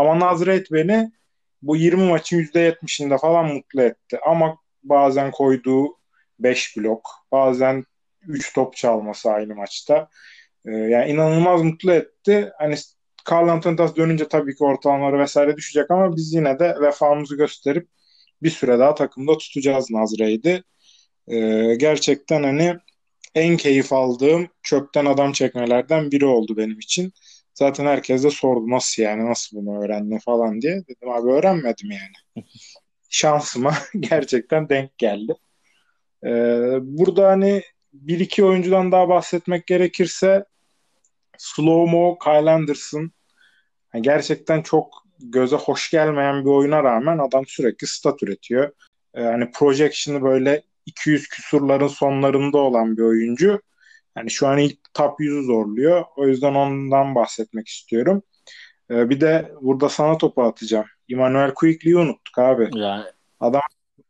Ama 0.00 0.20
Nazret 0.20 0.72
beni 0.72 1.12
bu 1.62 1.76
20 1.76 2.08
maçın 2.08 2.38
%70'inde 2.38 3.18
falan 3.18 3.46
mutlu 3.46 3.82
etti. 3.82 4.18
Ama 4.26 4.58
bazen 4.82 5.30
koyduğu 5.30 5.88
5 6.38 6.76
blok, 6.76 7.10
bazen 7.32 7.84
3 8.22 8.54
top 8.54 8.76
çalması 8.76 9.30
aynı 9.30 9.54
maçta. 9.54 10.08
Ee, 10.66 10.70
yani 10.70 11.10
inanılmaz 11.10 11.62
mutlu 11.62 11.92
etti. 11.92 12.52
Hani 12.58 12.76
Carl 13.30 13.48
Anthony 13.48 13.76
dönünce 13.96 14.28
tabii 14.28 14.56
ki 14.56 14.64
ortalamaları 14.64 15.18
vesaire 15.18 15.56
düşecek 15.56 15.90
ama 15.90 16.16
biz 16.16 16.32
yine 16.34 16.58
de 16.58 16.76
vefamızı 16.80 17.36
gösterip 17.36 17.88
bir 18.42 18.50
süre 18.50 18.78
daha 18.78 18.94
takımda 18.94 19.38
tutacağız 19.38 19.90
Nazre'ydi. 19.90 20.64
Ee, 21.28 21.74
gerçekten 21.78 22.42
hani 22.42 22.76
en 23.34 23.56
keyif 23.56 23.92
aldığım 23.92 24.48
çöpten 24.62 25.06
adam 25.06 25.32
çekmelerden 25.32 26.10
biri 26.10 26.26
oldu 26.26 26.56
benim 26.56 26.78
için. 26.78 27.12
Zaten 27.54 27.86
herkes 27.86 28.24
de 28.24 28.30
sordu 28.30 28.70
nasıl 28.70 29.02
yani 29.02 29.30
nasıl 29.30 29.56
bunu 29.56 29.84
öğrendin 29.84 30.18
falan 30.18 30.60
diye. 30.60 30.82
Dedim 30.88 31.10
abi 31.10 31.30
öğrenmedim 31.30 31.90
yani. 31.90 32.46
Şansıma 33.08 33.74
gerçekten 34.00 34.68
denk 34.68 34.98
geldi. 34.98 35.34
Ee, 36.24 36.28
burada 36.82 37.28
hani 37.28 37.62
bir 37.92 38.20
iki 38.20 38.44
oyuncudan 38.44 38.92
daha 38.92 39.08
bahsetmek 39.08 39.66
gerekirse 39.66 40.44
Slow 41.38 41.92
Mo, 41.92 42.18
Kyle 42.18 42.50
Anderson 42.50 43.12
yani 43.94 44.02
gerçekten 44.02 44.62
çok 44.62 45.04
göze 45.18 45.56
hoş 45.56 45.90
gelmeyen 45.90 46.44
bir 46.44 46.50
oyuna 46.50 46.84
rağmen 46.84 47.18
adam 47.18 47.46
sürekli 47.46 47.86
stat 47.86 48.22
üretiyor. 48.22 48.72
Yani 49.16 49.50
projection'ı 49.50 50.22
böyle 50.22 50.62
200 50.86 51.28
küsurların 51.28 51.88
sonlarında 51.88 52.58
olan 52.58 52.96
bir 52.96 53.02
oyuncu. 53.02 53.60
Yani 54.16 54.30
şu 54.30 54.46
an 54.46 54.58
ilk 54.58 54.78
top 54.94 55.20
100'ü 55.20 55.42
zorluyor. 55.42 56.04
O 56.16 56.26
yüzden 56.26 56.54
ondan 56.54 57.14
bahsetmek 57.14 57.68
istiyorum. 57.68 58.22
Ee, 58.90 59.10
bir 59.10 59.20
de 59.20 59.52
burada 59.60 59.88
sana 59.88 60.18
topu 60.18 60.42
atacağım. 60.42 60.86
Emmanuel 61.10 61.54
Quickly'yi 61.54 61.96
unuttuk 61.96 62.38
abi. 62.38 62.70
Yani... 62.74 63.04
Adam 63.40 63.60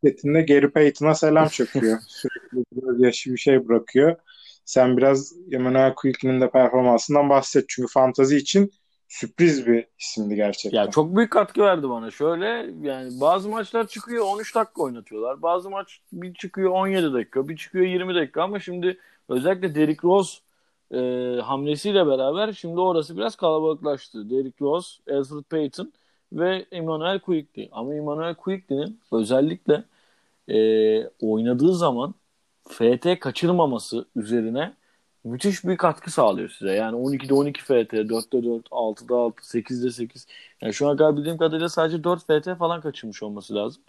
setinde 0.05 0.42
Gary 0.42 0.68
Payton'a 0.68 1.14
selam 1.14 1.48
çöküyor. 1.48 1.98
Sürekli 2.09 2.64
biraz 2.72 3.01
yaşı 3.01 3.32
bir 3.32 3.38
şey 3.38 3.68
bırakıyor. 3.68 4.16
Sen 4.64 4.96
biraz 4.96 5.32
Emmanuel 5.53 5.94
Quickly'nin 5.94 6.40
de 6.40 6.51
performansından 6.51 7.28
bahset. 7.28 7.64
Çünkü 7.68 7.92
fantazi 7.92 8.36
için 8.36 8.72
sürpriz 9.11 9.66
bir 9.66 9.86
isimdi 9.98 10.34
gerçekten. 10.34 10.78
Ya 10.78 10.90
çok 10.90 11.16
büyük 11.16 11.32
katkı 11.32 11.61
verdi 11.61 11.88
bana. 11.88 12.11
Şöyle 12.11 12.46
yani 12.88 13.20
bazı 13.20 13.48
maçlar 13.48 13.86
çıkıyor 13.86 14.24
13 14.26 14.54
dakika 14.54 14.82
oynatıyorlar. 14.82 15.42
Bazı 15.42 15.70
maç 15.70 16.00
bir 16.12 16.34
çıkıyor 16.34 16.70
17 16.70 17.12
dakika, 17.12 17.48
bir 17.48 17.56
çıkıyor 17.56 17.86
20 17.86 18.14
dakika 18.14 18.42
ama 18.42 18.61
şimdi 18.61 18.98
özellikle 19.28 19.74
Derrick 19.74 20.08
Rose 20.08 20.38
e, 20.94 20.98
hamlesiyle 21.40 22.06
beraber 22.06 22.52
şimdi 22.52 22.80
orası 22.80 23.16
biraz 23.16 23.36
kalabalıklaştı. 23.36 24.30
Derrick 24.30 24.64
Rose, 24.64 25.12
Alfred 25.12 25.44
Payton 25.50 25.92
ve 26.32 26.66
Emmanuel 26.72 27.18
Quickly. 27.18 27.68
Ama 27.72 27.94
Emmanuel 27.94 28.34
Quickly'nin 28.34 29.00
özellikle 29.12 29.84
e, 30.48 30.58
oynadığı 31.20 31.74
zaman 31.74 32.14
FT 32.68 33.20
kaçırmaması 33.20 34.04
üzerine 34.16 34.72
müthiş 35.25 35.64
bir 35.64 35.77
katkı 35.77 36.11
sağlıyor 36.11 36.49
size. 36.49 36.73
Yani 36.73 36.97
12'de 36.97 37.35
12 37.35 37.62
FT, 37.62 37.71
4'te 37.71 38.43
4, 38.45 38.66
6'da 38.71 39.16
6, 39.16 39.43
8'de 39.43 39.91
8. 39.91 40.27
Yani 40.62 40.75
şu 40.75 40.89
an 40.89 40.97
kadar 40.97 41.16
bildiğim 41.16 41.39
kadarıyla 41.39 41.68
sadece 41.68 42.05
4 42.05 42.21
FT 42.21 42.59
falan 42.59 42.81
kaçırmış 42.81 43.23
olması 43.23 43.55
lazım. 43.55 43.83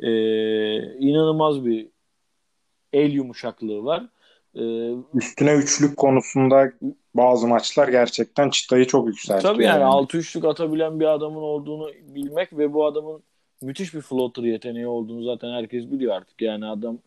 Ee, 0.00 0.76
inanılmaz 0.98 1.64
bir 1.64 1.88
el 2.92 3.12
yumuşaklığı 3.12 3.84
var. 3.84 4.06
Ee, 4.54 4.94
Üstüne 5.14 5.52
üçlük 5.54 5.96
konusunda 5.96 6.72
bazı 7.14 7.48
maçlar 7.48 7.88
gerçekten 7.88 8.50
çıtayı 8.50 8.86
çok 8.86 9.06
yükseltiyor. 9.06 9.54
Tabii 9.54 9.64
yani, 9.64 9.80
yani 9.80 9.84
6 9.84 10.18
üçlük 10.18 10.44
atabilen 10.44 11.00
bir 11.00 11.04
adamın 11.04 11.42
olduğunu 11.42 11.90
bilmek 12.14 12.58
ve 12.58 12.72
bu 12.72 12.86
adamın 12.86 13.22
müthiş 13.62 13.94
bir 13.94 14.00
floater 14.00 14.42
yeteneği 14.42 14.86
olduğunu 14.86 15.24
zaten 15.24 15.50
herkes 15.50 15.90
biliyor 15.90 16.16
artık. 16.16 16.42
Yani 16.42 16.66
adam 16.66 16.98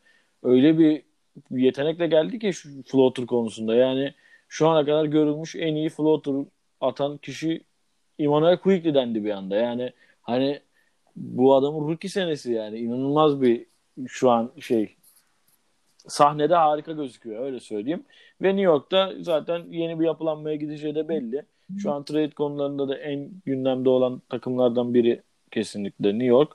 öyle 0.44 0.80
bir 0.80 1.09
yetenekle 1.52 2.08
geldi 2.08 2.40
ki 2.40 2.54
şu 2.54 2.84
floater 2.84 3.26
konusunda. 3.26 3.76
Yani 3.76 4.14
şu 4.48 4.68
ana 4.68 4.86
kadar 4.86 5.06
görülmüş 5.06 5.56
en 5.56 5.76
iyi 5.76 5.90
floater 5.90 6.34
atan 6.82 7.18
kişi 7.18 7.64
Emmanuel 8.20 8.58
Quickly 8.58 8.94
dendi 8.94 9.26
bir 9.26 9.32
anda. 9.32 9.56
Yani 9.56 9.94
hani 10.22 10.60
bu 11.16 11.56
adamın 11.56 11.88
rookie 11.90 12.10
senesi 12.10 12.52
yani 12.52 12.80
inanılmaz 12.80 13.42
bir 13.42 13.66
şu 14.08 14.30
an 14.30 14.52
şey 14.60 14.96
sahnede 16.08 16.56
harika 16.56 16.92
gözüküyor 16.92 17.46
öyle 17.46 17.60
söyleyeyim. 17.60 18.04
Ve 18.42 18.48
New 18.48 18.62
York'ta 18.62 19.14
zaten 19.20 19.66
yeni 19.70 20.00
bir 20.00 20.06
yapılanmaya 20.06 20.56
gideceği 20.56 20.96
de 20.96 21.10
belli. 21.10 21.46
Şu 21.78 21.92
an 21.92 22.04
trade 22.04 22.32
konularında 22.32 22.90
da 22.90 22.98
en 22.98 23.30
gündemde 23.46 23.90
olan 23.90 24.22
takımlardan 24.30 24.94
biri 24.94 25.22
kesinlikle 25.52 26.10
New 26.10 26.26
York. 26.26 26.52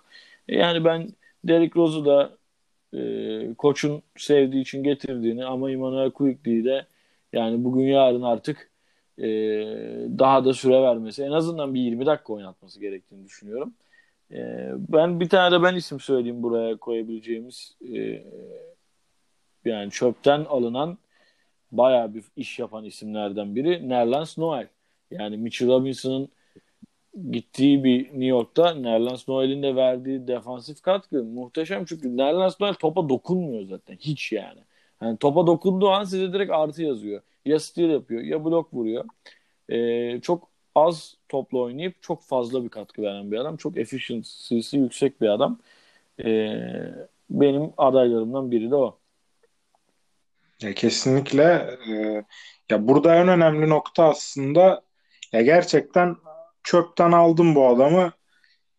Yani 0.48 0.84
ben 0.84 1.08
Derrick 1.44 1.80
Rose'u 1.80 2.04
da 2.04 2.36
e, 2.94 3.54
koçun 3.54 4.02
sevdiği 4.16 4.62
için 4.62 4.82
getirdiğini 4.82 5.44
ama 5.44 5.70
Emmanuel 5.70 6.10
Quickly'i 6.10 6.64
de 6.64 6.86
yani 7.32 7.64
bugün 7.64 7.84
yarın 7.86 8.22
artık 8.22 8.70
e, 9.18 9.26
daha 10.18 10.44
da 10.44 10.54
süre 10.54 10.82
vermesi 10.82 11.22
en 11.22 11.30
azından 11.30 11.74
bir 11.74 11.80
20 11.80 12.06
dakika 12.06 12.32
oynatması 12.32 12.80
gerektiğini 12.80 13.24
düşünüyorum. 13.24 13.74
E, 14.32 14.70
ben 14.88 15.20
bir 15.20 15.28
tane 15.28 15.56
de 15.56 15.62
ben 15.62 15.74
isim 15.74 16.00
söyleyeyim 16.00 16.42
buraya 16.42 16.76
koyabileceğimiz 16.76 17.76
e, 17.94 18.24
yani 19.64 19.90
çöpten 19.90 20.44
alınan 20.44 20.98
bayağı 21.72 22.14
bir 22.14 22.24
iş 22.36 22.58
yapan 22.58 22.84
isimlerden 22.84 23.56
biri 23.56 23.88
Nerlens 23.88 24.38
Noel. 24.38 24.68
Yani 25.10 25.36
Mitchell 25.36 25.68
Robinson'ın 25.68 26.28
gittiği 27.30 27.84
bir 27.84 28.04
New 28.04 28.24
York'ta 28.24 28.74
Nerlens 28.74 29.28
Noel'in 29.28 29.62
de 29.62 29.76
verdiği 29.76 30.28
defansif 30.28 30.82
katkı 30.82 31.24
muhteşem 31.24 31.84
çünkü 31.84 32.16
Nerlens 32.16 32.60
Noel 32.60 32.74
topa 32.74 33.08
dokunmuyor 33.08 33.64
zaten 33.68 33.96
hiç 33.96 34.32
yani. 34.32 34.60
Yani 35.02 35.16
topa 35.16 35.46
dokunduğu 35.46 35.88
an 35.90 36.04
size 36.04 36.32
direkt 36.32 36.52
artı 36.52 36.82
yazıyor. 36.82 37.22
Ya 37.44 37.60
steal 37.60 37.90
yapıyor 37.90 38.22
ya 38.22 38.44
blok 38.44 38.74
vuruyor. 38.74 39.04
Ee, 39.68 40.20
çok 40.20 40.48
az 40.74 41.16
topla 41.28 41.58
oynayıp 41.58 42.02
çok 42.02 42.22
fazla 42.22 42.64
bir 42.64 42.68
katkı 42.68 43.02
veren 43.02 43.32
bir 43.32 43.36
adam. 43.36 43.56
Çok 43.56 43.78
efficiency'si 43.78 44.76
yüksek 44.76 45.20
bir 45.20 45.28
adam. 45.28 45.58
Ee, 46.24 46.60
benim 47.30 47.72
adaylarımdan 47.76 48.50
biri 48.50 48.70
de 48.70 48.74
o. 48.74 48.98
Ya 50.62 50.74
kesinlikle 50.74 51.76
e, 51.88 52.24
ya 52.70 52.88
burada 52.88 53.14
en 53.14 53.28
önemli 53.28 53.68
nokta 53.68 54.04
aslında 54.04 54.82
ya 55.32 55.42
gerçekten 55.42 56.16
çöpten 56.64 57.12
aldım 57.12 57.54
bu 57.54 57.68
adamı. 57.68 58.12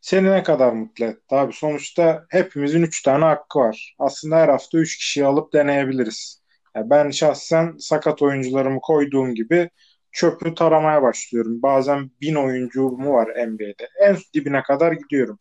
Seni 0.02 0.32
ne 0.32 0.44
kadar 0.44 0.74
mutlu 0.74 1.06
etti 1.06 1.36
abi? 1.36 1.54
Sonuçta 1.54 2.26
hepimizin 2.30 2.84
3 2.84 3.04
tane 3.04 3.26
hakkı 3.26 3.60
var. 3.60 3.96
Aslında 4.00 4.38
her 4.38 4.50
hafta 4.50 4.78
3 4.78 4.98
kişiyi 4.98 5.26
alıp 5.26 5.54
deneyebiliriz. 5.54 6.44
Yani 6.76 6.90
ben 6.90 7.10
şahsen 7.10 7.76
sakat 7.80 8.22
oyuncularımı 8.22 8.80
koyduğum 8.82 9.36
gibi 9.36 9.70
çöpü 10.12 10.56
taramaya 10.56 11.02
başlıyorum. 11.02 11.62
Bazen 11.62 12.12
bin 12.22 12.36
oyuncu 12.36 12.82
mu 12.82 13.14
var 13.14 13.28
NBA'de. 13.48 13.90
En 14.02 14.18
dibine 14.34 14.64
kadar 14.64 14.92
gidiyorum. 14.92 15.40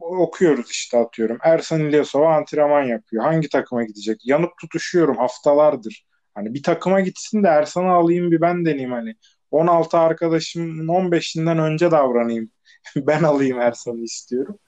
Okuyoruz 0.00 0.70
işte 0.70 0.98
atıyorum. 0.98 1.38
Ersan 1.42 1.80
İlyasova 1.80 2.36
antrenman 2.36 2.82
yapıyor. 2.82 3.24
Hangi 3.24 3.48
takıma 3.48 3.84
gidecek? 3.84 4.26
Yanıp 4.26 4.50
tutuşuyorum 4.60 5.16
haftalardır. 5.16 6.06
Hani 6.34 6.54
bir 6.54 6.62
takıma 6.62 7.00
gitsin 7.00 7.42
de 7.44 7.48
Ersan'ı 7.48 7.92
alayım 7.92 8.30
bir 8.30 8.40
ben 8.40 8.64
deneyeyim 8.64 8.92
hani. 8.92 9.14
16 9.54 9.98
arkadaşımın 9.98 10.88
15'inden 10.88 11.58
önce 11.58 11.90
davranayım. 11.90 12.50
ben 12.96 13.22
alayım 13.22 13.60
Ersan'ı 13.60 14.00
istiyorum. 14.00 14.58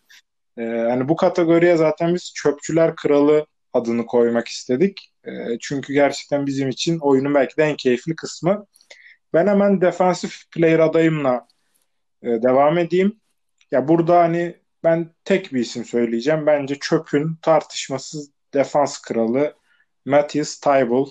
Ee, 0.58 0.62
hani 0.62 1.08
bu 1.08 1.16
kategoriye 1.16 1.76
zaten 1.76 2.14
biz 2.14 2.32
çöpçüler 2.34 2.96
kralı 2.96 3.46
adını 3.72 4.06
koymak 4.06 4.48
istedik. 4.48 5.12
Ee, 5.26 5.58
çünkü 5.60 5.92
gerçekten 5.92 6.46
bizim 6.46 6.68
için 6.68 6.98
oyunun 6.98 7.34
belki 7.34 7.56
de 7.56 7.64
en 7.64 7.76
keyifli 7.76 8.16
kısmı. 8.16 8.66
Ben 9.34 9.46
hemen 9.46 9.80
defensif 9.80 10.50
player 10.50 10.78
adayımla 10.78 11.46
e, 12.22 12.26
devam 12.26 12.78
edeyim. 12.78 13.20
Ya 13.70 13.88
burada 13.88 14.20
hani 14.20 14.56
ben 14.84 15.14
tek 15.24 15.52
bir 15.52 15.60
isim 15.60 15.84
söyleyeceğim. 15.84 16.46
Bence 16.46 16.78
çöpün 16.80 17.36
tartışmasız 17.42 18.30
defans 18.54 18.98
kralı 18.98 19.54
Matthias 20.04 20.60
Tybul. 20.60 21.10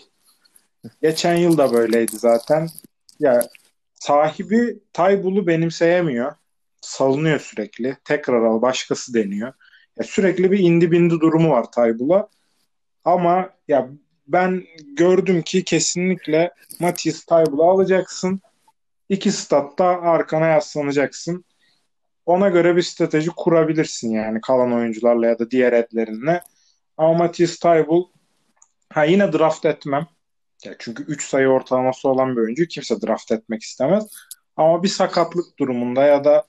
Geçen 1.01 1.35
yıl 1.35 1.57
da 1.57 1.73
böyleydi 1.73 2.17
zaten. 2.17 2.69
Ya 3.19 3.41
sahibi 4.05 4.79
Taybul'u 4.93 5.47
benimseyemiyor. 5.47 6.35
Salınıyor 6.81 7.39
sürekli. 7.39 7.97
Tekrar 8.03 8.43
al 8.43 8.61
başkası 8.61 9.13
deniyor. 9.13 9.53
Ya 9.97 10.03
sürekli 10.03 10.51
bir 10.51 10.59
indi 10.59 10.91
bindi 10.91 11.19
durumu 11.19 11.49
var 11.49 11.71
Taybul'a. 11.71 12.29
Ama 13.05 13.49
ya 13.67 13.89
ben 14.27 14.63
gördüm 14.97 15.41
ki 15.41 15.63
kesinlikle 15.63 16.53
Matias 16.79 17.25
Taybul'u 17.25 17.69
alacaksın. 17.69 18.41
İki 19.09 19.31
statta 19.31 19.85
arkana 19.85 20.47
yaslanacaksın. 20.47 21.45
Ona 22.25 22.49
göre 22.49 22.75
bir 22.75 22.81
strateji 22.81 23.29
kurabilirsin 23.29 24.11
yani 24.11 24.41
kalan 24.41 24.73
oyuncularla 24.73 25.25
ya 25.25 25.39
da 25.39 25.51
diğer 25.51 25.73
etlerinle. 25.73 26.43
Ama 26.97 27.13
Matias 27.13 27.57
Taybul 27.57 28.05
ha 28.93 29.03
yine 29.03 29.33
draft 29.33 29.65
etmem. 29.65 30.07
Ya 30.65 30.75
çünkü 30.79 31.03
3 31.03 31.23
sayı 31.25 31.47
ortalaması 31.47 32.09
olan 32.09 32.35
bir 32.35 32.41
oyuncu 32.41 32.65
kimse 32.65 33.01
draft 33.01 33.31
etmek 33.31 33.61
istemez. 33.61 34.11
Ama 34.57 34.83
bir 34.83 34.87
sakatlık 34.87 35.59
durumunda 35.59 36.03
ya 36.03 36.23
da 36.23 36.45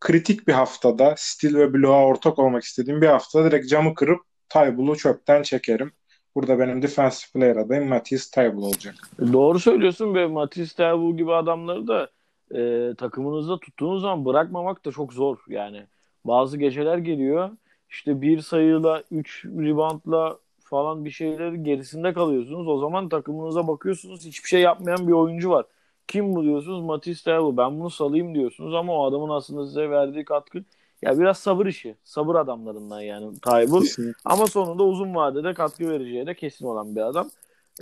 kritik 0.00 0.48
bir 0.48 0.52
haftada 0.52 1.14
stil 1.16 1.54
ve 1.54 1.74
bloğa 1.74 2.06
ortak 2.06 2.38
olmak 2.38 2.62
istediğim 2.62 3.02
bir 3.02 3.06
haftada 3.06 3.44
direkt 3.44 3.68
camı 3.68 3.94
kırıp 3.94 4.20
Taybul'u 4.48 4.96
çöpten 4.96 5.42
çekerim. 5.42 5.92
Burada 6.34 6.58
benim 6.58 6.82
defensive 6.82 7.30
player 7.32 7.56
adayım 7.56 7.88
Matisse 7.88 8.30
Taybul 8.34 8.62
olacak. 8.62 8.94
Doğru 9.32 9.60
söylüyorsun 9.60 10.14
ve 10.14 10.26
Matisse 10.26 10.76
Taybul 10.76 11.16
gibi 11.16 11.34
adamları 11.34 11.86
da 11.86 12.10
e, 12.54 12.94
takımınızda 12.94 13.60
tuttuğunuz 13.60 14.02
zaman 14.02 14.24
bırakmamak 14.24 14.84
da 14.84 14.92
çok 14.92 15.12
zor. 15.12 15.38
Yani 15.48 15.86
bazı 16.24 16.58
geceler 16.58 16.98
geliyor 16.98 17.50
işte 17.90 18.22
bir 18.22 18.40
sayıyla, 18.40 19.02
üç 19.10 19.44
reboundla 19.44 20.38
falan 20.70 21.04
bir 21.04 21.10
şeyleri 21.10 21.62
gerisinde 21.62 22.12
kalıyorsunuz. 22.12 22.68
O 22.68 22.78
zaman 22.78 23.08
takımınıza 23.08 23.68
bakıyorsunuz 23.68 24.24
hiçbir 24.24 24.48
şey 24.48 24.60
yapmayan 24.60 25.08
bir 25.08 25.12
oyuncu 25.12 25.50
var. 25.50 25.66
Kim 26.08 26.34
bu 26.34 26.44
diyorsunuz? 26.44 26.84
Matisse 26.84 27.24
Taybul. 27.24 27.56
Ben 27.56 27.80
bunu 27.80 27.90
salayım 27.90 28.34
diyorsunuz 28.34 28.74
ama 28.74 28.92
o 28.92 29.06
adamın 29.08 29.28
aslında 29.28 29.66
size 29.66 29.90
verdiği 29.90 30.24
katkı 30.24 30.64
ya 31.02 31.18
biraz 31.18 31.38
sabır 31.38 31.66
işi. 31.66 31.96
Sabır 32.04 32.34
adamlarından 32.34 33.00
yani 33.00 33.40
Taybul. 33.40 33.84
Ama 34.24 34.46
sonunda 34.46 34.84
uzun 34.84 35.14
vadede 35.14 35.54
katkı 35.54 35.88
vereceği 35.88 36.26
de 36.26 36.34
kesin 36.34 36.66
olan 36.66 36.96
bir 36.96 37.00
adam. 37.00 37.30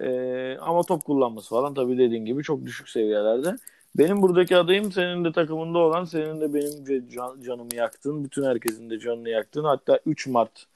Ee, 0.01 0.57
ama 0.61 0.83
top 0.83 1.05
kullanması 1.05 1.49
falan 1.49 1.75
tabii 1.75 1.99
dediğin 1.99 2.25
gibi 2.25 2.43
çok 2.43 2.67
düşük 2.67 2.89
seviyelerde. 2.89 3.57
Benim 3.99 4.23
buradaki 4.23 4.57
adayım 4.57 4.93
senin 4.93 5.25
de 5.25 5.33
takımında 5.33 5.79
olan, 5.79 6.05
senin 6.05 6.41
de 6.41 6.55
benim 6.55 7.09
can, 7.09 7.43
canımı 7.43 7.75
yaktın. 7.75 8.25
Bütün 8.25 8.45
herkesin 8.45 8.91
de 8.91 8.99
canını 8.99 9.29
yaktın. 9.29 9.65
Hatta 9.65 10.01
3 10.07 10.27
Mart 10.27 10.67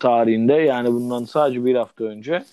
tarihinde 0.00 0.52
yani 0.52 0.88
bundan 0.92 1.24
sadece 1.24 1.64
bir 1.64 1.74
hafta 1.74 2.04
önce 2.04 2.44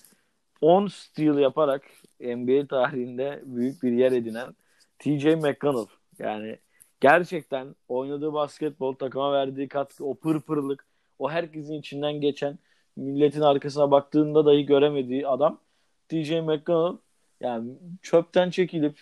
10 0.60 0.86
steal 0.86 1.38
yaparak 1.38 1.82
NBA 2.20 2.66
tarihinde 2.66 3.42
büyük 3.46 3.82
bir 3.82 3.92
yer 3.92 4.12
edinen 4.12 4.54
TJ 4.98 5.24
McConnell. 5.24 5.86
Yani 6.18 6.58
gerçekten 7.00 7.74
oynadığı 7.88 8.32
basketbol 8.32 8.94
takıma 8.94 9.32
verdiği 9.32 9.68
katkı, 9.68 10.04
o 10.04 10.14
pırpırlık, 10.14 10.86
o 11.18 11.30
herkesin 11.30 11.74
içinden 11.74 12.20
geçen 12.20 12.58
milletin 12.96 13.40
arkasına 13.40 13.90
baktığında 13.90 14.46
dahi 14.46 14.66
göremediği 14.66 15.28
adam 15.28 15.60
TJ 16.08 16.30
McConnell 16.30 16.98
yani 17.40 17.70
çöpten 18.02 18.50
çekilip 18.50 19.00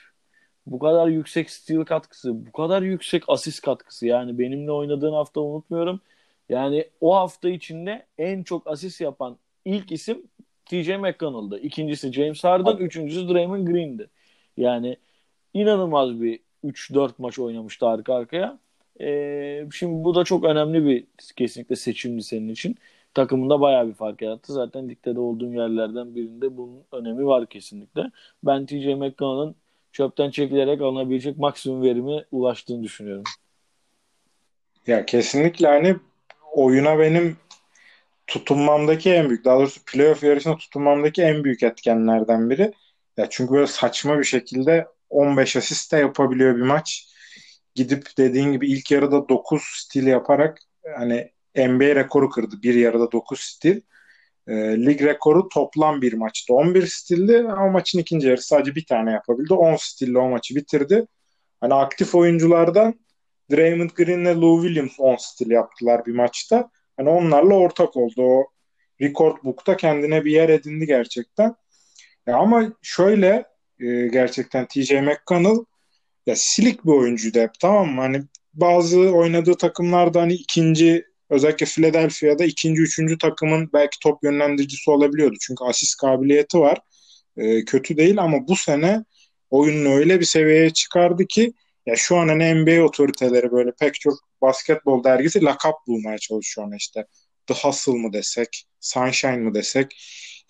bu 0.66 0.79
kadar 0.79 1.09
yüksek 1.09 1.51
steal 1.51 1.85
katkısı, 1.85 2.47
bu 2.47 2.53
kadar 2.53 2.83
yüksek 2.83 3.25
asist 3.29 3.62
katkısı 3.62 4.07
yani 4.07 4.39
benimle 4.39 4.72
oynadığın 4.72 5.12
hafta 5.12 5.41
unutmuyorum. 5.41 6.01
Yani 6.49 6.88
o 7.01 7.16
hafta 7.16 7.49
içinde 7.49 8.07
en 8.18 8.42
çok 8.42 8.66
asist 8.66 9.01
yapan 9.01 9.38
ilk 9.64 9.92
isim 9.92 10.22
TJ 10.66 10.88
McConnell'dı. 10.88 11.59
İkincisi 11.59 12.12
James 12.12 12.45
Harden, 12.45 12.76
üçüncüsü 12.76 13.28
Draymond 13.28 13.66
Green'di. 13.66 14.11
Yani 14.57 14.97
inanılmaz 15.55 16.20
bir 16.20 16.40
3-4 16.64 17.12
maç 17.18 17.38
oynamıştı 17.38 17.86
arka 17.86 18.14
arkaya. 18.14 18.59
Ee, 19.01 19.66
şimdi 19.72 20.05
bu 20.05 20.14
da 20.14 20.24
çok 20.24 20.45
önemli 20.45 20.86
bir 20.86 21.05
kesinlikle 21.36 21.76
seçimdi 21.76 22.22
senin 22.22 22.49
için. 22.49 22.76
Takımında 23.14 23.61
bayağı 23.61 23.88
bir 23.88 23.95
fark 23.95 24.22
yarattı. 24.22 24.53
Zaten 24.53 24.88
dikte 24.88 25.18
olduğun 25.18 25.53
yerlerden 25.53 26.14
birinde 26.14 26.57
bunun 26.57 26.82
önemi 26.92 27.26
var 27.26 27.47
kesinlikle. 27.47 28.11
Ben 28.42 28.66
TJ 28.66 28.86
McConnell'ın 28.86 29.55
çöpten 29.92 30.30
çekilerek 30.30 30.80
alınabilecek 30.80 31.38
maksimum 31.38 31.82
verimi 31.82 32.24
ulaştığını 32.32 32.82
düşünüyorum. 32.82 33.24
Ya 34.86 35.07
kesinlikle 35.07 35.66
hani 35.66 35.97
oyuna 36.55 36.98
benim 36.98 37.36
tutunmamdaki 38.26 39.11
en 39.12 39.28
büyük, 39.28 39.44
daha 39.44 39.59
doğrusu 39.59 39.80
playoff 39.84 40.22
yarışına 40.22 40.57
tutunmamdaki 40.57 41.22
en 41.22 41.44
büyük 41.44 41.62
etkenlerden 41.62 42.50
biri. 42.50 42.72
Ya 43.16 43.26
çünkü 43.30 43.52
böyle 43.52 43.66
saçma 43.66 44.18
bir 44.18 44.24
şekilde 44.24 44.86
15 45.11 45.57
asist 45.57 45.92
de 45.92 45.96
yapabiliyor 45.96 46.57
bir 46.57 46.62
maç. 46.62 47.09
Gidip 47.74 48.09
dediğin 48.18 48.52
gibi 48.52 48.68
ilk 48.72 48.90
yarıda 48.90 49.28
9 49.28 49.62
stil 49.62 50.07
yaparak 50.07 50.59
hani 50.96 51.30
NBA 51.57 51.94
rekoru 51.94 52.30
kırdı. 52.30 52.62
Bir 52.62 52.74
yarıda 52.74 53.12
9 53.12 53.40
stil. 53.40 53.80
E, 54.48 54.55
lig 54.86 55.02
rekoru 55.02 55.48
toplam 55.48 56.02
bir 56.02 56.12
maçta 56.12 56.55
11 56.55 56.86
stildi 56.86 57.38
ama 57.38 57.68
maçın 57.68 57.98
ikinci 57.98 58.28
yarısı 58.28 58.46
sadece 58.46 58.74
bir 58.74 58.86
tane 58.86 59.12
yapabildi. 59.12 59.55
10 59.55 59.76
stille 59.76 60.18
o 60.18 60.28
maçı 60.28 60.57
bitirdi. 60.57 61.07
Hani 61.61 61.74
aktif 61.74 62.14
oyunculardan 62.14 62.94
Draymond 63.51 63.90
Green 63.90 64.20
ile 64.20 64.34
Lou 64.34 64.62
Williams 64.62 65.01
10 65.01 65.16
stil 65.16 65.51
yaptılar 65.51 66.07
bir 66.07 66.14
maçta. 66.14 66.70
Hani 66.97 67.09
onlarla 67.09 67.55
ortak 67.55 67.97
oldu. 67.97 68.22
O 68.22 68.47
record 69.01 69.36
book'ta 69.45 69.76
kendine 69.76 70.24
bir 70.24 70.32
yer 70.32 70.49
edindi 70.49 70.86
gerçekten. 70.86 71.55
Ya 72.26 72.36
ama 72.36 72.72
şöyle 72.82 73.45
e, 73.80 74.07
gerçekten 74.07 74.66
TJ 74.66 74.92
McConnell 74.92 75.64
ya 76.26 76.36
silik 76.36 76.84
bir 76.84 76.92
oyuncuydu 76.92 77.38
hep 77.40 77.51
tamam 77.61 77.88
mı? 77.88 78.01
Hani 78.01 78.22
bazı 78.55 79.01
oynadığı 79.01 79.55
takımlarda 79.55 80.20
hani 80.20 80.34
ikinci 80.34 81.05
özellikle 81.30 81.66
Philadelphia'da 81.66 82.45
ikinci, 82.45 82.82
üçüncü 82.82 83.18
takımın 83.18 83.70
belki 83.72 83.99
top 84.03 84.24
yönlendiricisi 84.24 84.90
olabiliyordu. 84.90 85.36
Çünkü 85.40 85.64
asist 85.64 86.01
kabiliyeti 86.01 86.59
var. 86.59 86.78
E, 87.36 87.64
kötü 87.64 87.97
değil 87.97 88.18
ama 88.18 88.49
bu 88.49 88.57
sene 88.57 89.05
oyununu 89.51 89.95
öyle 89.95 90.20
bir 90.20 90.24
seviyeye 90.24 90.70
çıkardı 90.70 91.26
ki 91.26 91.53
ya 91.87 91.97
şu 91.97 92.16
an 92.16 92.28
hani 92.28 92.55
NBA 92.55 92.82
otoriteleri 92.85 93.53
böyle 93.53 93.72
pek 93.80 93.95
çok 93.95 94.14
basketbol 94.43 95.05
dergisi 95.05 95.43
lakap 95.43 95.74
bulmaya 95.87 96.18
çalışıyor 96.18 96.66
ona 96.66 96.76
işte. 96.76 97.07
The 97.47 97.55
Hustle 97.55 97.93
mı 97.93 98.12
desek, 98.12 98.64
Sunshine 98.80 99.37
mı 99.37 99.55
desek. 99.55 99.97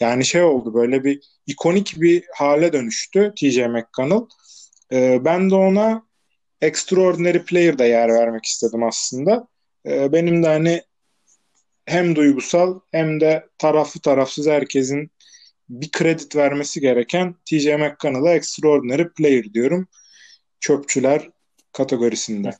Yani 0.00 0.24
şey 0.24 0.42
oldu 0.42 0.74
böyle 0.74 1.04
bir 1.04 1.20
ikonik 1.46 1.94
bir 1.96 2.24
hale 2.34 2.72
dönüştü 2.72 3.32
TJ 3.36 3.58
McConnell. 3.58 4.26
Ee, 4.92 5.24
ben 5.24 5.50
de 5.50 5.54
ona 5.54 6.06
Extraordinary 6.60 7.38
Player'da 7.38 7.84
yer 7.84 8.08
vermek 8.08 8.44
istedim 8.44 8.82
aslında. 8.82 9.48
Ee, 9.86 10.12
benim 10.12 10.42
de 10.42 10.46
hani 10.46 10.82
hem 11.86 12.16
duygusal 12.16 12.80
hem 12.92 13.20
de 13.20 13.46
taraflı 13.58 14.00
tarafsız 14.00 14.46
herkesin 14.46 15.10
bir 15.68 15.90
kredi 15.90 16.22
vermesi 16.36 16.80
gereken 16.80 17.34
TJ 17.44 17.66
McConnell'a 17.66 18.34
Extraordinary 18.34 19.08
Player 19.08 19.54
diyorum. 19.54 19.88
Çöpçüler 20.60 21.30
kategorisinde. 21.72 22.50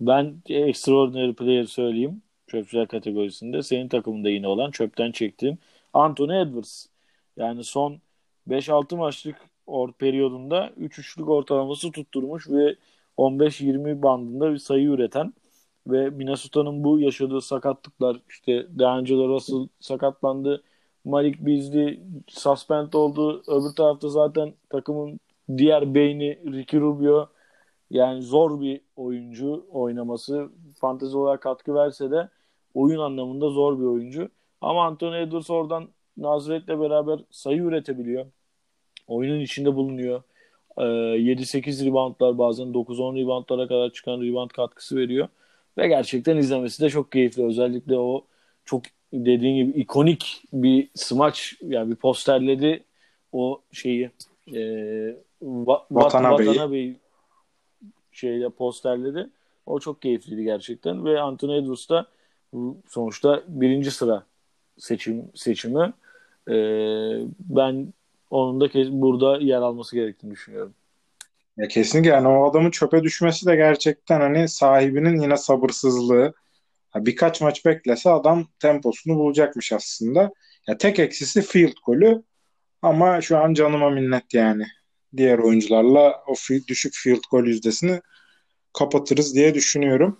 Ben 0.00 0.42
Extraordinary 0.48 1.32
Player 1.32 1.64
söyleyeyim. 1.64 2.22
Çöpçüler 2.46 2.88
kategorisinde. 2.88 3.62
Senin 3.62 3.88
takımında 3.88 4.28
yine 4.28 4.48
olan 4.48 4.70
çöpten 4.70 5.12
çektiğim 5.12 5.58
Anthony 5.92 6.40
Edwards. 6.40 6.86
Yani 7.36 7.64
son 7.64 8.00
5-6 8.48 8.96
maçlık 8.96 9.36
or 9.66 9.92
periyodunda 9.92 10.70
3 10.76 10.98
üçlük 10.98 11.28
ortalaması 11.28 11.90
tutturmuş 11.90 12.48
ve 12.50 12.76
15-20 13.18 14.02
bandında 14.02 14.52
bir 14.52 14.58
sayı 14.58 14.88
üreten 14.88 15.34
ve 15.86 16.10
Minnesota'nın 16.10 16.84
bu 16.84 17.00
yaşadığı 17.00 17.40
sakatlıklar 17.40 18.16
işte 18.28 18.66
D'Angelo 18.78 19.28
Russell 19.28 19.68
sakatlandı. 19.80 20.62
Malik 21.04 21.40
Beasley 21.40 22.00
suspend 22.28 22.92
oldu. 22.92 23.42
Öbür 23.46 23.76
tarafta 23.76 24.08
zaten 24.08 24.54
takımın 24.70 25.20
diğer 25.56 25.94
beyni 25.94 26.38
Ricky 26.52 26.82
Rubio 26.82 27.28
yani 27.90 28.22
zor 28.22 28.60
bir 28.60 28.80
oyuncu 28.96 29.66
oynaması. 29.70 30.48
Fantezi 30.80 31.16
olarak 31.16 31.42
katkı 31.42 31.74
verse 31.74 32.10
de 32.10 32.28
oyun 32.74 32.98
anlamında 33.00 33.50
zor 33.50 33.78
bir 33.78 33.84
oyuncu. 33.84 34.28
Ama 34.60 34.84
Anthony 34.84 35.22
Edwards 35.22 35.50
oradan 35.50 35.88
Nazaret'le 36.16 36.68
beraber 36.68 37.20
sayı 37.30 37.62
üretebiliyor. 37.62 38.26
Oyunun 39.08 39.40
içinde 39.40 39.74
bulunuyor. 39.74 40.22
Ee, 40.78 40.82
7-8 40.82 41.86
reboundlar 41.86 42.38
bazen 42.38 42.66
9-10 42.66 43.16
reboundlara 43.16 43.68
kadar 43.68 43.90
çıkan 43.90 44.20
rebound 44.20 44.50
katkısı 44.50 44.96
veriyor. 44.96 45.28
Ve 45.78 45.88
gerçekten 45.88 46.36
izlemesi 46.36 46.82
de 46.82 46.90
çok 46.90 47.12
keyifli. 47.12 47.46
Özellikle 47.46 47.98
o 47.98 48.24
çok 48.64 48.82
dediğin 49.12 49.66
gibi 49.66 49.80
ikonik 49.80 50.42
bir 50.52 50.88
smaç 50.94 51.54
yani 51.62 51.90
bir 51.90 51.96
posterledi 51.96 52.84
o 53.32 53.62
şeyi 53.72 54.10
e, 54.54 54.60
va, 55.42 55.86
Vatana 55.90 56.38
Bey 56.72 56.96
şeyle 58.12 58.48
posterledi. 58.48 59.30
O 59.66 59.80
çok 59.80 60.02
keyifliydi 60.02 60.44
gerçekten 60.44 61.04
ve 61.04 61.20
Anthony 61.20 61.58
Edwards 61.58 61.88
da 61.88 62.06
sonuçta 62.88 63.42
birinci 63.48 63.90
sıra 63.90 64.26
seçim 64.78 65.30
seçimi. 65.34 65.92
E, 66.48 66.54
ben 67.38 67.92
onun 68.30 68.60
da 68.60 68.68
burada 69.02 69.38
yer 69.40 69.56
alması 69.56 69.96
gerektiğini 69.96 70.32
düşünüyorum. 70.32 70.74
Ya 71.56 71.68
kesinlikle 71.68 72.10
yani 72.10 72.28
o 72.28 72.50
adamın 72.50 72.70
çöpe 72.70 73.02
düşmesi 73.02 73.46
de 73.46 73.56
gerçekten 73.56 74.20
hani 74.20 74.48
sahibinin 74.48 75.20
yine 75.20 75.36
sabırsızlığı. 75.36 76.34
birkaç 76.96 77.40
maç 77.40 77.64
beklese 77.64 78.10
adam 78.10 78.46
temposunu 78.58 79.18
bulacakmış 79.18 79.72
aslında. 79.72 80.32
Ya 80.68 80.78
tek 80.78 80.98
eksisi 80.98 81.42
field 81.42 81.74
golü 81.86 82.22
ama 82.82 83.20
şu 83.20 83.38
an 83.38 83.54
canıma 83.54 83.90
minnet 83.90 84.34
yani. 84.34 84.66
Diğer 85.16 85.38
oyuncularla 85.38 86.24
o 86.26 86.34
düşük 86.68 86.94
field 86.94 87.22
goal 87.30 87.46
yüzdesini 87.46 88.00
kapatırız 88.72 89.34
diye 89.34 89.54
düşünüyorum. 89.54 90.18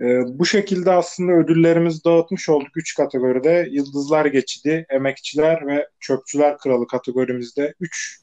Ee, 0.00 0.38
bu 0.38 0.46
şekilde 0.46 0.90
aslında 0.90 1.32
ödüllerimizi 1.32 2.04
dağıtmış 2.04 2.48
olduk 2.48 2.76
3 2.76 2.94
kategoride. 2.94 3.68
Yıldızlar 3.70 4.26
Geçidi, 4.26 4.86
Emekçiler 4.90 5.66
ve 5.66 5.88
Çöpçüler 6.00 6.58
Kralı 6.58 6.86
kategorimizde 6.86 7.74
3 7.80 8.20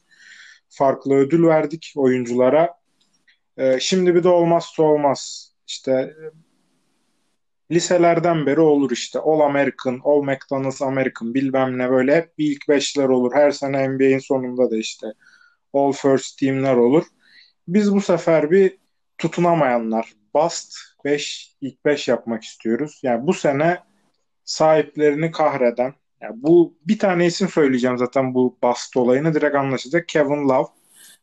farklı 0.68 1.14
ödül 1.14 1.46
verdik 1.46 1.92
oyunculara. 1.96 2.74
Ee, 3.56 3.78
şimdi 3.80 4.14
bir 4.14 4.24
de 4.24 4.28
olmazsa 4.28 4.82
olmaz. 4.82 5.52
İşte 5.66 5.92
e, 5.92 6.14
liselerden 7.74 8.46
beri 8.46 8.60
olur 8.60 8.90
işte. 8.90 9.18
All 9.18 9.40
American, 9.40 10.00
All 10.04 10.22
McDonald's 10.22 10.82
American 10.82 11.34
bilmem 11.34 11.78
ne 11.78 11.90
böyle 11.90 12.16
hep 12.16 12.32
ilk 12.38 12.68
beşler 12.68 13.08
olur. 13.08 13.32
Her 13.34 13.50
sene 13.50 13.88
NBA'in 13.88 14.18
sonunda 14.18 14.70
da 14.70 14.76
işte 14.76 15.06
All 15.72 15.92
First 15.92 16.38
Team'ler 16.38 16.76
olur. 16.76 17.04
Biz 17.68 17.94
bu 17.94 18.00
sefer 18.00 18.50
bir 18.50 18.78
tutunamayanlar, 19.18 20.12
Bust 20.34 20.74
5, 21.04 21.56
ilk 21.60 21.84
5 21.84 22.08
yapmak 22.08 22.44
istiyoruz. 22.44 23.00
Yani 23.02 23.26
bu 23.26 23.34
sene 23.34 23.78
sahiplerini 24.44 25.30
kahreden, 25.30 25.94
yani 26.20 26.42
bu 26.42 26.78
bir 26.86 26.98
tane 26.98 27.26
isim 27.26 27.48
söyleyeceğim 27.48 27.98
zaten 27.98 28.34
bu 28.34 28.58
Bust 28.62 28.96
olayını 28.96 29.34
direkt 29.34 29.56
anlaşılacak. 29.56 30.08
Kevin 30.08 30.48
Love. 30.48 30.68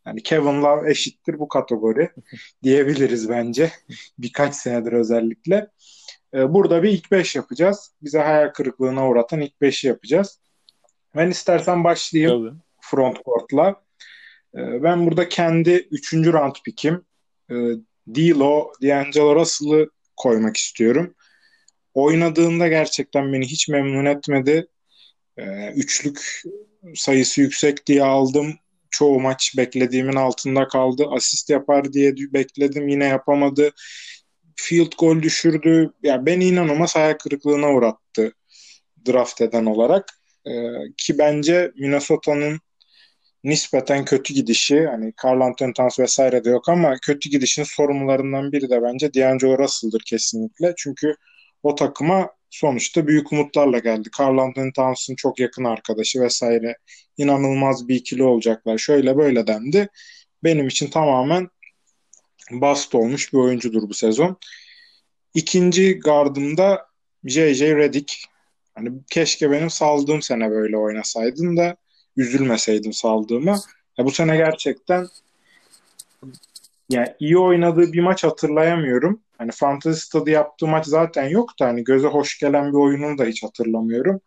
Yani 0.05 0.23
Kevin 0.23 0.61
Love 0.61 0.91
eşittir 0.91 1.39
bu 1.39 1.47
kategori 1.47 2.11
diyebiliriz 2.63 3.29
bence. 3.29 3.71
Birkaç 4.19 4.55
senedir 4.55 4.91
özellikle. 4.91 5.67
Ee, 6.33 6.53
burada 6.53 6.83
bir 6.83 6.89
ilk 6.89 7.11
5 7.11 7.35
yapacağız. 7.35 7.91
Bize 8.01 8.19
hayal 8.19 8.49
kırıklığına 8.49 9.09
uğratan 9.09 9.41
ilk 9.41 9.53
5'i 9.61 9.87
yapacağız. 9.87 10.39
Ben 11.15 11.29
istersen 11.29 11.83
başlayayım 11.83 12.49
Tabii. 12.49 12.57
front 12.81 13.25
court'la. 13.25 13.84
Ee, 14.55 14.83
ben 14.83 15.05
burada 15.05 15.29
kendi 15.29 15.87
3. 15.91 16.13
round 16.13 16.55
pick'im 16.65 17.05
e, 17.49 17.55
D'Lo, 18.15 18.71
D'Angelo 18.81 19.35
Russell'ı 19.35 19.89
koymak 20.17 20.57
istiyorum. 20.57 21.15
Oynadığında 21.93 22.67
gerçekten 22.67 23.33
beni 23.33 23.45
hiç 23.45 23.69
memnun 23.69 24.05
etmedi. 24.05 24.67
Ee, 25.37 25.71
üçlük 25.75 26.43
sayısı 26.95 27.41
yüksek 27.41 27.87
diye 27.87 28.03
aldım. 28.03 28.53
Çoğu 28.91 29.19
maç 29.19 29.53
beklediğimin 29.57 30.15
altında 30.15 30.67
kaldı. 30.67 31.05
Asist 31.09 31.49
yapar 31.49 31.93
diye 31.93 32.15
bekledim 32.17 32.87
yine 32.87 33.05
yapamadı. 33.05 33.71
Field 34.55 34.91
goal 34.97 35.21
düşürdü. 35.21 35.93
Ya 36.03 36.25
beni 36.25 36.45
inanılmaz 36.45 36.95
hayal 36.95 37.13
kırıklığına 37.13 37.73
uğrattı 37.73 38.33
draft 39.07 39.41
eden 39.41 39.65
olarak. 39.65 40.05
Ee, 40.47 40.51
ki 40.97 41.17
bence 41.17 41.71
Minnesota'nın 41.75 42.59
nispeten 43.45 44.05
kötü 44.05 44.33
gidişi 44.33 44.87
hani 44.87 45.13
Carl 45.25 45.41
Anthony 45.41 45.73
Towns 45.73 45.99
vesaire 45.99 46.43
de 46.43 46.49
yok 46.49 46.69
ama 46.69 46.95
kötü 47.01 47.29
gidişin 47.29 47.63
sorumlularından 47.63 48.51
biri 48.51 48.69
de 48.69 48.83
bence 48.83 49.13
D'Angelo 49.13 49.57
Russell'dır 49.57 50.01
kesinlikle. 50.05 50.73
Çünkü 50.77 51.15
o 51.63 51.75
takıma 51.75 52.29
sonuçta 52.49 53.07
büyük 53.07 53.31
umutlarla 53.31 53.79
geldi. 53.79 54.09
Carl 54.19 54.37
Anthony 54.37 54.71
Towns'ın 54.71 55.15
çok 55.15 55.39
yakın 55.39 55.63
arkadaşı 55.63 56.21
vesaire 56.21 56.77
inanılmaz 57.17 57.87
bir 57.87 57.95
ikili 57.95 58.23
olacaklar. 58.23 58.77
Şöyle 58.77 59.17
böyle 59.17 59.47
dendi. 59.47 59.87
Benim 60.43 60.67
için 60.67 60.89
tamamen 60.89 61.49
bast 62.51 62.95
olmuş 62.95 63.33
bir 63.33 63.37
oyuncudur 63.37 63.89
bu 63.89 63.93
sezon. 63.93 64.37
İkinci 65.33 65.99
gardımda 65.99 66.85
J.J. 67.23 67.75
Redick. 67.75 68.13
Hani 68.75 68.91
keşke 69.09 69.51
benim 69.51 69.69
saldığım 69.69 70.21
sene 70.21 70.49
böyle 70.49 70.77
oynasaydın 70.77 71.57
da 71.57 71.77
üzülmeseydim 72.17 72.93
saldığıma. 72.93 73.59
Ya 73.97 74.05
bu 74.05 74.11
sene 74.11 74.37
gerçekten 74.37 75.07
yani 76.89 77.15
iyi 77.19 77.37
oynadığı 77.37 77.93
bir 77.93 78.01
maç 78.01 78.23
hatırlayamıyorum. 78.23 79.21
Hani 79.37 79.51
Fantasy 79.51 79.99
Stadı 79.99 80.29
yaptığı 80.29 80.67
maç 80.67 80.85
zaten 80.85 81.29
yok 81.29 81.59
da 81.59 81.65
hani 81.65 81.83
göze 81.83 82.07
hoş 82.07 82.39
gelen 82.39 82.67
bir 82.67 82.77
oyununu 82.77 83.17
da 83.17 83.25
hiç 83.25 83.43
hatırlamıyorum. 83.43 84.21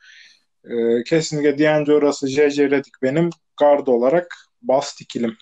Ee, 0.65 1.03
kesinlikle 1.05 1.59
D'Angelo 1.59 2.03
Russell, 2.03 2.29
J.J. 2.29 2.71
Redick 2.71 3.03
benim 3.03 3.31
guard 3.57 3.87
olarak 3.87 4.35
bast 4.63 5.01
ikilim. 5.01 5.37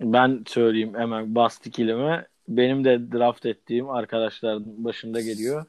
Ben 0.00 0.44
söyleyeyim 0.46 0.94
hemen 0.96 1.34
bast 1.34 1.66
ikilimi. 1.66 2.26
Benim 2.48 2.84
de 2.84 3.12
draft 3.12 3.46
ettiğim 3.46 3.90
arkadaşların 3.90 4.84
başında 4.84 5.20
geliyor. 5.20 5.64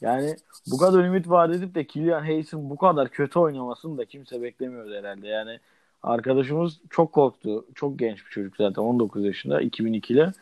Yani 0.00 0.36
bu 0.70 0.78
kadar 0.78 1.04
ümit 1.04 1.30
vaat 1.30 1.50
edip 1.54 1.74
de 1.74 1.86
Kylian 1.86 2.20
Hayes'in 2.20 2.70
bu 2.70 2.76
kadar 2.76 3.08
kötü 3.08 3.38
oynamasını 3.38 3.98
da 3.98 4.04
kimse 4.04 4.42
beklemiyordu 4.42 4.94
herhalde. 4.94 5.28
Yani 5.28 5.60
arkadaşımız 6.02 6.80
çok 6.90 7.12
korktu. 7.12 7.66
Çok 7.74 7.98
genç 7.98 8.26
bir 8.26 8.30
çocuk 8.30 8.56
zaten 8.56 8.82
19 8.82 9.24
yaşında 9.24 9.62
2002'li. 9.62 10.32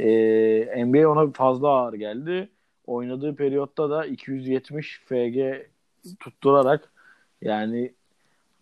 Ee, 0.00 0.84
NBA 0.86 1.08
ona 1.08 1.32
fazla 1.32 1.68
ağır 1.68 1.94
geldi. 1.94 2.48
oynadığı 2.86 3.36
periyotta 3.36 3.90
da 3.90 4.06
270 4.06 5.00
FG 5.06 5.66
tutturarak 6.20 6.92
yani 7.42 7.92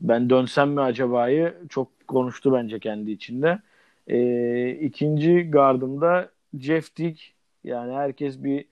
ben 0.00 0.30
dönsem 0.30 0.70
mi 0.70 0.80
acaba'yı 0.80 1.54
çok 1.68 2.08
konuştu 2.08 2.52
bence 2.52 2.78
kendi 2.80 3.10
içinde. 3.10 3.58
E, 4.08 4.70
ikinci 4.70 5.50
gardımda 5.50 6.30
Jeff 6.58 6.96
Dick 6.96 7.34
yani 7.64 7.92
herkes 7.94 8.44
bir 8.44 8.64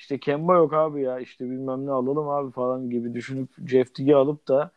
işte 0.00 0.18
Kemba 0.18 0.54
yok 0.54 0.72
abi 0.72 1.02
ya 1.02 1.20
işte 1.20 1.50
bilmem 1.50 1.86
ne 1.86 1.90
alalım 1.90 2.28
abi 2.28 2.50
falan 2.50 2.90
gibi 2.90 3.14
düşünüp 3.14 3.48
Jeff 3.68 3.94
Dick'i 3.94 4.16
alıp 4.16 4.48
da 4.48 4.70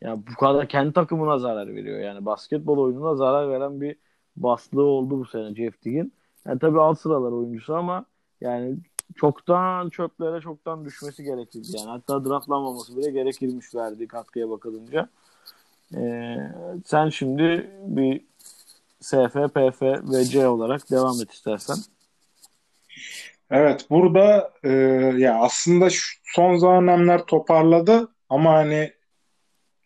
yani 0.00 0.22
bu 0.32 0.34
kadar 0.40 0.68
kendi 0.68 0.92
takımına 0.92 1.38
zarar 1.38 1.74
veriyor. 1.74 2.00
Yani 2.00 2.26
basketbol 2.26 2.78
oyununa 2.78 3.14
zarar 3.14 3.48
veren 3.50 3.80
bir 3.80 3.96
baslığı 4.36 4.82
oldu 4.82 5.20
bu 5.20 5.24
sene 5.24 5.54
Jeff 5.54 5.82
Dick'in. 5.82 6.12
Yani 6.46 6.58
tabii 6.58 6.80
alt 6.80 7.00
sıralar 7.00 7.32
oyuncusu 7.32 7.74
ama 7.74 8.04
yani 8.40 8.76
çoktan 9.14 9.90
çöplere 9.90 10.40
çoktan 10.40 10.84
düşmesi 10.84 11.24
gerekirdi. 11.24 11.66
Yani 11.76 11.90
hatta 11.90 12.24
draftlanmaması 12.24 12.96
bile 12.96 13.10
gerekirmiş 13.10 13.74
verdiği 13.74 14.08
katkıya 14.08 14.50
bakılınca. 14.50 15.08
Ee, 15.94 16.36
sen 16.84 17.08
şimdi 17.08 17.70
bir 17.86 18.24
SF, 19.00 19.34
PF 19.54 19.82
ve 19.82 20.24
C 20.24 20.48
olarak 20.48 20.90
devam 20.90 21.20
et 21.22 21.32
istersen. 21.32 21.76
Evet 23.50 23.86
burada 23.90 24.52
e, 24.64 24.70
ya 25.16 25.38
aslında 25.38 25.90
şu 25.90 26.18
son 26.24 26.56
zamanlar 26.56 27.26
toparladı 27.26 28.08
ama 28.28 28.52
hani 28.52 28.92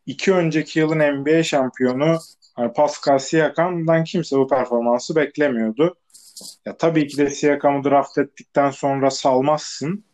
iki 0.07 0.33
önceki 0.33 0.79
yılın 0.79 0.99
NBA 0.99 1.43
şampiyonu 1.43 2.19
yani 2.59 2.73
Pascal 2.73 3.19
Siakam'dan 3.19 4.05
kimse 4.05 4.37
bu 4.37 4.49
performansı 4.49 5.17
beklemiyordu. 5.17 5.97
Ya 6.67 6.77
tabii 6.77 7.07
ki 7.07 7.19
de 7.19 7.31
Siakam'ı 7.31 7.85
draft 7.85 8.19
ettikten 8.19 8.71
sonra 8.71 9.11
salmazsın. 9.11 10.05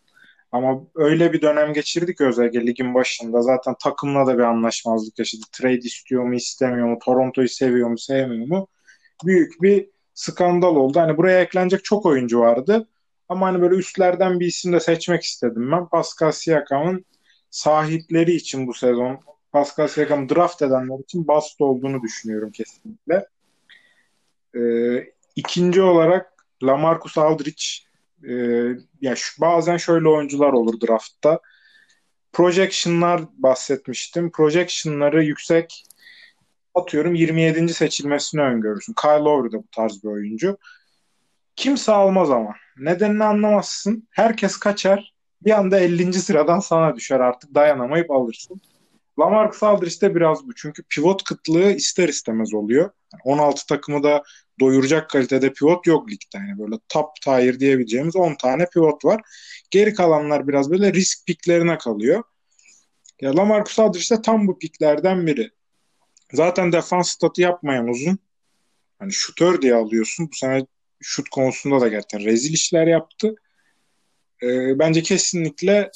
Ama 0.53 0.81
öyle 0.95 1.33
bir 1.33 1.43
dönem 1.43 1.73
geçirdik 1.73 2.21
özellikle 2.21 2.67
ligin 2.67 2.95
başında. 2.95 3.43
Zaten 3.43 3.75
takımla 3.83 4.27
da 4.27 4.39
bir 4.39 4.43
anlaşmazlık 4.43 5.19
yaşadı. 5.19 5.43
Trade 5.53 5.79
istiyor 5.79 6.25
mu, 6.25 6.35
istemiyor 6.35 6.89
mu, 6.89 6.99
Toronto'yu 7.05 7.49
seviyor 7.49 7.89
mu, 7.89 7.99
sevmiyor 7.99 8.47
mu? 8.47 8.69
Büyük 9.25 9.63
bir 9.63 9.91
skandal 10.15 10.77
oldu. 10.77 11.01
Hani 11.01 11.17
buraya 11.17 11.41
eklenecek 11.41 11.85
çok 11.85 12.07
oyuncu 12.07 12.41
vardı. 12.41 12.89
Ama 13.29 13.47
hani 13.47 13.63
böyle 13.63 13.75
üstlerden 13.75 14.41
bir 14.41 14.47
isim 14.47 14.73
de 14.73 14.81
seçmek 14.81 15.23
istedim 15.23 15.73
ben. 15.73 15.89
Pascal 15.89 16.33
Siakam'ın 16.33 17.05
sahipleri 17.51 18.33
için 18.33 18.67
bu 18.67 18.75
sezon 18.75 19.21
Pascal 19.53 19.89
Siakam 19.89 20.29
draft 20.29 20.63
edenler 20.63 21.03
için 21.03 21.29
bast 21.29 21.61
olduğunu 21.61 22.03
düşünüyorum 22.03 22.51
kesinlikle. 22.51 23.27
Ee, 24.57 25.13
ikinci 25.37 25.83
olarak 25.83 26.33
Lamarcus 26.63 27.19
Aldridge 27.19 27.65
e, 28.29 28.33
ya 29.01 29.17
şu, 29.17 29.41
bazen 29.41 29.77
şöyle 29.77 30.09
oyuncular 30.09 30.53
olur 30.53 30.81
draftta. 30.81 31.41
Projection'lar 32.33 33.23
bahsetmiştim. 33.39 34.31
Projection'ları 34.31 35.25
yüksek 35.25 35.85
atıyorum 36.75 37.15
27. 37.15 37.75
seçilmesini 37.75 38.41
öngörürsün. 38.41 38.95
Kyle 39.03 39.25
Lowry 39.25 39.53
de 39.53 39.59
bu 39.59 39.69
tarz 39.73 40.05
bir 40.05 40.09
oyuncu. 40.09 40.59
Kimse 41.57 41.93
almaz 41.93 42.31
ama. 42.31 42.55
Nedenini 42.79 43.25
anlamazsın. 43.25 44.09
Herkes 44.11 44.57
kaçar. 44.57 45.15
Bir 45.43 45.51
anda 45.51 45.81
50. 45.81 46.13
sıradan 46.13 46.61
sana 46.61 46.97
düşer 46.97 47.21
artık 47.21 47.55
dayanamayıp 47.55 48.11
alırsın. 48.11 48.61
Lamarcus 49.19 49.63
Aldridge'de 49.63 50.15
biraz 50.15 50.47
bu. 50.47 50.55
Çünkü 50.55 50.83
pivot 50.83 51.25
kıtlığı 51.25 51.73
ister 51.73 52.09
istemez 52.09 52.55
oluyor. 52.55 52.91
16 53.25 53.67
takımı 53.67 54.03
da 54.03 54.23
doyuracak 54.61 55.11
kalitede 55.11 55.53
pivot 55.53 55.87
yok 55.87 56.11
ligde. 56.11 56.39
Yani 56.39 56.59
böyle 56.59 56.77
top 56.89 57.09
tier 57.25 57.61
diyebileceğimiz 57.61 58.17
10 58.17 58.35
tane 58.35 58.67
pivot 58.67 59.05
var. 59.05 59.21
Geri 59.71 59.95
kalanlar 59.95 60.49
biraz 60.49 60.71
böyle 60.71 60.93
risk 60.93 61.27
piklerine 61.27 61.79
kalıyor. 61.79 62.23
Ya 63.21 63.37
Lamarcus 63.37 63.79
Aldridge 63.79 64.23
tam 64.23 64.47
bu 64.47 64.59
piklerden 64.59 65.27
biri. 65.27 65.51
Zaten 66.33 66.73
defans 66.73 67.09
statı 67.11 67.41
yapmayan 67.41 67.89
uzun. 67.89 68.19
Hani 68.99 69.13
şutör 69.13 69.63
diye 69.63 69.75
alıyorsun. 69.75 70.29
Bu 70.33 70.37
sene 70.37 70.67
şut 71.01 71.29
konusunda 71.29 71.81
da 71.81 71.89
gerçekten 71.89 72.25
rezil 72.25 72.55
işler 72.55 72.87
yaptı. 72.87 73.35
Ee, 74.43 74.79
bence 74.79 75.03
kesinlikle 75.03 75.91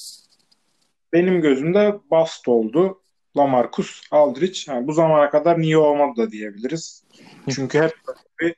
benim 1.12 1.40
gözümde 1.40 1.94
bast 2.10 2.48
oldu. 2.48 3.00
Lamarcus 3.36 4.02
Aldridge. 4.10 4.58
Yani 4.68 4.86
bu 4.86 4.92
zamana 4.92 5.30
kadar 5.30 5.60
niye 5.60 5.78
olmadı 5.78 6.16
da 6.16 6.30
diyebiliriz. 6.30 7.04
Çünkü 7.50 7.80
hep 7.80 7.92
bir 8.40 8.54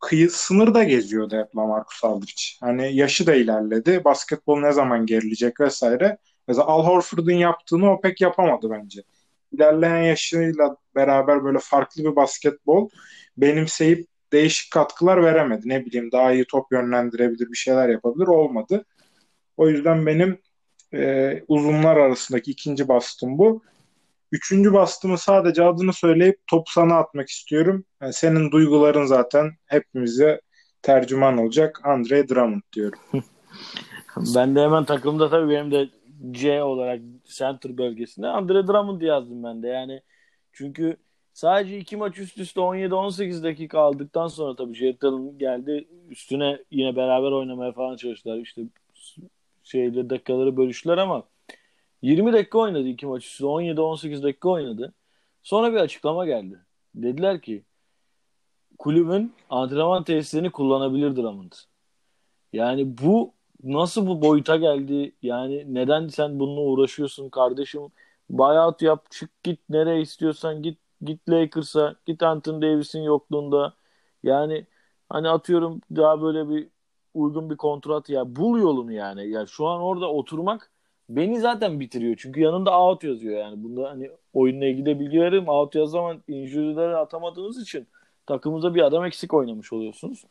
kıyı 0.00 0.30
sınırda 0.30 0.84
geziyordu 0.84 1.36
hep 1.36 1.56
Lamarcus 1.56 2.04
Aldridge. 2.04 2.42
Hani 2.60 2.96
yaşı 2.96 3.26
da 3.26 3.34
ilerledi. 3.34 4.04
Basketbol 4.04 4.60
ne 4.60 4.72
zaman 4.72 5.06
gerilecek 5.06 5.60
vesaire. 5.60 6.18
Mesela 6.48 6.66
Al 6.66 6.86
Horford'un 6.86 7.32
yaptığını 7.32 7.92
o 7.92 8.00
pek 8.00 8.20
yapamadı 8.20 8.70
bence. 8.70 9.02
İlerleyen 9.52 10.02
yaşıyla 10.02 10.76
beraber 10.94 11.44
böyle 11.44 11.58
farklı 11.58 12.04
bir 12.04 12.16
basketbol 12.16 12.88
benimseyip 13.36 14.06
değişik 14.32 14.72
katkılar 14.72 15.22
veremedi. 15.22 15.68
Ne 15.68 15.86
bileyim 15.86 16.12
daha 16.12 16.32
iyi 16.32 16.44
top 16.44 16.72
yönlendirebilir, 16.72 17.52
bir 17.52 17.56
şeyler 17.56 17.88
yapabilir. 17.88 18.26
Olmadı. 18.26 18.84
O 19.56 19.68
yüzden 19.68 20.06
benim 20.06 20.38
e, 20.94 21.42
uzunlar 21.48 21.96
arasındaki 21.96 22.50
ikinci 22.50 22.88
bastım 22.88 23.38
bu. 23.38 23.62
Üçüncü 24.32 24.72
bastımı 24.72 25.18
sadece 25.18 25.64
adını 25.64 25.92
söyleyip 25.92 26.40
topu 26.46 26.72
sana 26.72 26.96
atmak 26.96 27.28
istiyorum. 27.28 27.84
Yani 28.02 28.12
senin 28.12 28.50
duyguların 28.50 29.04
zaten 29.06 29.52
hepimize 29.66 30.40
tercüman 30.82 31.38
olacak. 31.38 31.80
Andre 31.84 32.28
Drummond 32.28 32.62
diyorum. 32.72 32.98
ben 34.34 34.56
de 34.56 34.60
hemen 34.60 34.84
takımda 34.84 35.30
tabii 35.30 35.50
benim 35.50 35.70
de 35.70 35.88
C 36.30 36.62
olarak 36.62 37.00
center 37.24 37.78
bölgesinde 37.78 38.26
Andre 38.26 38.66
Drummond 38.66 39.00
yazdım 39.00 39.44
ben 39.44 39.62
de. 39.62 39.68
Yani 39.68 40.02
çünkü 40.52 40.96
sadece 41.38 41.78
iki 41.78 41.96
maç 41.96 42.18
üst 42.18 42.38
üste 42.38 42.60
17-18 42.60 43.42
dakika 43.42 43.80
aldıktan 43.80 44.28
sonra 44.28 44.56
tabii 44.56 44.74
Jared 44.74 45.02
geldi. 45.38 45.88
Üstüne 46.10 46.64
yine 46.70 46.96
beraber 46.96 47.30
oynamaya 47.30 47.72
falan 47.72 47.96
çalıştılar. 47.96 48.38
İşte 48.38 48.62
şeyle 49.64 50.10
dakikaları 50.10 50.56
bölüştüler 50.56 50.98
ama 50.98 51.22
20 52.02 52.32
dakika 52.32 52.58
oynadı 52.58 52.88
iki 52.88 53.06
maç 53.06 53.24
üstü. 53.26 53.44
17-18 53.44 54.22
dakika 54.22 54.48
oynadı. 54.48 54.92
Sonra 55.42 55.72
bir 55.72 55.76
açıklama 55.76 56.26
geldi. 56.26 56.58
Dediler 56.94 57.40
ki 57.40 57.62
kulübün 58.78 59.32
antrenman 59.50 60.04
tesislerini 60.04 60.50
kullanabilir 60.50 61.16
Drummond. 61.16 61.52
Yani 62.52 62.98
bu 62.98 63.32
nasıl 63.64 64.06
bu 64.06 64.22
boyuta 64.22 64.56
geldi? 64.56 65.12
Yani 65.22 65.74
neden 65.74 66.08
sen 66.08 66.40
bununla 66.40 66.60
uğraşıyorsun 66.60 67.28
kardeşim? 67.28 67.82
Buyout 68.30 68.82
yap, 68.82 69.06
çık 69.10 69.42
git 69.42 69.60
nereye 69.68 70.00
istiyorsan 70.00 70.62
git. 70.62 70.78
Git 71.02 71.28
Lakers'a, 71.28 71.94
git 72.06 72.22
Anthony 72.22 72.62
Davis'in 72.62 73.02
yokluğunda. 73.02 73.74
Yani 74.22 74.66
hani 75.08 75.28
atıyorum 75.28 75.80
daha 75.96 76.22
böyle 76.22 76.48
bir 76.48 76.68
uygun 77.14 77.50
bir 77.50 77.56
kontrat 77.56 78.10
ya 78.10 78.36
bul 78.36 78.58
yolunu 78.58 78.92
yani. 78.92 79.28
Ya 79.28 79.46
şu 79.46 79.66
an 79.66 79.80
orada 79.80 80.10
oturmak 80.10 80.70
beni 81.08 81.40
zaten 81.40 81.80
bitiriyor. 81.80 82.16
Çünkü 82.18 82.40
yanında 82.40 82.80
out 82.80 83.04
yazıyor 83.04 83.38
yani. 83.38 83.64
Bunda 83.64 83.90
hani 83.90 84.10
oyunla 84.34 84.66
ilgili 84.66 84.86
de 84.86 85.00
bilgi 85.00 85.20
veririm. 85.20 85.48
Out 85.48 85.74
yaz 85.74 85.90
zaman 85.90 86.22
injury'leri 86.28 86.96
atamadığınız 86.96 87.62
için 87.62 87.86
takımınıza 88.26 88.74
bir 88.74 88.82
adam 88.82 89.04
eksik 89.04 89.34
oynamış 89.34 89.72
oluyorsunuz. 89.72 90.24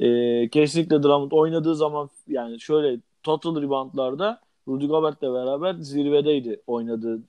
Ee, 0.00 0.48
kesinlikle 0.48 1.02
Drummond 1.02 1.32
oynadığı 1.32 1.74
zaman 1.74 2.10
yani 2.28 2.60
şöyle 2.60 3.00
total 3.22 3.62
reboundlarda 3.62 4.40
Rudy 4.68 4.86
Gobert'le 4.86 5.22
beraber 5.22 5.74
zirvedeydi 5.74 6.60
oynadığı 6.66 7.20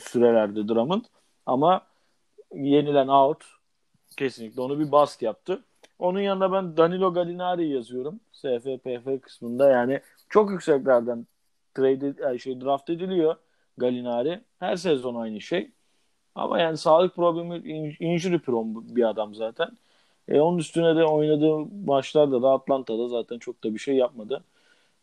sürelerde 0.00 0.68
Drummond. 0.68 1.04
Ama 1.46 1.80
yenilen 2.56 3.08
out 3.08 3.44
kesinlikle 4.16 4.60
onu 4.62 4.78
bir 4.80 4.92
bast 4.92 5.22
yaptı. 5.22 5.64
Onun 5.98 6.20
yanında 6.20 6.52
ben 6.52 6.76
Danilo 6.76 7.12
Gallinari 7.14 7.68
yazıyorum. 7.68 8.20
SFPF 8.32 9.22
kısmında 9.22 9.70
yani 9.70 10.00
çok 10.28 10.50
yükseklerden 10.50 11.26
trade 11.74 12.38
şey 12.38 12.60
draft 12.60 12.90
ediliyor 12.90 13.36
Galinari. 13.78 14.40
Her 14.58 14.76
sezon 14.76 15.14
aynı 15.14 15.40
şey. 15.40 15.70
Ama 16.34 16.60
yani 16.60 16.76
sağlık 16.76 17.14
problemi 17.14 17.58
injury 18.00 18.38
prone 18.38 18.96
bir 18.96 19.08
adam 19.08 19.34
zaten. 19.34 19.68
E, 20.28 20.40
onun 20.40 20.58
üstüne 20.58 20.96
de 20.96 21.04
oynadığı 21.04 21.58
maçlarda 21.86 22.42
da 22.42 22.50
Atlanta'da 22.52 23.08
zaten 23.08 23.38
çok 23.38 23.64
da 23.64 23.74
bir 23.74 23.78
şey 23.78 23.96
yapmadı. 23.96 24.44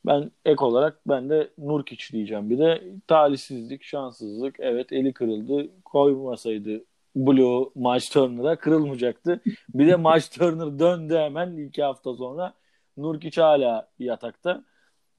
Ben 0.06 0.32
ek 0.46 0.66
olarak 0.66 1.00
ben 1.08 1.30
de 1.30 1.50
Nurkic 1.58 2.14
diyeceğim. 2.14 2.50
Bir 2.50 2.60
de 2.60 2.84
talihsizlik, 3.08 3.84
şanssızlık. 3.84 4.56
Evet 4.60 4.92
eli 4.92 5.14
kırıldı. 5.14 5.70
Koymasaydı 5.86 6.84
Blue 7.16 7.70
Miles 7.76 8.10
Turner'a 8.10 8.56
kırılmayacaktı. 8.56 9.42
Bir 9.70 9.88
de 9.88 9.96
Miles 9.96 10.30
Turner 10.38 10.80
döndü 10.80 11.18
hemen 11.18 11.58
iki 11.58 11.84
hafta 11.84 12.14
sonra. 12.14 12.54
Nurkic 12.98 13.42
hala 13.42 13.88
yatakta. 14.00 14.64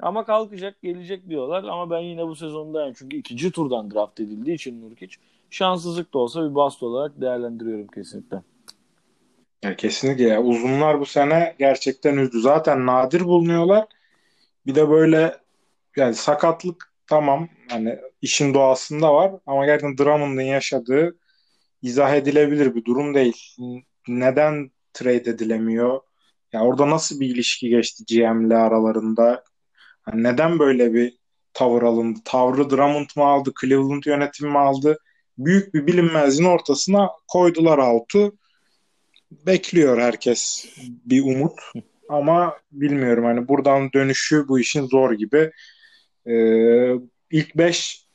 Ama 0.00 0.24
kalkacak, 0.24 0.82
gelecek 0.82 1.28
diyorlar. 1.28 1.64
Ama 1.64 1.90
ben 1.90 2.00
yine 2.00 2.26
bu 2.26 2.36
sezonda 2.36 2.84
yani 2.84 2.94
çünkü 2.98 3.16
ikinci 3.16 3.50
turdan 3.50 3.90
draft 3.90 4.20
edildiği 4.20 4.54
için 4.54 4.82
Nurkic 4.82 5.16
şanssızlık 5.50 6.14
da 6.14 6.18
olsa 6.18 6.50
bir 6.50 6.54
bast 6.54 6.82
olarak 6.82 7.20
değerlendiriyorum 7.20 7.86
kesinlikle. 7.86 8.42
Ya 9.62 9.76
kesinlikle 9.76 10.28
ya. 10.28 10.42
Uzunlar 10.42 11.00
bu 11.00 11.06
sene 11.06 11.54
gerçekten 11.58 12.16
üzdü. 12.16 12.40
Zaten 12.40 12.86
nadir 12.86 13.20
bulunuyorlar. 13.20 13.84
Bir 14.66 14.74
de 14.74 14.90
böyle 14.90 15.36
yani 15.96 16.14
sakatlık 16.14 16.92
tamam 17.06 17.48
hani 17.70 17.98
işin 18.22 18.54
doğasında 18.54 19.14
var 19.14 19.32
ama 19.46 19.66
gerçekten 19.66 19.98
Drummond'un 19.98 20.42
yaşadığı 20.42 21.16
izah 21.82 22.14
edilebilir 22.14 22.74
bir 22.74 22.84
durum 22.84 23.14
değil. 23.14 23.56
Neden 24.08 24.70
trade 24.92 25.30
edilemiyor? 25.30 26.00
Ya 26.52 26.64
orada 26.64 26.90
nasıl 26.90 27.20
bir 27.20 27.26
ilişki 27.26 27.68
geçti 27.68 28.04
GM'le 28.08 28.54
aralarında? 28.56 29.44
Yani 30.08 30.22
neden 30.22 30.58
böyle 30.58 30.94
bir 30.94 31.16
tavır 31.54 31.82
alındı? 31.82 32.18
Tavrı 32.24 32.70
Drummond 32.70 33.08
mu 33.16 33.24
aldı? 33.24 33.52
Cleveland 33.60 34.02
yönetimi 34.06 34.50
mi 34.50 34.58
aldı? 34.58 34.98
Büyük 35.38 35.74
bir 35.74 35.86
bilinmezliğin 35.86 36.50
ortasına 36.50 37.10
koydular 37.28 37.78
altı. 37.78 38.32
Bekliyor 39.30 39.98
herkes 39.98 40.66
bir 41.06 41.22
umut. 41.22 41.60
Ama 42.08 42.58
bilmiyorum 42.72 43.24
hani 43.24 43.48
buradan 43.48 43.92
dönüşü 43.92 44.48
bu 44.48 44.60
işin 44.60 44.86
zor 44.86 45.12
gibi. 45.12 45.50
Ee, 46.26 46.92
ilk 47.30 47.56
beş 47.56 48.06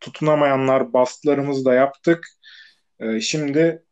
tutunamayanlar 0.00 0.92
bastlarımızı 0.92 1.64
da 1.64 1.74
yaptık. 1.74 2.28
Ee, 3.00 3.20
şimdi 3.20 3.82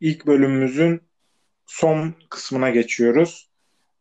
ilk 0.00 0.26
bölümümüzün 0.26 1.02
son 1.66 2.14
kısmına 2.30 2.70
geçiyoruz. 2.70 3.50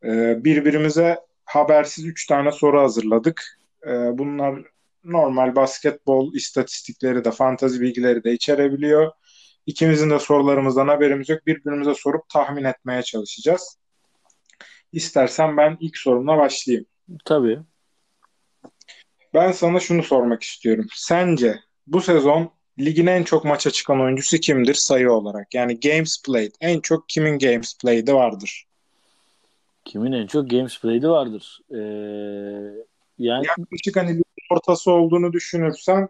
Ee, 0.03 0.43
birbirimize 0.43 1.19
habersiz 1.45 2.05
üç 2.05 2.27
tane 2.27 2.51
soru 2.51 2.81
hazırladık. 2.81 3.59
Ee, 3.87 3.89
bunlar 3.89 4.63
normal 5.03 5.55
basketbol 5.55 6.33
istatistikleri 6.33 7.25
de 7.25 7.31
fantazi 7.31 7.81
bilgileri 7.81 8.23
de 8.23 8.33
içerebiliyor. 8.33 9.11
İkimizin 9.65 10.09
de 10.09 10.19
sorularımızdan 10.19 10.87
haberimiz 10.87 11.29
yok. 11.29 11.47
Birbirimize 11.47 11.93
sorup 11.93 12.29
tahmin 12.29 12.63
etmeye 12.63 13.03
çalışacağız. 13.03 13.77
İstersen 14.91 15.57
ben 15.57 15.77
ilk 15.79 15.97
sorumla 15.97 16.37
başlayayım. 16.37 16.85
Tabii. 17.25 17.59
Ben 19.33 19.51
sana 19.51 19.79
şunu 19.79 20.03
sormak 20.03 20.43
istiyorum. 20.43 20.87
Sence 20.93 21.59
bu 21.87 22.01
sezon 22.01 22.51
ligin 22.79 23.07
en 23.07 23.23
çok 23.23 23.45
maça 23.45 23.71
çıkan 23.71 24.01
oyuncusu 24.01 24.37
kimdir 24.37 24.73
sayı 24.73 25.11
olarak? 25.11 25.53
Yani 25.53 25.79
games 25.79 26.23
played. 26.25 26.51
En 26.61 26.79
çok 26.79 27.09
kimin 27.09 27.39
games 27.39 27.77
played'i 27.77 28.13
vardır? 28.13 28.65
Kimin 29.85 30.11
en 30.11 30.27
çok 30.27 30.49
games 30.49 30.81
played'i 30.81 31.09
vardır? 31.09 31.59
Ee, 31.71 31.77
yani 33.17 33.45
yaklaşık 33.47 33.95
hani 33.95 34.21
ortası 34.51 34.91
olduğunu 34.91 35.33
düşünürsen 35.33 36.09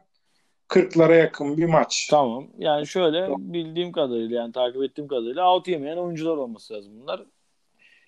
40'lara 0.69 1.15
yakın 1.15 1.57
bir 1.57 1.65
maç. 1.65 2.07
Tamam. 2.09 2.47
Yani 2.57 2.87
şöyle 2.87 3.27
bildiğim 3.37 3.91
kadarıyla 3.91 4.41
yani 4.41 4.51
takip 4.51 4.83
ettiğim 4.83 5.07
kadarıyla 5.07 5.53
out 5.53 5.67
yemeyen 5.67 5.97
oyuncular 5.97 6.37
olması 6.37 6.73
lazım 6.73 6.93
bunlar. 7.01 7.23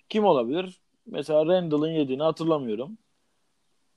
Kim 0.08 0.24
olabilir? 0.24 0.80
Mesela 1.06 1.46
Randall'ın 1.46 1.90
yediğini 1.90 2.22
hatırlamıyorum. 2.22 2.98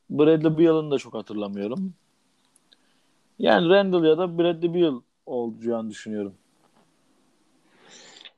Bradley 0.10 0.58
Beal'ın 0.58 0.92
da 0.92 0.98
çok 0.98 1.14
hatırlamıyorum. 1.14 1.94
Yani 3.42 3.70
Randall 3.70 4.04
ya 4.04 4.18
da 4.18 4.38
Bradley 4.38 4.74
Beal 4.74 5.02
olacağını 5.26 5.90
düşünüyorum. 5.90 6.34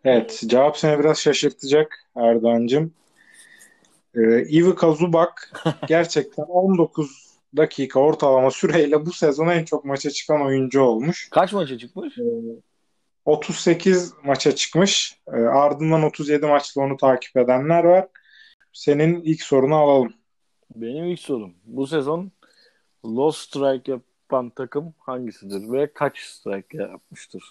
Evet. 0.04 0.43
Cevap 0.47 0.78
seni 0.78 0.99
biraz 0.99 1.18
şaşırtacak 1.18 2.06
Erdoğan'cığım. 2.16 2.93
Ee, 4.16 4.20
Ivica 4.41 4.91
Zubak 4.91 5.54
gerçekten 5.88 6.43
19 6.43 7.38
dakika 7.58 7.99
ortalama 7.99 8.51
süreyle 8.51 9.06
bu 9.06 9.12
sezon 9.14 9.47
en 9.47 9.66
çok 9.66 9.86
maça 9.86 10.10
çıkan 10.10 10.45
oyuncu 10.45 10.82
olmuş. 10.82 11.30
Kaç 11.32 11.54
maça 11.54 11.78
çıkmış? 11.78 12.18
Ee, 12.18 12.24
38 13.26 14.14
maça 14.24 14.56
çıkmış. 14.56 15.18
Ee, 15.28 15.38
ardından 15.38 16.04
37 16.04 16.45
maçla 16.45 16.82
onu 16.82 16.97
takip 16.97 17.38
edenler 17.38 17.84
var. 17.84 18.08
Senin 18.74 19.22
ilk 19.22 19.41
sorunu 19.41 19.76
alalım. 19.76 20.14
Benim 20.76 21.06
ilk 21.06 21.20
sorum. 21.20 21.54
Bu 21.66 21.88
sezon 21.88 22.32
low 23.06 23.39
strike 23.39 23.99
yapan 24.34 24.50
takım 24.50 24.94
hangisidir 25.00 25.72
ve 25.72 25.94
kaç 25.94 26.20
strike 26.20 26.78
yapmıştır? 26.78 27.44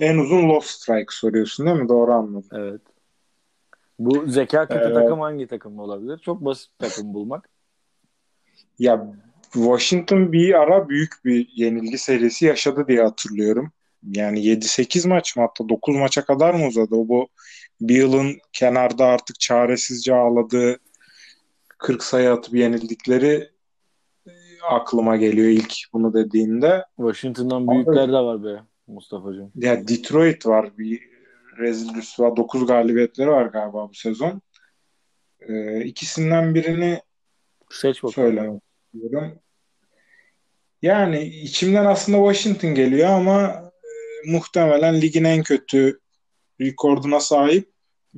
En 0.00 0.18
uzun 0.18 0.48
low 0.48 0.68
strike 0.68 1.06
soruyorsun 1.10 1.66
değil 1.66 1.76
mi? 1.76 1.88
Doğru 1.88 2.12
anladım. 2.12 2.48
Evet. 2.52 2.80
Bu 3.98 4.26
zeka 4.26 4.68
kötü 4.68 4.90
ee, 4.90 4.94
takım 4.94 5.20
hangi 5.20 5.46
takım 5.46 5.78
olabilir? 5.78 6.18
Çok 6.18 6.44
basit 6.44 6.70
takım 6.78 7.14
bulmak. 7.14 7.48
Ya 8.78 9.14
Washington 9.52 10.32
bir 10.32 10.54
ara 10.54 10.88
büyük 10.88 11.12
bir 11.24 11.48
yenilgi 11.54 11.98
serisi 11.98 12.46
yaşadı 12.46 12.84
diye 12.88 13.02
hatırlıyorum. 13.02 13.72
Yani 14.02 14.40
7-8 14.40 15.08
maç 15.08 15.36
mı 15.36 15.42
hatta 15.42 15.68
9 15.68 15.96
maça 15.96 16.24
kadar 16.24 16.54
mı 16.54 16.66
uzadı? 16.66 16.94
O 16.94 17.08
bu 17.08 17.28
bir 17.80 17.96
yılın 17.96 18.38
kenarda 18.52 19.04
artık 19.04 19.40
çaresizce 19.40 20.14
ağladığı 20.14 20.78
40 21.78 22.02
sayı 22.02 22.32
atıp 22.32 22.54
yenildikleri 22.54 23.55
aklıma 24.70 25.16
geliyor 25.16 25.48
ilk 25.48 25.74
bunu 25.92 26.14
dediğinde. 26.14 26.84
Washington'dan 26.96 27.68
büyükler 27.68 28.08
de 28.08 28.12
var 28.12 28.44
be 28.44 28.62
Mustafa'cığım. 28.86 29.52
Ya 29.54 29.88
Detroit 29.88 30.46
var 30.46 30.78
bir 30.78 31.00
rezil 31.58 31.94
rüsva 31.94 32.36
9 32.36 32.66
galibiyetleri 32.66 33.30
var 33.30 33.46
galiba 33.46 33.88
bu 33.88 33.94
sezon. 33.94 34.42
Ee, 35.40 35.84
ikisinden 35.84 36.54
birini 36.54 37.00
seç 37.70 38.02
bakalım. 38.02 38.12
Söylemek 38.14 38.62
istiyorum. 38.94 39.38
Yani 40.82 41.24
içimden 41.24 41.84
aslında 41.84 42.18
Washington 42.18 42.74
geliyor 42.74 43.08
ama 43.08 43.42
e, 43.42 44.30
muhtemelen 44.30 45.00
ligin 45.00 45.24
en 45.24 45.42
kötü 45.42 46.00
rekorduna 46.60 47.20
sahip. 47.20 47.70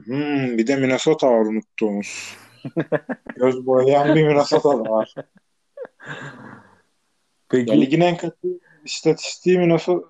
Hmm, 0.04 0.58
bir 0.58 0.66
de 0.66 0.76
Minnesota 0.76 1.30
var 1.30 1.40
unuttuğumuz. 1.40 2.36
Göz 3.36 3.66
boyayan 3.66 4.14
bir 4.14 4.26
Minnesota 4.26 4.68
var. 4.68 5.14
Peki. 7.48 7.70
Ya, 7.70 7.76
ligin 7.76 8.00
en 8.00 8.16
kötü 8.16 8.58
istatistiği 8.84 9.58
Minnesota 9.58 10.08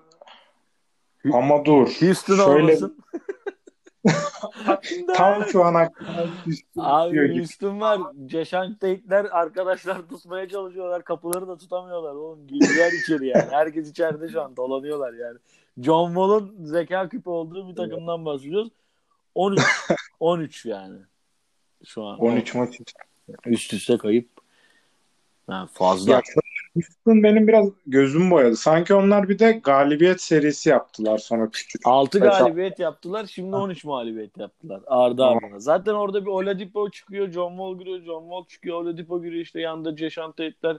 ama 1.33 1.65
dur. 1.65 1.87
Houston 1.99 2.35
şöyle... 2.35 2.51
olmasın. 2.51 2.97
Tam 5.15 5.45
şu 5.45 5.63
an 5.63 5.73
aklıma 5.73 6.27
Abi 6.77 7.37
Houston 7.37 7.81
var. 7.81 7.99
Jason 8.29 8.73
Tate'ler 8.73 9.25
arkadaşlar 9.25 10.07
tutmaya 10.09 10.49
çalışıyorlar. 10.49 11.03
Kapıları 11.03 11.47
da 11.47 11.57
tutamıyorlar. 11.57 12.15
Oğlum 12.15 12.47
girdiler 12.47 12.91
içeri 13.03 13.27
yani. 13.27 13.47
Herkes 13.51 13.89
içeride 13.89 14.29
şu 14.29 14.41
an 14.41 14.57
dolanıyorlar 14.57 15.13
yani. 15.13 15.37
John 15.77 16.07
Wall'un 16.07 16.55
zeka 16.65 17.09
küpü 17.09 17.29
olduğu 17.29 17.69
bir 17.69 17.75
takımdan 17.75 18.25
bahsediyoruz. 18.25 18.69
13 19.35 19.61
13 20.19 20.65
yani. 20.65 20.99
Şu 21.85 22.03
an. 22.03 22.19
13 22.19 22.55
maç 22.55 22.79
üst 23.45 23.73
üste 23.73 23.97
kayıp. 23.97 24.29
Yani 25.49 25.69
fazla. 25.73 26.11
Ya, 26.11 26.21
Houston 26.73 27.23
benim 27.23 27.47
biraz 27.47 27.69
gözüm 27.87 28.31
boyadı. 28.31 28.55
Sanki 28.55 28.93
onlar 28.93 29.29
bir 29.29 29.39
de 29.39 29.51
galibiyet 29.51 30.21
serisi 30.21 30.69
yaptılar 30.69 31.17
sonra 31.17 31.49
küçük. 31.51 31.81
6 31.85 32.19
galibiyet 32.19 32.79
yaptılar. 32.79 33.25
Şimdi 33.25 33.55
13 33.55 33.83
mağlubiyet 33.83 34.37
yaptılar. 34.37 34.81
Arda 34.87 35.27
ardına. 35.27 35.59
Zaten 35.59 35.93
orada 35.93 36.21
bir 36.21 36.29
Oladipo 36.29 36.89
çıkıyor. 36.89 37.31
John 37.31 37.49
Wall 37.49 37.79
giriyor. 37.79 38.01
John 38.03 38.21
Wall 38.21 38.45
çıkıyor. 38.45 38.81
Oladipo 38.81 39.23
giriyor. 39.23 39.43
işte 39.43 39.61
yanında 39.61 39.97
Jason 39.97 40.31
Tate'ler 40.31 40.77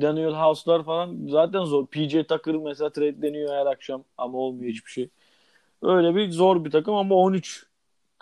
Daniel 0.00 0.32
House'lar 0.32 0.84
falan. 0.84 1.26
Zaten 1.28 1.64
zor. 1.64 1.86
PJ 1.86 2.12
Tucker 2.28 2.54
mesela 2.54 2.90
trade 2.90 3.22
deniyor 3.22 3.54
her 3.54 3.66
akşam. 3.66 4.04
Ama 4.18 4.38
olmuyor 4.38 4.72
hiçbir 4.72 4.90
şey. 4.90 5.08
Öyle 5.82 6.14
bir 6.14 6.30
zor 6.30 6.64
bir 6.64 6.70
takım 6.70 6.94
ama 6.94 7.14
13 7.14 7.66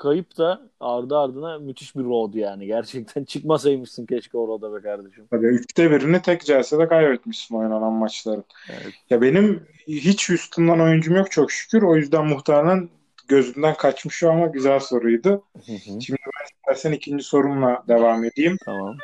kayıp 0.01 0.39
da 0.39 0.63
ardı 0.81 1.19
ardına 1.19 1.59
müthiş 1.59 1.97
bir 1.97 2.05
road 2.05 2.35
yani. 2.35 2.67
Gerçekten 2.67 3.25
çıkmasaymışsın 3.33 4.07
keşke 4.07 4.39
orada 4.39 4.75
be 4.75 4.83
kardeşim. 4.83 5.27
Tabii 5.31 5.47
üçte 5.47 5.91
birini 5.91 6.23
tek 6.23 6.45
celsede 6.45 6.89
kaybetmişsin 6.89 7.55
oynanan 7.57 7.93
maçların. 7.93 8.45
Evet. 8.71 8.95
Ya 9.11 9.23
benim 9.23 9.67
hiç 9.89 10.31
Houston'dan 10.31 10.81
oyuncum 10.81 11.17
yok 11.17 11.31
çok 11.31 11.53
şükür. 11.53 11.83
O 11.83 11.97
yüzden 11.97 12.27
muhtemelen 12.27 12.89
gözümden 13.29 13.75
kaçmış 13.75 14.23
ama 14.23 14.47
güzel 14.47 14.81
soruydu. 14.81 15.45
Hı 15.67 15.73
hı. 15.73 16.01
Şimdi 16.01 16.19
ben 16.27 16.47
istersen 16.57 16.93
ikinci 16.93 17.25
sorumla 17.25 17.85
devam 17.89 18.25
edeyim. 18.25 18.57
Tamam. 18.65 18.97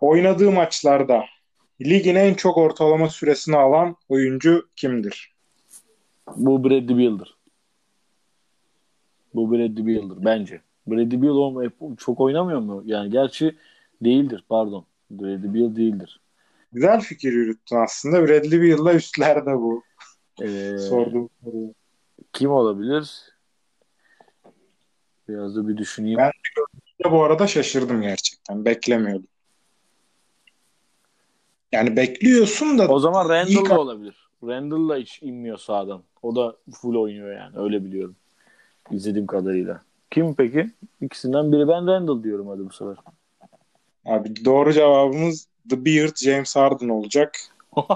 Oynadığı 0.00 0.50
maçlarda 0.50 1.24
ligin 1.80 2.14
en 2.14 2.34
çok 2.34 2.56
ortalama 2.56 3.08
süresini 3.08 3.56
alan 3.56 3.96
oyuncu 4.08 4.68
kimdir? 4.76 5.34
Bu 6.36 6.64
Bradley 6.64 6.98
Beal'dır. 6.98 7.33
Bu 9.34 9.52
Bradley 9.52 9.86
Beal'dır 9.86 10.24
bence. 10.24 10.60
Bradley 10.86 11.22
Beal 11.22 11.70
çok 11.96 12.20
oynamıyor 12.20 12.60
mu? 12.60 12.82
Yani 12.86 13.10
gerçi 13.10 13.56
değildir 14.02 14.44
pardon. 14.48 14.84
Bradley 15.10 15.54
Beal 15.54 15.76
değildir. 15.76 16.20
Güzel 16.72 17.00
fikir 17.00 17.32
yürüttün 17.32 17.76
aslında. 17.76 18.28
Bradley 18.28 18.62
Beal'la 18.62 18.94
üstlerde 18.94 19.54
bu. 19.54 19.82
Ee, 20.42 20.78
Sordum. 20.78 21.30
Kim 22.32 22.50
olabilir? 22.50 23.34
Biraz 25.28 25.56
da 25.56 25.68
bir 25.68 25.76
düşüneyim. 25.76 26.18
Ben 26.18 26.30
de 27.04 27.12
bu 27.12 27.22
arada 27.22 27.46
şaşırdım 27.46 28.02
gerçekten. 28.02 28.64
Beklemiyordum. 28.64 29.28
Yani 31.72 31.96
bekliyorsun 31.96 32.78
da 32.78 32.88
o 32.88 32.98
zaman 32.98 33.28
Randall 33.28 33.70
da 33.70 33.80
olabilir. 33.80 34.28
Randall 34.44 34.88
da 34.88 34.96
hiç 34.96 35.22
inmiyor 35.22 35.58
sağdan. 35.58 36.02
O 36.22 36.36
da 36.36 36.56
full 36.72 36.96
oynuyor 36.96 37.36
yani. 37.36 37.58
Öyle 37.58 37.84
biliyorum. 37.84 38.16
İzlediğim 38.90 39.26
kadarıyla. 39.26 39.82
Kim 40.10 40.34
peki? 40.34 40.70
İkisinden 41.00 41.52
biri 41.52 41.68
ben 41.68 41.86
Randall 41.86 42.22
diyorum 42.22 42.48
hadi 42.48 42.64
bu 42.64 42.70
sefer. 42.70 42.96
Abi 44.04 44.44
doğru 44.44 44.72
cevabımız 44.72 45.48
The 45.70 45.84
Beard 45.84 46.16
James 46.16 46.56
Harden 46.56 46.88
olacak. 46.88 47.36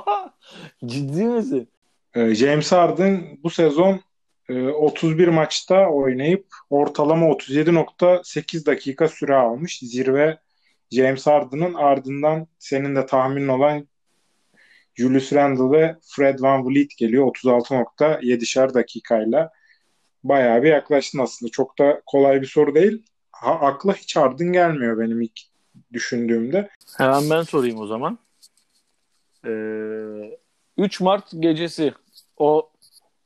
Ciddi 0.86 1.24
misin? 1.24 1.68
Ee, 2.14 2.34
James 2.34 2.72
Harden 2.72 3.38
bu 3.42 3.50
sezon 3.50 4.00
31 4.48 5.28
e, 5.28 5.30
maçta 5.30 5.88
oynayıp 5.88 6.46
ortalama 6.70 7.26
37.8 7.26 8.66
dakika 8.66 9.08
süre 9.08 9.34
almış. 9.34 9.78
Zirve 9.78 10.38
James 10.90 11.26
Harden'ın 11.26 11.74
ardından 11.74 12.46
senin 12.58 12.96
de 12.96 13.06
tahminin 13.06 13.48
olan 13.48 13.88
Julius 14.94 15.32
Randle 15.32 15.78
ve 15.78 15.96
Fred 16.02 16.40
Van 16.40 16.68
Vliet 16.68 16.96
geliyor 16.96 17.26
36.7'şer 17.26 18.74
dakikayla. 18.74 19.50
Bayağı 20.24 20.62
bir 20.62 20.68
yaklaştın 20.68 21.18
aslında. 21.18 21.50
Çok 21.50 21.78
da 21.78 22.02
kolay 22.06 22.42
bir 22.42 22.46
soru 22.46 22.74
değil. 22.74 23.02
Ha, 23.32 23.50
akla 23.50 23.94
hiç 23.94 24.16
Harden 24.16 24.52
gelmiyor 24.52 24.98
benim 24.98 25.20
ilk 25.20 25.40
düşündüğümde. 25.92 26.68
Hemen 26.98 27.30
ben 27.30 27.42
sorayım 27.42 27.78
o 27.78 27.86
zaman. 27.86 28.18
Ee, 29.46 30.38
3 30.78 31.00
Mart 31.00 31.30
gecesi 31.38 31.94
o 32.36 32.70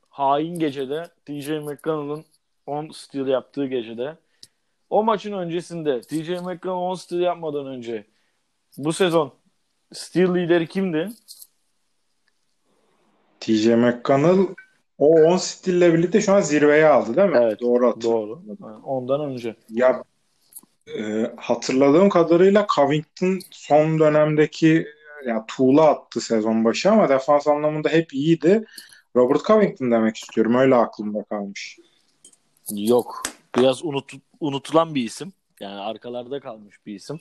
hain 0.08 0.58
gecede 0.58 1.08
TJ 1.24 1.48
McConnell'ın 1.48 2.24
10 2.66 2.88
steal 2.88 3.26
yaptığı 3.26 3.66
gecede 3.66 4.16
o 4.90 5.04
maçın 5.04 5.32
öncesinde 5.32 6.00
TJ 6.00 6.28
McConnell 6.28 6.90
10 6.90 6.94
steal 6.94 7.20
yapmadan 7.20 7.66
önce 7.66 8.06
bu 8.76 8.92
sezon 8.92 9.32
steal 9.92 10.34
lideri 10.34 10.66
kimdi? 10.66 11.08
TJ 13.40 13.66
McConnell 13.66 14.54
o 15.02 15.32
10 15.32 15.36
stille 15.36 15.94
birlikte 15.94 16.20
şu 16.20 16.32
an 16.32 16.40
zirveye 16.40 16.86
aldı 16.86 17.16
değil 17.16 17.28
mi? 17.28 17.38
Evet. 17.42 17.60
Doğru 17.60 17.86
hatırladım. 17.88 18.58
Doğru. 18.60 18.80
ondan 18.84 19.20
önce. 19.20 19.56
Ya 19.70 20.04
e, 20.98 21.32
hatırladığım 21.36 22.08
kadarıyla 22.08 22.66
Covington 22.74 23.38
son 23.50 23.98
dönemdeki 23.98 24.86
yani 25.26 25.42
tuğla 25.48 25.88
attı 25.88 26.20
sezon 26.20 26.64
başı 26.64 26.90
ama 26.90 27.08
defans 27.08 27.48
anlamında 27.48 27.88
hep 27.88 28.14
iyiydi. 28.14 28.64
Robert 29.16 29.44
Covington 29.44 29.90
demek 29.90 30.16
istiyorum. 30.16 30.54
Öyle 30.54 30.74
aklımda 30.74 31.22
kalmış. 31.22 31.78
Yok. 32.70 33.22
Biraz 33.56 33.84
unut, 33.84 34.12
unutulan 34.40 34.94
bir 34.94 35.04
isim. 35.04 35.32
Yani 35.60 35.80
arkalarda 35.80 36.40
kalmış 36.40 36.76
bir 36.86 36.94
isim. 36.94 37.20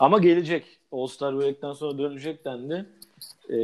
Ama 0.00 0.18
gelecek. 0.18 0.78
All-Star 0.92 1.38
Break'ten 1.38 1.72
sonra 1.72 1.98
dönecek 1.98 2.44
dendi. 2.44 2.86
Ee, 3.50 3.56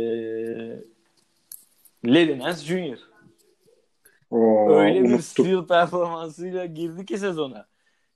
Larry 2.05 2.39
Nance 2.39 2.65
Jr. 2.65 3.12
Oo, 4.33 4.71
Öyle 4.75 5.01
unuttum. 5.01 5.19
bir 5.19 5.23
steal 5.23 5.67
performansıyla 5.67 6.67
girdi 6.67 7.07
ki 7.07 7.19
sezona. 7.19 7.67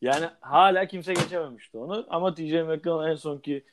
Yani 0.03 0.27
hala 0.41 0.87
kimse 0.87 1.15
geçememişti 1.15 1.79
onu. 1.79 2.07
Ama 2.11 2.35
TJ 2.35 2.53
McConnell 2.53 3.11
en 3.11 3.15
sonki 3.17 3.65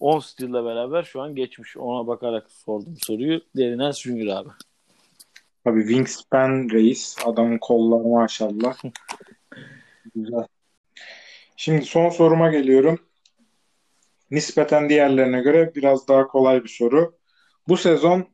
10 0.00 0.18
steal'le 0.20 0.64
beraber 0.64 1.02
şu 1.02 1.20
an 1.22 1.34
geçmiş. 1.34 1.76
Ona 1.76 2.06
bakarak 2.06 2.50
sordum 2.50 2.94
soruyu. 3.02 3.40
Nance 3.54 4.00
Jr. 4.02 4.26
abi. 4.26 4.48
Tabii 5.64 5.80
Wingspan 5.80 6.68
reis. 6.72 7.16
Adamın 7.24 7.58
kolları 7.58 8.08
maşallah. 8.08 8.76
Güzel. 10.14 10.46
Şimdi 11.56 11.82
son 11.84 12.08
soruma 12.08 12.50
geliyorum. 12.50 12.98
Nispeten 14.30 14.88
diğerlerine 14.88 15.40
göre 15.40 15.72
biraz 15.74 16.08
daha 16.08 16.26
kolay 16.26 16.64
bir 16.64 16.68
soru. 16.68 17.14
Bu 17.68 17.76
sezon 17.76 18.26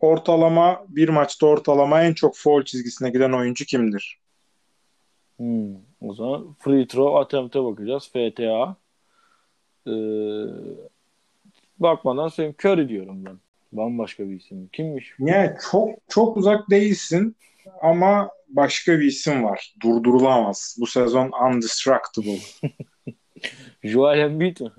ortalama 0.00 0.84
bir 0.88 1.08
maçta 1.08 1.46
ortalama 1.46 2.02
en 2.02 2.12
çok 2.14 2.36
foul 2.36 2.64
çizgisine 2.64 3.10
giden 3.10 3.32
oyuncu 3.32 3.64
kimdir? 3.64 4.18
Hmm, 5.36 5.74
o 6.00 6.14
zaman 6.14 6.54
free 6.58 6.86
throw 6.86 7.18
attempt'e 7.18 7.64
bakacağız. 7.64 8.08
FTA. 8.08 8.76
Ee, 9.86 9.92
bakmadan 11.78 12.28
söyleyeyim. 12.28 12.56
Curry 12.64 12.88
diyorum 12.88 13.24
ben. 13.24 13.38
Bambaşka 13.72 14.28
bir 14.28 14.36
isim. 14.36 14.68
Kimmiş? 14.72 15.14
Yani 15.18 15.56
çok 15.70 15.88
çok 16.08 16.36
uzak 16.36 16.70
değilsin 16.70 17.36
ama 17.82 18.30
başka 18.48 18.98
bir 18.98 19.04
isim 19.04 19.44
var. 19.44 19.74
Durdurulamaz. 19.82 20.76
Bu 20.80 20.86
sezon 20.86 21.30
undestructible. 21.46 22.38
Joel 23.84 24.18
Embiid 24.18 24.60
mi? 24.60 24.70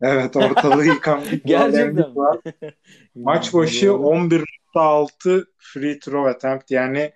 Evet 0.00 0.36
ortalığı 0.36 0.84
yıkan 0.84 1.20
bir 1.32 1.42
Gerçekten 1.44 2.16
var. 2.16 2.38
Maç 3.14 3.54
başı 3.54 3.86
11.6 3.86 5.46
free 5.58 5.98
throw 5.98 6.30
attempt 6.30 6.70
yani 6.70 7.12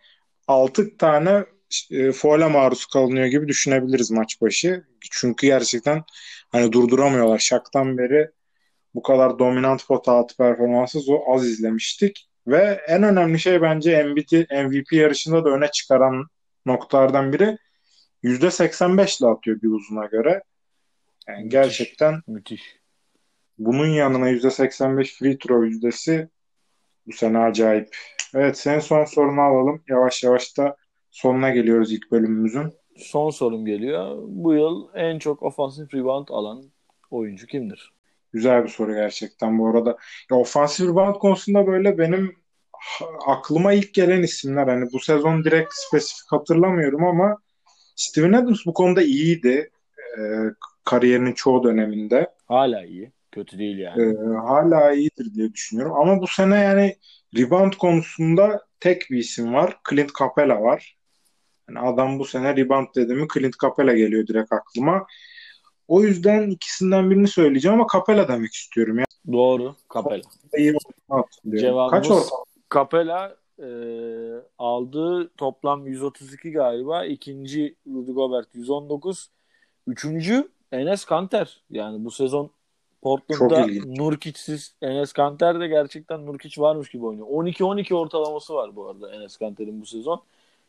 6 0.46 0.96
tane 0.96 1.44
e, 1.90 2.12
foul'e 2.12 2.46
maruz 2.46 2.86
kalınıyor 2.86 3.26
gibi 3.26 3.48
düşünebiliriz 3.48 4.10
maç 4.10 4.40
başı. 4.40 4.84
Çünkü 5.10 5.46
gerçekten 5.46 6.04
hani 6.52 6.72
durduramıyorlar. 6.72 7.38
Şak'tan 7.38 7.98
beri 7.98 8.30
bu 8.94 9.02
kadar 9.02 9.38
dominant 9.38 9.86
pota 9.86 10.12
altı 10.12 10.36
performansı 10.36 10.98
az 11.26 11.46
izlemiştik. 11.46 12.28
Ve 12.46 12.80
en 12.88 13.02
önemli 13.02 13.38
şey 13.38 13.62
bence 13.62 14.02
MVP, 14.04 14.50
MVP 14.50 14.92
yarışında 14.92 15.44
da 15.44 15.48
öne 15.48 15.70
çıkaran 15.70 16.26
noktalardan 16.66 17.32
biri 17.32 17.58
%85 18.24 19.20
ile 19.20 19.28
atıyor 19.28 19.62
bir 19.62 19.68
uzuna 19.68 20.06
göre. 20.06 20.42
Yani 21.30 21.44
müthiş, 21.44 21.52
gerçekten 21.52 22.20
müthiş. 22.26 22.76
Bunun 23.58 23.86
yanına 23.86 24.30
%85 24.30 25.18
free 25.18 25.38
throw 25.38 25.66
yüzdesi 25.66 26.28
bu 27.06 27.12
sene 27.12 27.38
acayip. 27.38 27.96
Evet 28.34 28.58
senin 28.58 28.80
son 28.80 29.04
sorunu 29.04 29.40
alalım. 29.40 29.82
Yavaş 29.88 30.22
yavaş 30.24 30.58
da 30.58 30.76
sonuna 31.10 31.50
geliyoruz 31.50 31.92
ilk 31.92 32.10
bölümümüzün. 32.10 32.72
Son 32.96 33.30
sorum 33.30 33.66
geliyor. 33.66 34.18
Bu 34.28 34.54
yıl 34.54 34.88
en 34.94 35.18
çok 35.18 35.42
ofansif 35.42 35.94
rebound 35.94 36.28
alan 36.28 36.64
oyuncu 37.10 37.46
kimdir? 37.46 37.92
Güzel 38.32 38.64
bir 38.64 38.68
soru 38.68 38.94
gerçekten 38.94 39.58
bu 39.58 39.68
arada. 39.68 39.96
Ya 40.30 40.36
ofansif 40.36 40.88
rebound 40.88 41.14
konusunda 41.14 41.66
böyle 41.66 41.98
benim 41.98 42.36
aklıma 43.26 43.72
ilk 43.72 43.94
gelen 43.94 44.22
isimler 44.22 44.66
hani 44.66 44.92
bu 44.92 45.00
sezon 45.00 45.44
direkt 45.44 45.72
spesifik 45.74 46.32
hatırlamıyorum 46.32 47.04
ama 47.04 47.38
Steven 47.96 48.32
Adams 48.32 48.66
bu 48.66 48.74
konuda 48.74 49.02
iyiydi. 49.02 49.70
E, 50.18 50.20
kariyerinin 50.84 51.32
çoğu 51.32 51.64
döneminde. 51.64 52.30
Hala 52.48 52.84
iyi. 52.84 53.12
Kötü 53.32 53.58
değil 53.58 53.78
yani. 53.78 54.02
E, 54.02 54.36
hala 54.36 54.92
iyidir 54.92 55.34
diye 55.34 55.52
düşünüyorum. 55.52 55.96
Ama 55.96 56.20
bu 56.20 56.26
sene 56.26 56.56
yani 56.60 56.96
rebound 57.36 57.72
konusunda 57.72 58.66
tek 58.80 59.10
bir 59.10 59.18
isim 59.18 59.54
var. 59.54 59.78
Clint 59.90 60.10
Capela 60.18 60.62
var. 60.62 60.96
Yani 61.68 61.78
adam 61.78 62.18
bu 62.18 62.24
sene 62.24 62.56
rebound 62.56 62.86
dedi 62.96 63.14
mi 63.14 63.26
Clint 63.34 63.54
Capela 63.62 63.94
geliyor 63.94 64.26
direkt 64.26 64.52
aklıma. 64.52 65.06
O 65.88 66.02
yüzden 66.02 66.50
ikisinden 66.50 67.10
birini 67.10 67.28
söyleyeceğim 67.28 67.80
ama 67.80 67.86
Capela 67.92 68.28
demek 68.28 68.52
istiyorum. 68.52 68.98
Yani. 68.98 69.32
Doğru. 69.32 69.74
Capela. 69.94 70.22
Cevabımız 71.46 71.90
Kaç 71.90 72.10
ortalama? 72.10 72.44
Capela 72.74 73.36
e, 73.58 73.68
aldığı 74.58 75.28
toplam 75.28 75.86
132 75.86 76.52
galiba. 76.52 77.04
İkinci 77.04 77.76
Rudy 77.86 78.12
Gobert 78.12 78.54
119. 78.54 79.30
Üçüncü 79.86 80.48
Enes 80.72 81.04
Kanter. 81.04 81.60
Yani 81.70 82.04
bu 82.04 82.10
sezon 82.10 82.50
Portland'da 83.02 83.66
Nurkic'siz 83.86 84.74
Enes 84.82 85.12
Kanter 85.12 85.60
de 85.60 85.68
gerçekten 85.68 86.26
Nurkic 86.26 86.60
varmış 86.60 86.88
gibi 86.88 87.06
oynuyor. 87.06 87.26
12-12 87.26 87.94
ortalaması 87.94 88.54
var 88.54 88.76
bu 88.76 88.88
arada 88.88 89.14
Enes 89.14 89.36
Kanter'in 89.36 89.80
bu 89.80 89.86
sezon. 89.86 90.22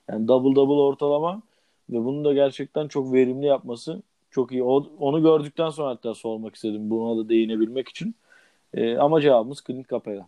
Yani 0.10 0.28
double 0.28 0.56
double 0.56 0.82
ortalama 0.82 1.42
ve 1.90 2.06
bunu 2.06 2.26
da 2.26 2.34
gerçekten 2.34 2.88
çok 2.88 3.14
verimli 3.14 3.46
yapması 3.46 4.02
çok 4.32 4.52
iyi. 4.52 4.64
O, 4.64 4.88
onu 5.00 5.22
gördükten 5.22 5.70
sonra 5.70 5.90
hatta 5.90 6.14
sormak 6.14 6.56
istedim. 6.56 6.90
Buna 6.90 7.24
da 7.24 7.30
değinebilmek 7.30 7.90
için. 7.90 8.16
E, 8.74 8.98
ama 8.98 9.22
cevabımız 9.22 9.64
Clint 9.68 9.90
Capela. 9.90 10.28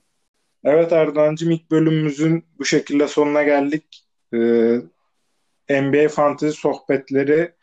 Evet 0.64 0.92
Erdoğan'cığım 0.92 1.52
ilk 1.52 1.72
bölümümüzün 1.72 2.44
bu 2.60 2.66
şekilde 2.66 3.08
sonuna 3.08 3.44
geldik. 3.44 4.04
Ee, 4.34 4.82
NBA 5.70 6.08
Fantasy 6.10 6.60
sohbetleri 6.60 7.54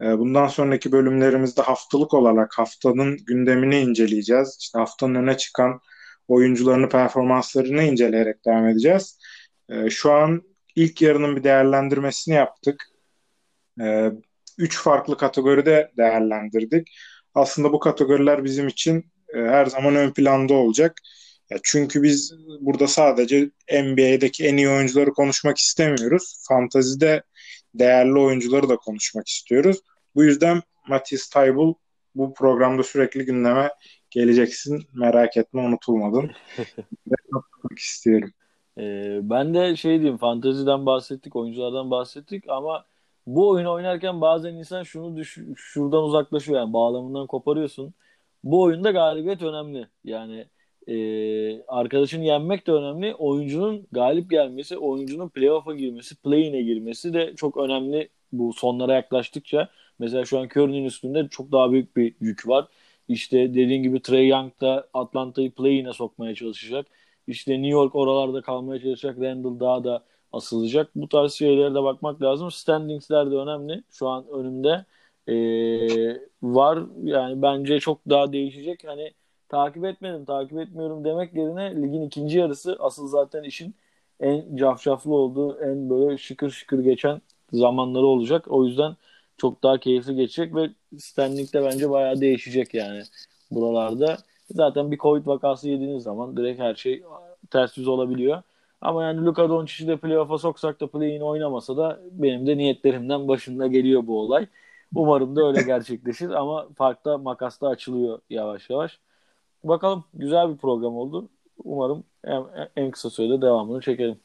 bundan 0.00 0.46
sonraki 0.46 0.92
bölümlerimizde 0.92 1.62
haftalık 1.62 2.14
olarak 2.14 2.58
haftanın 2.58 3.18
gündemini 3.26 3.80
inceleyeceğiz. 3.80 4.56
İşte 4.60 4.78
haftanın 4.78 5.14
öne 5.14 5.36
çıkan 5.36 5.80
oyuncularını, 6.28 6.88
performanslarını 6.88 7.82
inceleyerek 7.82 8.44
devam 8.46 8.68
edeceğiz. 8.68 9.18
E, 9.68 9.90
şu 9.90 10.12
an 10.12 10.42
ilk 10.76 11.02
yarının 11.02 11.36
bir 11.36 11.44
değerlendirmesini 11.44 12.34
yaptık. 12.34 12.84
E, 13.80 14.10
üç 14.58 14.78
farklı 14.78 15.16
kategoride 15.16 15.92
değerlendirdik. 15.96 16.88
Aslında 17.34 17.72
bu 17.72 17.78
kategoriler 17.78 18.44
bizim 18.44 18.68
için 18.68 19.12
e, 19.34 19.38
her 19.38 19.66
zaman 19.66 19.96
ön 19.96 20.12
planda 20.12 20.54
olacak. 20.54 21.00
Çünkü 21.62 22.02
biz 22.02 22.34
burada 22.60 22.86
sadece 22.86 23.50
NBA'deki 23.72 24.44
en 24.46 24.56
iyi 24.56 24.68
oyuncuları 24.68 25.12
konuşmak 25.12 25.58
istemiyoruz. 25.58 26.44
Fantazide 26.48 27.22
değerli 27.74 28.18
oyuncuları 28.18 28.68
da 28.68 28.76
konuşmak 28.76 29.28
istiyoruz. 29.28 29.80
Bu 30.14 30.24
yüzden 30.24 30.62
Matisse 30.88 31.32
Taybul 31.32 31.74
bu 32.14 32.34
programda 32.34 32.82
sürekli 32.82 33.24
gündeme 33.24 33.70
geleceksin. 34.10 34.84
Merak 34.94 35.36
etme 35.36 35.60
unutulmadın. 35.60 36.30
istiyorum. 37.78 38.30
Ee, 38.78 39.18
ben 39.22 39.54
de 39.54 39.76
şey 39.76 39.98
diyeyim 39.98 40.16
fanteziden 40.16 40.86
bahsettik, 40.86 41.36
oyunculardan 41.36 41.90
bahsettik 41.90 42.44
ama 42.48 42.84
bu 43.26 43.48
oyunu 43.48 43.72
oynarken 43.72 44.20
bazen 44.20 44.54
insan 44.54 44.82
şunu 44.82 45.16
düş 45.16 45.38
şuradan 45.56 46.02
uzaklaşıyor 46.02 46.58
yani 46.58 46.72
bağlamından 46.72 47.26
koparıyorsun. 47.26 47.94
Bu 48.44 48.62
oyunda 48.62 48.90
galibiyet 48.90 49.42
önemli. 49.42 49.88
Yani 50.04 50.46
e, 50.88 51.62
arkadaşını 51.68 52.24
yenmek 52.24 52.66
de 52.66 52.72
önemli. 52.72 53.14
Oyuncunun 53.14 53.86
galip 53.92 54.30
gelmesi, 54.30 54.78
oyuncunun 54.78 55.28
playoff'a 55.28 55.74
girmesi, 55.74 56.16
play-in'e 56.16 56.62
girmesi 56.62 57.14
de 57.14 57.34
çok 57.36 57.56
önemli 57.56 58.08
bu 58.32 58.52
sonlara 58.52 58.94
yaklaştıkça. 58.94 59.68
Mesela 59.98 60.24
şu 60.24 60.38
an 60.38 60.48
Curry'nin 60.56 60.84
üstünde 60.84 61.28
çok 61.28 61.52
daha 61.52 61.72
büyük 61.72 61.96
bir 61.96 62.14
yük 62.20 62.48
var. 62.48 62.68
İşte 63.08 63.38
dediğin 63.54 63.82
gibi 63.82 64.02
Trey 64.02 64.28
Young 64.28 64.52
da 64.60 64.88
Atlanta'yı 64.94 65.50
play-in'e 65.50 65.92
sokmaya 65.92 66.34
çalışacak. 66.34 66.86
İşte 67.26 67.52
New 67.52 67.68
York 67.68 67.94
oralarda 67.94 68.42
kalmaya 68.42 68.80
çalışacak. 68.80 69.20
Randall 69.20 69.60
daha 69.60 69.84
da 69.84 70.04
asılacak. 70.32 70.90
Bu 70.94 71.08
tarz 71.08 71.32
şeylere 71.32 71.74
de 71.74 71.82
bakmak 71.82 72.22
lazım. 72.22 72.50
Standings'ler 72.50 73.30
de 73.30 73.34
önemli. 73.36 73.82
Şu 73.90 74.08
an 74.08 74.26
önümde 74.28 74.84
ee, 75.28 76.20
var. 76.42 76.78
Yani 77.02 77.42
bence 77.42 77.80
çok 77.80 78.00
daha 78.10 78.32
değişecek. 78.32 78.84
Hani 78.86 79.12
takip 79.54 79.84
etmedim, 79.84 80.24
takip 80.24 80.58
etmiyorum 80.58 81.04
demek 81.04 81.34
yerine 81.34 81.82
ligin 81.82 82.02
ikinci 82.02 82.38
yarısı 82.38 82.76
asıl 82.80 83.08
zaten 83.08 83.42
işin 83.42 83.74
en 84.20 84.56
cafcaflı 84.56 85.14
olduğu, 85.14 85.58
en 85.60 85.90
böyle 85.90 86.18
şıkır 86.18 86.50
şıkır 86.50 86.78
geçen 86.78 87.20
zamanları 87.52 88.06
olacak. 88.06 88.44
O 88.48 88.64
yüzden 88.64 88.96
çok 89.36 89.62
daha 89.62 89.78
keyifli 89.78 90.14
geçecek 90.16 90.54
ve 90.54 90.70
standing'de 90.98 91.64
bence 91.64 91.90
bayağı 91.90 92.20
değişecek 92.20 92.74
yani 92.74 93.02
buralarda. 93.50 94.16
Zaten 94.50 94.90
bir 94.90 94.98
Covid 94.98 95.26
vakası 95.26 95.68
yediğiniz 95.68 96.02
zaman 96.02 96.36
direkt 96.36 96.60
her 96.60 96.74
şey 96.74 97.02
ters 97.50 97.78
yüz 97.78 97.88
olabiliyor. 97.88 98.42
Ama 98.80 99.04
yani 99.04 99.24
Luka 99.24 99.48
Doncic'i 99.48 99.88
de 99.88 99.96
playoff'a 99.96 100.38
soksak 100.38 100.80
da 100.80 100.86
play-in 100.86 101.20
oynamasa 101.20 101.76
da 101.76 102.00
benim 102.12 102.46
de 102.46 102.56
niyetlerimden 102.56 103.28
başında 103.28 103.66
geliyor 103.66 104.06
bu 104.06 104.20
olay. 104.20 104.46
Umarım 104.94 105.36
da 105.36 105.46
öyle 105.46 105.62
gerçekleşir 105.62 106.30
ama 106.30 106.68
farkta 106.76 107.18
makasta 107.18 107.68
açılıyor 107.68 108.18
yavaş 108.30 108.70
yavaş. 108.70 109.00
Bakalım 109.64 110.04
güzel 110.14 110.52
bir 110.52 110.56
program 110.56 110.96
oldu. 110.96 111.28
Umarım 111.64 112.04
en, 112.24 112.44
en 112.76 112.90
kısa 112.90 113.10
sürede 113.10 113.42
devamını 113.42 113.80
çekelim. 113.80 114.16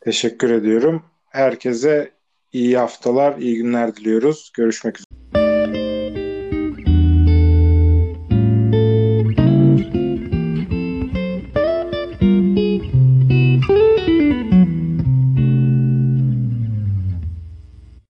Teşekkür 0.00 0.50
ediyorum. 0.50 1.02
Herkese 1.28 2.12
iyi 2.52 2.78
haftalar, 2.78 3.38
iyi 3.38 3.56
günler 3.56 3.96
diliyoruz. 3.96 4.50
Görüşmek 4.54 4.96
üzere. 4.96 5.07